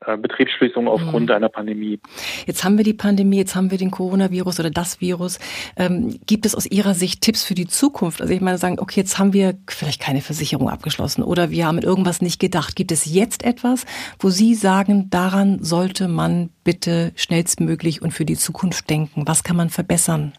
äh, 0.01 0.17
Betriebsschließung 0.17 0.89
aufgrund 0.89 1.29
mhm. 1.29 1.35
einer 1.35 1.49
Pandemie. 1.49 2.01
Jetzt 2.47 2.65
haben 2.65 2.77
wir 2.77 2.85
die 2.85 2.95
Pandemie, 2.95 3.37
jetzt 3.37 3.55
haben 3.55 3.71
wir 3.71 3.79
den 3.79 3.91
Coronavirus 3.91 4.61
oder 4.61 4.71
das 4.71 5.01
Virus. 5.01 5.39
Ähm, 5.77 6.19
gibt 6.27 6.47
es 6.47 6.55
aus 6.55 6.67
Ihrer 6.67 6.95
Sicht 6.95 7.23
Tipps 7.23 7.45
für 7.45 7.55
die 7.55 7.67
Zukunft? 7.67 8.21
Also 8.21 8.33
ich 8.33 8.41
meine, 8.41 8.59
sagen, 8.59 8.79
okay, 8.81 9.01
jetzt 9.01 9.19
haben 9.19 9.33
wir 9.33 9.55
vielleicht 9.69 10.03
keine 10.03 10.21
Versicherung 10.21 10.69
abgeschlossen 10.69 11.23
oder 11.23 11.51
wir 11.51 11.67
haben 11.67 11.77
mit 11.77 11.85
irgendwas 11.85 12.23
nicht 12.23 12.41
gedacht. 12.41 12.77
Gibt 12.77 12.93
es 12.93 13.13
jetzt 13.13 13.45
etwas, 13.45 13.87
wo 14.19 14.31
Sie 14.31 14.55
sagen, 14.55 15.11
daran 15.11 15.63
sollte 15.63 16.09
man 16.09 16.51
bitte 16.65 17.13
schnellstmöglich 17.17 18.03
und 18.03 18.13
für 18.13 18.25
die 18.25 18.37
Zukunft 18.37 18.91
denken? 18.91 19.25
Was 19.27 19.45
kann 19.45 19.57
man 19.57 19.71
verbessern? 19.71 20.33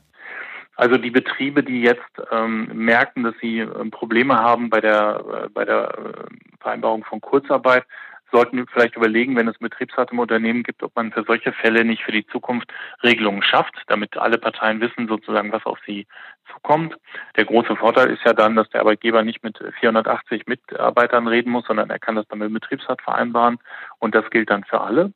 Also 0.77 0.97
die 0.97 1.11
Betriebe, 1.11 1.63
die 1.63 1.81
jetzt 1.81 2.01
ähm, 2.31 2.69
merken, 2.73 3.23
dass 3.23 3.35
sie 3.41 3.59
äh, 3.59 3.89
Probleme 3.89 4.35
haben 4.35 4.69
bei 4.69 4.81
der, 4.81 5.45
äh, 5.45 5.49
bei 5.49 5.63
der 5.63 5.97
äh, 5.97 6.59
Vereinbarung 6.59 7.05
von 7.05 7.21
Kurzarbeit, 7.21 7.85
sollten 8.31 8.65
vielleicht 8.67 8.95
überlegen, 8.95 9.35
wenn 9.35 9.47
es 9.47 9.57
Betriebsrat 9.57 10.11
im 10.11 10.19
Unternehmen 10.19 10.63
gibt, 10.63 10.83
ob 10.83 10.95
man 10.95 11.11
für 11.11 11.23
solche 11.23 11.53
Fälle 11.53 11.85
nicht 11.85 12.03
für 12.03 12.11
die 12.11 12.25
Zukunft 12.27 12.71
Regelungen 13.03 13.43
schafft, 13.43 13.75
damit 13.87 14.17
alle 14.17 14.37
Parteien 14.37 14.81
wissen 14.81 15.07
sozusagen, 15.07 15.51
was 15.51 15.65
auf 15.65 15.79
sie 15.85 16.07
zukommt. 16.51 16.95
Der 17.35 17.45
große 17.45 17.75
Vorteil 17.75 18.09
ist 18.09 18.23
ja 18.23 18.33
dann, 18.33 18.55
dass 18.55 18.69
der 18.69 18.81
Arbeitgeber 18.81 19.23
nicht 19.23 19.43
mit 19.43 19.57
480 19.79 20.47
Mitarbeitern 20.47 21.27
reden 21.27 21.51
muss, 21.51 21.65
sondern 21.65 21.89
er 21.89 21.99
kann 21.99 22.15
das 22.15 22.27
dann 22.27 22.39
mit 22.39 22.49
dem 22.49 22.55
Betriebsrat 22.55 23.01
vereinbaren 23.01 23.59
und 23.99 24.15
das 24.15 24.29
gilt 24.29 24.49
dann 24.49 24.63
für 24.63 24.81
alle. 24.81 25.13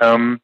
Ähm, 0.00 0.40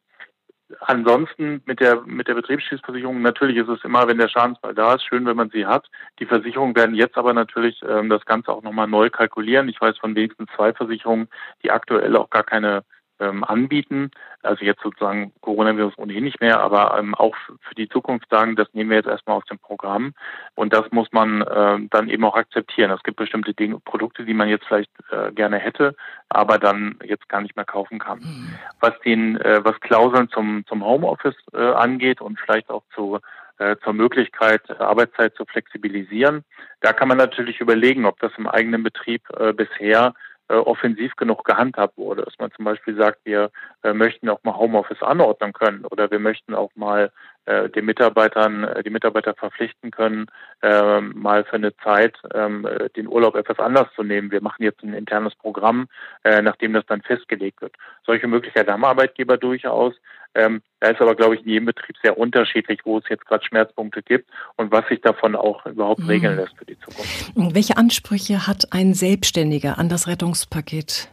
Ansonsten 0.79 1.61
mit 1.65 1.79
der, 1.79 2.01
mit 2.01 2.27
der 2.27 2.35
Betriebsschiedsversicherung, 2.35 3.21
natürlich 3.21 3.57
ist 3.57 3.69
es 3.69 3.83
immer, 3.83 4.07
wenn 4.07 4.17
der 4.17 4.29
Schadensfall 4.29 4.73
da 4.73 4.95
ist, 4.95 5.03
schön, 5.03 5.25
wenn 5.25 5.35
man 5.35 5.49
sie 5.49 5.65
hat. 5.65 5.89
Die 6.19 6.25
Versicherungen 6.25 6.75
werden 6.75 6.95
jetzt 6.95 7.17
aber 7.17 7.33
natürlich 7.33 7.81
ähm, 7.87 8.09
das 8.09 8.25
Ganze 8.25 8.51
auch 8.51 8.63
nochmal 8.63 8.87
neu 8.87 9.09
kalkulieren. 9.09 9.69
Ich 9.69 9.79
weiß 9.79 9.97
von 9.97 10.15
wenigstens 10.15 10.49
zwei 10.55 10.73
Versicherungen, 10.73 11.27
die 11.63 11.71
aktuell 11.71 12.15
auch 12.15 12.29
gar 12.29 12.43
keine 12.43 12.83
ähm, 13.21 13.43
anbieten. 13.43 14.11
Also 14.41 14.65
jetzt 14.65 14.81
sozusagen 14.81 15.31
Coronavirus 15.41 15.97
ohnehin 15.97 16.23
nicht 16.23 16.41
mehr, 16.41 16.59
aber 16.59 16.97
ähm, 16.97 17.15
auch 17.15 17.35
für 17.35 17.75
die 17.75 17.87
Zukunft 17.87 18.27
sagen, 18.29 18.55
das 18.55 18.67
nehmen 18.73 18.89
wir 18.89 18.97
jetzt 18.97 19.07
erstmal 19.07 19.37
aus 19.37 19.45
dem 19.45 19.59
Programm. 19.59 20.13
Und 20.55 20.73
das 20.73 20.91
muss 20.91 21.07
man 21.11 21.41
äh, 21.41 21.77
dann 21.89 22.09
eben 22.09 22.25
auch 22.25 22.35
akzeptieren. 22.35 22.91
Es 22.91 23.03
gibt 23.03 23.17
bestimmte 23.17 23.53
Dinge, 23.53 23.79
Produkte, 23.79 24.25
die 24.25 24.33
man 24.33 24.49
jetzt 24.49 24.65
vielleicht 24.65 24.91
äh, 25.11 25.31
gerne 25.31 25.57
hätte, 25.57 25.95
aber 26.29 26.57
dann 26.57 26.97
jetzt 27.05 27.29
gar 27.29 27.41
nicht 27.41 27.55
mehr 27.55 27.65
kaufen 27.65 27.99
kann. 27.99 28.19
Mhm. 28.19 28.55
Was 28.79 28.99
den, 29.05 29.39
äh, 29.39 29.63
was 29.63 29.79
Klauseln 29.79 30.29
zum, 30.29 30.65
zum 30.67 30.83
Homeoffice 30.83 31.37
äh, 31.53 31.57
angeht 31.57 32.21
und 32.21 32.39
vielleicht 32.39 32.69
auch 32.69 32.83
zu 32.95 33.19
äh, 33.61 33.77
zur 33.83 33.93
Möglichkeit, 33.93 34.63
Arbeitszeit 34.81 35.35
zu 35.35 35.45
flexibilisieren. 35.45 36.43
Da 36.79 36.93
kann 36.93 37.07
man 37.07 37.19
natürlich 37.19 37.59
überlegen, 37.59 38.05
ob 38.07 38.19
das 38.19 38.31
im 38.39 38.47
eigenen 38.47 38.81
Betrieb 38.81 39.21
äh, 39.37 39.53
bisher 39.53 40.15
offensiv 40.57 41.15
genug 41.15 41.43
gehandhabt 41.45 41.97
wurde. 41.97 42.23
Dass 42.23 42.37
man 42.39 42.51
zum 42.51 42.65
Beispiel 42.65 42.95
sagt, 42.95 43.19
wir 43.23 43.51
äh, 43.83 43.93
möchten 43.93 44.29
auch 44.29 44.43
mal 44.43 44.55
Homeoffice 44.55 45.01
anordnen 45.01 45.53
können 45.53 45.85
oder 45.85 46.09
wir 46.11 46.19
möchten 46.19 46.53
auch 46.53 46.71
mal 46.75 47.05
äh, 47.05 47.09
den 47.47 47.85
Mitarbeitern, 47.85 48.63
äh, 48.63 48.83
die 48.83 48.89
Mitarbeiter 48.89 49.33
verpflichten 49.33 49.91
können, 49.91 50.27
äh, 50.61 51.01
mal 51.01 51.43
für 51.43 51.53
eine 51.53 51.75
Zeit 51.77 52.15
ähm, 52.33 52.67
den 52.95 53.07
Urlaub 53.07 53.35
etwas 53.35 53.59
anders 53.59 53.87
zu 53.95 54.03
nehmen. 54.03 54.31
Wir 54.31 54.41
machen 54.41 54.63
jetzt 54.63 54.83
ein 54.83 54.93
internes 54.93 55.35
Programm, 55.35 55.87
äh, 56.23 56.41
nachdem 56.41 56.73
das 56.73 56.85
dann 56.85 57.01
festgelegt 57.01 57.61
wird. 57.61 57.73
Solche 58.05 58.27
Möglichkeiten 58.27 58.71
haben 58.71 58.85
Arbeitgeber 58.85 59.37
durchaus. 59.37 59.95
Ähm, 60.33 60.61
da 60.79 60.89
ist 60.89 61.01
aber, 61.01 61.15
glaube 61.15 61.35
ich, 61.35 61.41
in 61.41 61.49
jedem 61.49 61.65
Betrieb 61.65 61.95
sehr 62.01 62.17
unterschiedlich, 62.17 62.79
wo 62.85 62.99
es 62.99 63.03
jetzt 63.09 63.25
gerade 63.25 63.43
Schmerzpunkte 63.43 64.01
gibt 64.01 64.29
und 64.55 64.71
was 64.71 64.87
sich 64.87 65.01
davon 65.01 65.35
auch 65.35 65.65
überhaupt 65.65 66.01
mhm. 66.01 66.09
regeln 66.09 66.35
lässt 66.37 66.57
für 66.57 66.65
die 66.65 66.79
Zukunft. 66.79 67.33
Welche 67.35 67.75
Ansprüche 67.75 68.47
hat 68.47 68.71
ein 68.71 68.93
Selbstständiger 68.93 69.77
an 69.77 69.89
das 69.89 70.07
Rettungspaket? 70.07 71.09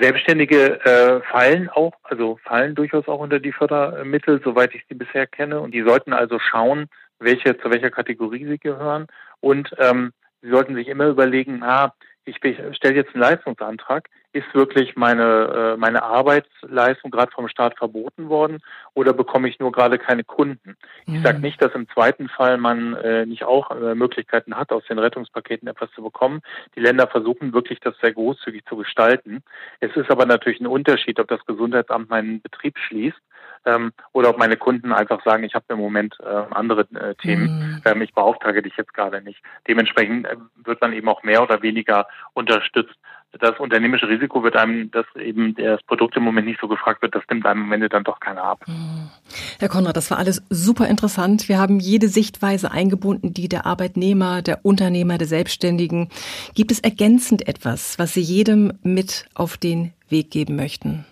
Selbstständige 0.00 0.84
äh, 0.84 1.20
fallen 1.30 1.68
auch, 1.68 1.92
also 2.02 2.38
fallen 2.42 2.74
durchaus 2.74 3.06
auch 3.08 3.20
unter 3.20 3.40
die 3.40 3.52
Fördermittel, 3.52 4.40
soweit 4.42 4.74
ich 4.74 4.84
sie 4.88 4.94
bisher 4.94 5.26
kenne. 5.26 5.60
Und 5.60 5.72
die 5.72 5.82
sollten 5.82 6.12
also 6.12 6.38
schauen, 6.38 6.88
welche 7.18 7.56
zu 7.58 7.70
welcher 7.70 7.90
Kategorie 7.90 8.46
sie 8.46 8.58
gehören. 8.58 9.06
Und 9.40 9.74
ähm, 9.78 10.12
sie 10.42 10.50
sollten 10.50 10.74
sich 10.74 10.88
immer 10.88 11.06
überlegen, 11.06 11.62
ah, 11.62 11.94
ich 12.24 12.36
stelle 12.36 12.94
jetzt 12.94 13.14
einen 13.14 13.22
Leistungsantrag, 13.22 14.08
ist 14.32 14.52
wirklich 14.52 14.96
meine, 14.96 15.74
äh, 15.74 15.76
meine 15.76 16.02
Arbeitsleistung 16.02 17.10
gerade 17.10 17.30
vom 17.30 17.48
Staat 17.48 17.78
verboten 17.78 18.28
worden 18.28 18.60
oder 18.94 19.12
bekomme 19.12 19.48
ich 19.48 19.60
nur 19.60 19.70
gerade 19.70 19.98
keine 19.98 20.24
Kunden? 20.24 20.76
Mhm. 21.06 21.14
Ich 21.14 21.22
sage 21.22 21.38
nicht, 21.38 21.62
dass 21.62 21.72
im 21.74 21.88
zweiten 21.88 22.28
Fall 22.28 22.58
man 22.58 22.94
äh, 22.96 23.26
nicht 23.26 23.44
auch 23.44 23.70
äh, 23.70 23.94
Möglichkeiten 23.94 24.56
hat, 24.56 24.72
aus 24.72 24.84
den 24.88 24.98
Rettungspaketen 24.98 25.68
etwas 25.68 25.90
zu 25.92 26.02
bekommen. 26.02 26.40
Die 26.74 26.80
Länder 26.80 27.06
versuchen 27.06 27.52
wirklich, 27.52 27.78
das 27.80 27.94
sehr 28.00 28.12
großzügig 28.12 28.64
zu 28.64 28.76
gestalten. 28.76 29.42
Es 29.80 29.94
ist 29.94 30.10
aber 30.10 30.26
natürlich 30.26 30.60
ein 30.60 30.66
Unterschied, 30.66 31.20
ob 31.20 31.28
das 31.28 31.44
Gesundheitsamt 31.46 32.10
meinen 32.10 32.40
Betrieb 32.40 32.78
schließt 32.78 33.20
ähm, 33.66 33.92
oder 34.12 34.30
ob 34.30 34.38
meine 34.38 34.56
Kunden 34.56 34.92
einfach 34.92 35.22
sagen, 35.24 35.44
ich 35.44 35.54
habe 35.54 35.64
im 35.68 35.78
Moment 35.78 36.16
äh, 36.20 36.42
andere 36.50 36.82
äh, 36.94 37.14
Themen, 37.16 37.44
mhm. 37.46 37.82
ähm, 37.84 38.02
ich 38.02 38.12
beauftrage 38.12 38.62
dich 38.62 38.76
jetzt 38.76 38.94
gerade 38.94 39.20
nicht. 39.22 39.40
Dementsprechend 39.68 40.26
äh, 40.26 40.36
wird 40.64 40.80
man 40.80 40.92
eben 40.92 41.08
auch 41.08 41.22
mehr 41.22 41.42
oder 41.42 41.62
weniger 41.62 42.06
unterstützt. 42.34 42.94
Das 43.40 43.58
unternehmische 43.58 44.08
Risiko 44.08 44.44
wird 44.44 44.54
einem, 44.54 44.92
dass 44.92 45.06
eben 45.16 45.56
das 45.56 45.82
Produkt 45.82 46.16
im 46.16 46.22
Moment 46.22 46.46
nicht 46.46 46.60
so 46.60 46.68
gefragt 46.68 47.02
wird, 47.02 47.16
das 47.16 47.24
nimmt 47.28 47.44
einem 47.46 47.64
am 47.64 47.72
Ende 47.72 47.88
dann 47.88 48.04
doch 48.04 48.20
keiner 48.20 48.44
ab. 48.44 48.60
Mhm. 48.68 49.10
Herr 49.58 49.68
Konrad, 49.68 49.96
das 49.96 50.10
war 50.12 50.18
alles 50.18 50.42
super 50.50 50.86
interessant. 50.86 51.48
Wir 51.48 51.58
haben 51.58 51.80
jede 51.80 52.06
Sichtweise 52.06 52.70
eingebunden, 52.70 53.34
die 53.34 53.48
der 53.48 53.66
Arbeitnehmer, 53.66 54.40
der 54.40 54.64
Unternehmer, 54.64 55.18
der 55.18 55.26
Selbstständigen. 55.26 56.10
Gibt 56.54 56.70
es 56.70 56.78
ergänzend 56.78 57.48
etwas, 57.48 57.98
was 57.98 58.14
Sie 58.14 58.20
jedem 58.20 58.78
mit 58.82 59.26
auf 59.34 59.56
den 59.56 59.92
Weg 60.08 60.30
geben 60.30 60.54
möchten? 60.54 61.04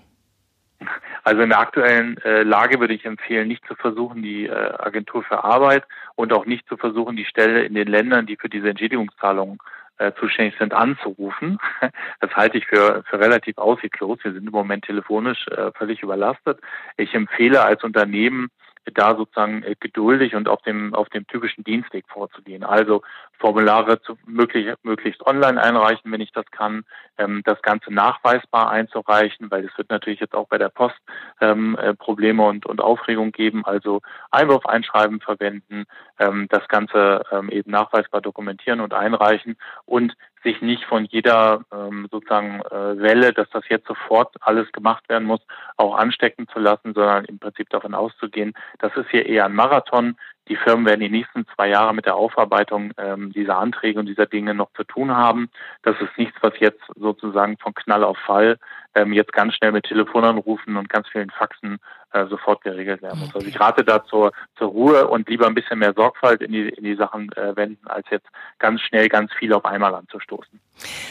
Also 1.25 1.43
in 1.43 1.51
der 1.51 1.61
aktuellen 1.61 2.19
äh, 2.19 2.43
Lage 2.43 2.81
würde 2.81 2.95
ich 2.95 3.05
empfehlen, 3.05 3.49
nicht 3.49 3.65
zu 3.67 3.75
versuchen, 3.75 4.23
die 4.23 4.47
äh, 4.47 4.73
Agentur 4.79 5.23
für 5.23 5.45
Arbeit 5.45 5.85
und 6.17 6.33
auch 6.33 6.47
nicht 6.47 6.67
zu 6.69 6.77
versuchen, 6.77 7.17
die 7.17 7.25
Stelle 7.25 7.63
in 7.63 7.75
den 7.75 7.87
Ländern, 7.87 8.27
die 8.27 8.37
für 8.37 8.49
diese 8.49 8.71
Entschädigungszahlungen 8.71 9.59
äh, 9.99 10.13
zuständig 10.19 10.55
sind, 10.59 10.75
anzurufen. 10.75 11.59
Das 12.21 12.35
halte 12.37 12.57
ich 12.57 12.67
für, 12.67 13.03
für 13.09 13.19
relativ 13.19 13.59
aussichtslos. 13.59 14.19
Wir 14.23 14.33
sind 14.33 14.47
im 14.47 14.53
Moment 14.53 14.85
telefonisch 14.85 15.47
äh, 15.49 15.73
völlig 15.73 16.03
überlastet. 16.03 16.61
Ich 16.97 17.15
empfehle 17.15 17.63
als 17.63 17.83
Unternehmen, 17.83 18.49
da 18.95 19.17
sozusagen 19.17 19.63
äh, 19.63 19.75
geduldig 19.79 20.35
und 20.35 20.49
auf 20.49 20.63
dem 20.63 20.95
auf 20.95 21.09
dem 21.11 21.27
typischen 21.27 21.65
Dienstweg 21.65 22.05
vorzugehen. 22.09 22.65
Also 22.65 23.03
Formulare 23.39 24.01
zu, 24.03 24.17
möglich, 24.27 24.75
möglichst 24.83 25.25
online 25.27 25.61
einreichen, 25.61 26.11
wenn 26.11 26.21
ich 26.21 26.33
das 26.33 26.47
kann, 26.51 26.85
ähm, 27.19 27.43
das 27.45 27.61
Ganze 27.63 27.93
nachweisbar 27.93 28.71
einzureichen, 28.71 29.51
weil 29.51 29.65
es 29.65 29.77
wird 29.79 29.91
natürlich 29.91 30.21
jetzt 30.21 30.35
auch 30.35 30.49
bei 30.49 30.59
der 30.59 30.69
Post 30.69 30.99
ähm, 31.41 31.77
äh, 31.77 31.95
Probleme 31.95 32.45
und, 32.45 32.67
und 32.67 32.81
Aufregung 32.81 33.33
geben. 33.33 33.65
Also 33.65 34.01
Einwurf 34.31 34.67
einschreiben 34.67 35.21
verwenden, 35.21 35.85
ähm, 36.19 36.47
das 36.51 36.67
Ganze 36.69 37.23
ähm, 37.31 37.51
eben 37.51 37.71
nachweisbar 37.71 38.21
dokumentieren 38.21 38.81
und 38.81 38.95
einreichen 38.95 39.57
und 39.85 40.15
sich 40.43 40.61
nicht 40.61 40.85
von 40.85 41.05
jeder 41.05 41.65
ähm, 41.73 42.09
sozusagen 42.11 42.61
äh, 42.63 42.99
Welle, 42.99 43.33
dass 43.33 43.49
das 43.51 43.65
jetzt 43.69 43.87
sofort 43.87 44.35
alles 44.41 44.71
gemacht 44.73 45.09
werden 45.09 45.27
muss, 45.27 45.41
auch 45.77 45.97
anstecken 45.97 46.49
zu 46.49 46.59
lassen, 46.59 46.95
sondern 46.95 47.25
im 47.27 47.39
Prinzip 47.39 47.71
davon 47.71 47.95
auszugehen, 47.95 48.55
das 48.79 48.95
ist 48.97 49.11
hier 49.11 49.27
eher 49.27 49.47
ein 49.47 49.55
Marathon. 49.55 50.17
Die 50.49 50.57
Firmen 50.57 50.87
werden 50.87 51.01
die 51.01 51.09
nächsten 51.09 51.47
zwei 51.55 51.69
Jahre 51.69 51.95
mit 51.95 52.07
der 52.07 52.17
Aufarbeitung 52.17 52.93
ähm, 52.99 53.33
dieser 53.33 53.59
Anträge 53.59 54.01
und 54.01 54.07
dieser 54.07 54.27
Dinge 54.27 54.55
noch 54.55 54.73
zu 54.73 54.85
tun 54.85 55.13
haben. 55.13 55.51
Das 55.83 55.97
ist 56.01 56.17
nichts, 56.19 56.37
was 56.41 56.53
jetzt 56.59 56.83
sozusagen 56.97 57.57
von 57.59 57.75
Knall 57.75 58.05
auf 58.05 58.19
Fall 58.19 58.59
ähm, 58.95 59.13
jetzt 59.13 59.33
ganz 59.33 59.55
schnell 59.55 59.73
mit 59.73 59.85
Telefonanrufen 59.85 60.77
und 60.77 60.89
ganz 60.89 61.09
vielen 61.09 61.31
Faxen 61.31 61.79
äh, 62.13 62.27
sofort 62.27 62.63
geregelt 62.63 63.01
werden 63.03 63.21
muss. 63.21 63.35
Also 63.35 63.47
ich 63.47 63.59
rate 63.59 63.85
da 63.85 64.05
zur, 64.05 64.33
zur 64.57 64.69
Ruhe 64.69 65.09
und 65.09 65.29
lieber 65.29 65.47
ein 65.47 65.55
bisschen 65.55 65.79
mehr 65.79 65.95
Sorgfalt 65.95 66.43
in 66.43 66.53
die, 66.53 66.69
in 66.69 66.85
die 66.85 66.95
Sachen 66.95 67.33
äh, 67.33 67.57
wenden, 67.57 67.87
als 67.87 68.07
jetzt 68.11 68.27
ganz 68.59 68.81
schnell 68.83 69.09
ganz 69.09 69.33
viel 69.33 69.53
auf 69.55 69.65
einmal 69.65 69.95
anzustoßen. 69.95 70.61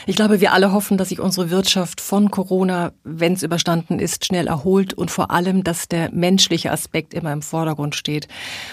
Ich 0.06 0.15
glaube, 0.15 0.41
wir 0.41 0.54
alle 0.54 0.72
hoffen, 0.72 0.98
dass 0.98 1.10
sich 1.10 1.20
unsere 1.20 1.50
Wirtschaft 1.50 2.02
von 2.02 2.30
Corona, 2.30 2.91
wenn 3.04 3.34
es 3.34 3.44
überstanden 3.44 4.00
ist, 4.00 4.26
schnell 4.26 4.48
erholt 4.48 4.94
und 4.94 5.10
vor 5.10 5.32
allem, 5.32 5.63
dass 5.63 5.88
der 5.88 6.12
menschliche 6.12 6.72
Aspekt 6.72 7.13
immer 7.13 7.34
im 7.34 7.41
Vordergrund 7.41 7.96
steht. 7.96 8.28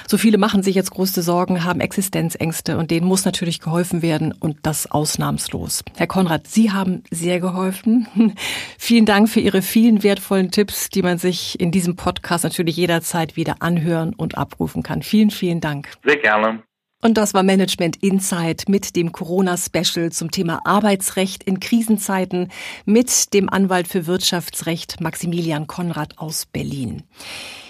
So 0.07 0.18
viele 0.18 0.38
machen 0.38 0.47
sich 0.62 0.74
jetzt 0.74 0.90
größte 0.90 1.22
Sorgen, 1.22 1.64
haben 1.64 1.80
Existenzängste 1.80 2.78
und 2.78 2.90
denen 2.90 3.06
muss 3.06 3.24
natürlich 3.24 3.61
geholfen 3.61 4.02
werden 4.02 4.32
und 4.32 4.58
das 4.62 4.90
ausnahmslos. 4.90 5.84
Herr 5.96 6.06
Konrad, 6.06 6.46
Sie 6.46 6.72
haben 6.72 7.02
sehr 7.11 7.40
geholfen. 7.40 8.06
Vielen 8.78 9.06
Dank 9.06 9.28
für 9.28 9.40
Ihre 9.40 9.62
vielen 9.62 10.02
wertvollen 10.02 10.50
Tipps, 10.50 10.88
die 10.90 11.02
man 11.02 11.18
sich 11.18 11.61
in 11.61 11.70
diesem 11.70 11.96
Podcast 11.96 12.44
natürlich 12.44 12.77
jederzeit 12.77 13.37
wieder 13.37 13.56
anhören 13.60 14.14
und 14.14 14.37
abrufen 14.38 14.83
kann. 14.83 15.02
Vielen, 15.02 15.31
vielen 15.31 15.60
Dank. 15.60 15.88
Sehr 16.04 16.16
gerne. 16.16 16.62
Und 17.01 17.17
das 17.17 17.33
war 17.33 17.44
Management 17.44 17.96
Insight 18.03 18.65
mit 18.69 18.96
dem 18.96 19.13
Corona-Special 19.13 20.11
zum 20.11 20.33
Thema 20.33 20.61
Arbeitsrecht 20.65 21.44
in 21.44 21.61
Krisenzeiten 21.61 22.49
mit 22.87 23.33
dem 23.35 23.49
Anwalt 23.49 23.87
für 23.87 24.09
Wirtschaftsrecht 24.09 25.01
Maximilian 25.01 25.69
Konrad 25.69 26.19
aus 26.19 26.46
Berlin. 26.46 27.05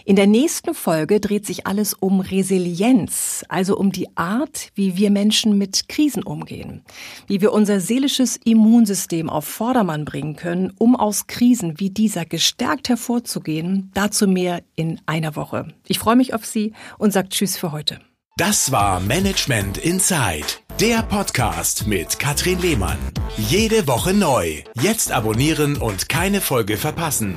In 0.06 0.16
der 0.16 0.26
nächsten 0.26 0.72
Folge 0.72 1.20
dreht 1.20 1.44
sich 1.44 1.66
alles 1.66 1.92
um 1.92 2.20
Resilienz, 2.20 3.44
also 3.50 3.76
um 3.76 3.92
die 3.92 4.08
Art, 4.16 4.70
wie 4.74 4.96
wir 4.96 5.10
Menschen 5.10 5.58
mit 5.58 5.90
Krisen 5.90 6.22
umgehen, 6.22 6.82
wie 7.26 7.42
wir 7.42 7.52
unser 7.52 7.80
seelisches 7.80 8.38
Immunsystem 8.42 9.28
auf 9.28 9.44
Vordermann 9.44 10.06
bringen 10.06 10.36
können, 10.36 10.72
um 10.78 10.96
aus 10.96 11.26
Krisen 11.26 11.78
wie 11.78 11.90
dieser 11.90 12.24
gestärkt 12.24 12.88
hervorzugehen. 12.88 13.90
Dazu 13.92 14.26
mehr 14.26 14.62
in 14.74 14.98
einer 15.04 15.36
Woche. 15.36 15.74
Ich 15.86 15.98
freue 15.98 16.16
mich 16.16 16.32
auf 16.32 16.46
Sie 16.46 16.72
und 16.96 17.12
sage 17.12 17.28
Tschüss 17.28 17.58
für 17.58 17.72
heute. 17.72 18.00
Das 18.38 18.70
war 18.70 19.00
Management 19.00 19.78
Inside, 19.78 20.46
der 20.78 21.02
Podcast 21.02 21.88
mit 21.88 22.20
Katrin 22.20 22.60
Lehmann. 22.60 22.98
Jede 23.36 23.88
Woche 23.88 24.14
neu. 24.14 24.62
Jetzt 24.80 25.10
abonnieren 25.10 25.76
und 25.76 26.08
keine 26.08 26.40
Folge 26.40 26.76
verpassen. 26.76 27.36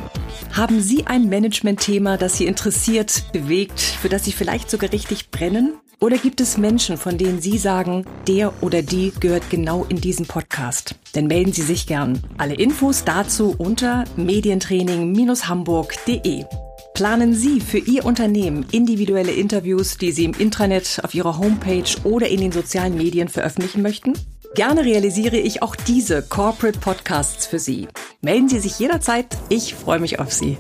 Haben 0.54 0.80
Sie 0.80 1.08
ein 1.08 1.28
Management-Thema, 1.28 2.18
das 2.18 2.38
Sie 2.38 2.46
interessiert, 2.46 3.24
bewegt, 3.34 3.80
für 3.80 4.10
das 4.10 4.26
Sie 4.26 4.32
vielleicht 4.32 4.70
sogar 4.70 4.94
richtig 4.94 5.32
brennen? 5.32 5.74
Oder 6.00 6.20
gibt 6.20 6.40
es 6.40 6.60
Menschen, 6.60 6.98
von 6.98 7.18
denen 7.18 7.42
Sie 7.42 7.58
sagen, 7.58 8.06
der 8.28 8.62
oder 8.62 8.84
die 8.84 9.12
gehört 9.20 9.50
genau 9.50 9.88
in 9.90 10.00
diesen 10.00 10.28
Podcast? 10.28 10.94
Dann 11.14 11.26
melden 11.26 11.52
Sie 11.52 11.64
sich 11.64 11.88
gern. 11.88 12.24
Alle 12.38 12.54
Infos 12.54 13.06
dazu 13.06 13.56
unter 13.58 14.04
medientraining-hamburg.de. 14.18 16.46
Planen 16.94 17.34
Sie 17.34 17.62
für 17.62 17.78
Ihr 17.78 18.06
Unternehmen 18.06 18.66
individuelle 18.72 19.32
Interviews, 19.32 19.98
die 19.98 20.12
Sie 20.12 20.26
im 20.26 20.34
Intranet, 20.34 21.00
auf 21.04 21.16
Ihrer 21.16 21.38
Homepage 21.38 21.86
oder 22.04 22.28
in 22.28 22.42
den 22.42 22.52
sozialen 22.52 22.96
Medien 22.96 23.30
veröffentlichen 23.30 23.82
möchten? 23.82 24.14
Gerne 24.56 24.84
realisiere 24.84 25.38
ich 25.38 25.64
auch 25.64 25.78
diese 25.78 26.22
Corporate 26.22 26.80
Podcasts 26.80 27.48
für 27.48 27.60
Sie. 27.60 27.88
Melden 28.22 28.50
Sie 28.50 28.60
sich 28.60 28.78
jederzeit. 28.78 29.38
Ich 29.48 29.74
freue 29.74 30.00
mich 30.00 30.20
auf 30.20 30.34
Sie. 30.34 30.58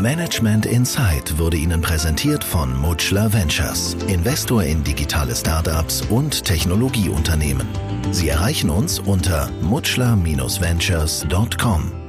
Management 0.00 0.64
Insight 0.66 1.38
wurde 1.38 1.58
Ihnen 1.58 1.82
präsentiert 1.82 2.44
von 2.44 2.78
Mutschler 2.80 3.32
Ventures, 3.32 3.96
Investor 4.08 4.62
in 4.62 4.84
digitale 4.84 5.34
Startups 5.34 6.02
und 6.10 6.44
Technologieunternehmen. 6.44 7.66
Sie 8.10 8.28
erreichen 8.28 8.68
uns 8.70 8.98
unter 8.98 9.50
mutschler-ventures.com. 9.62 12.05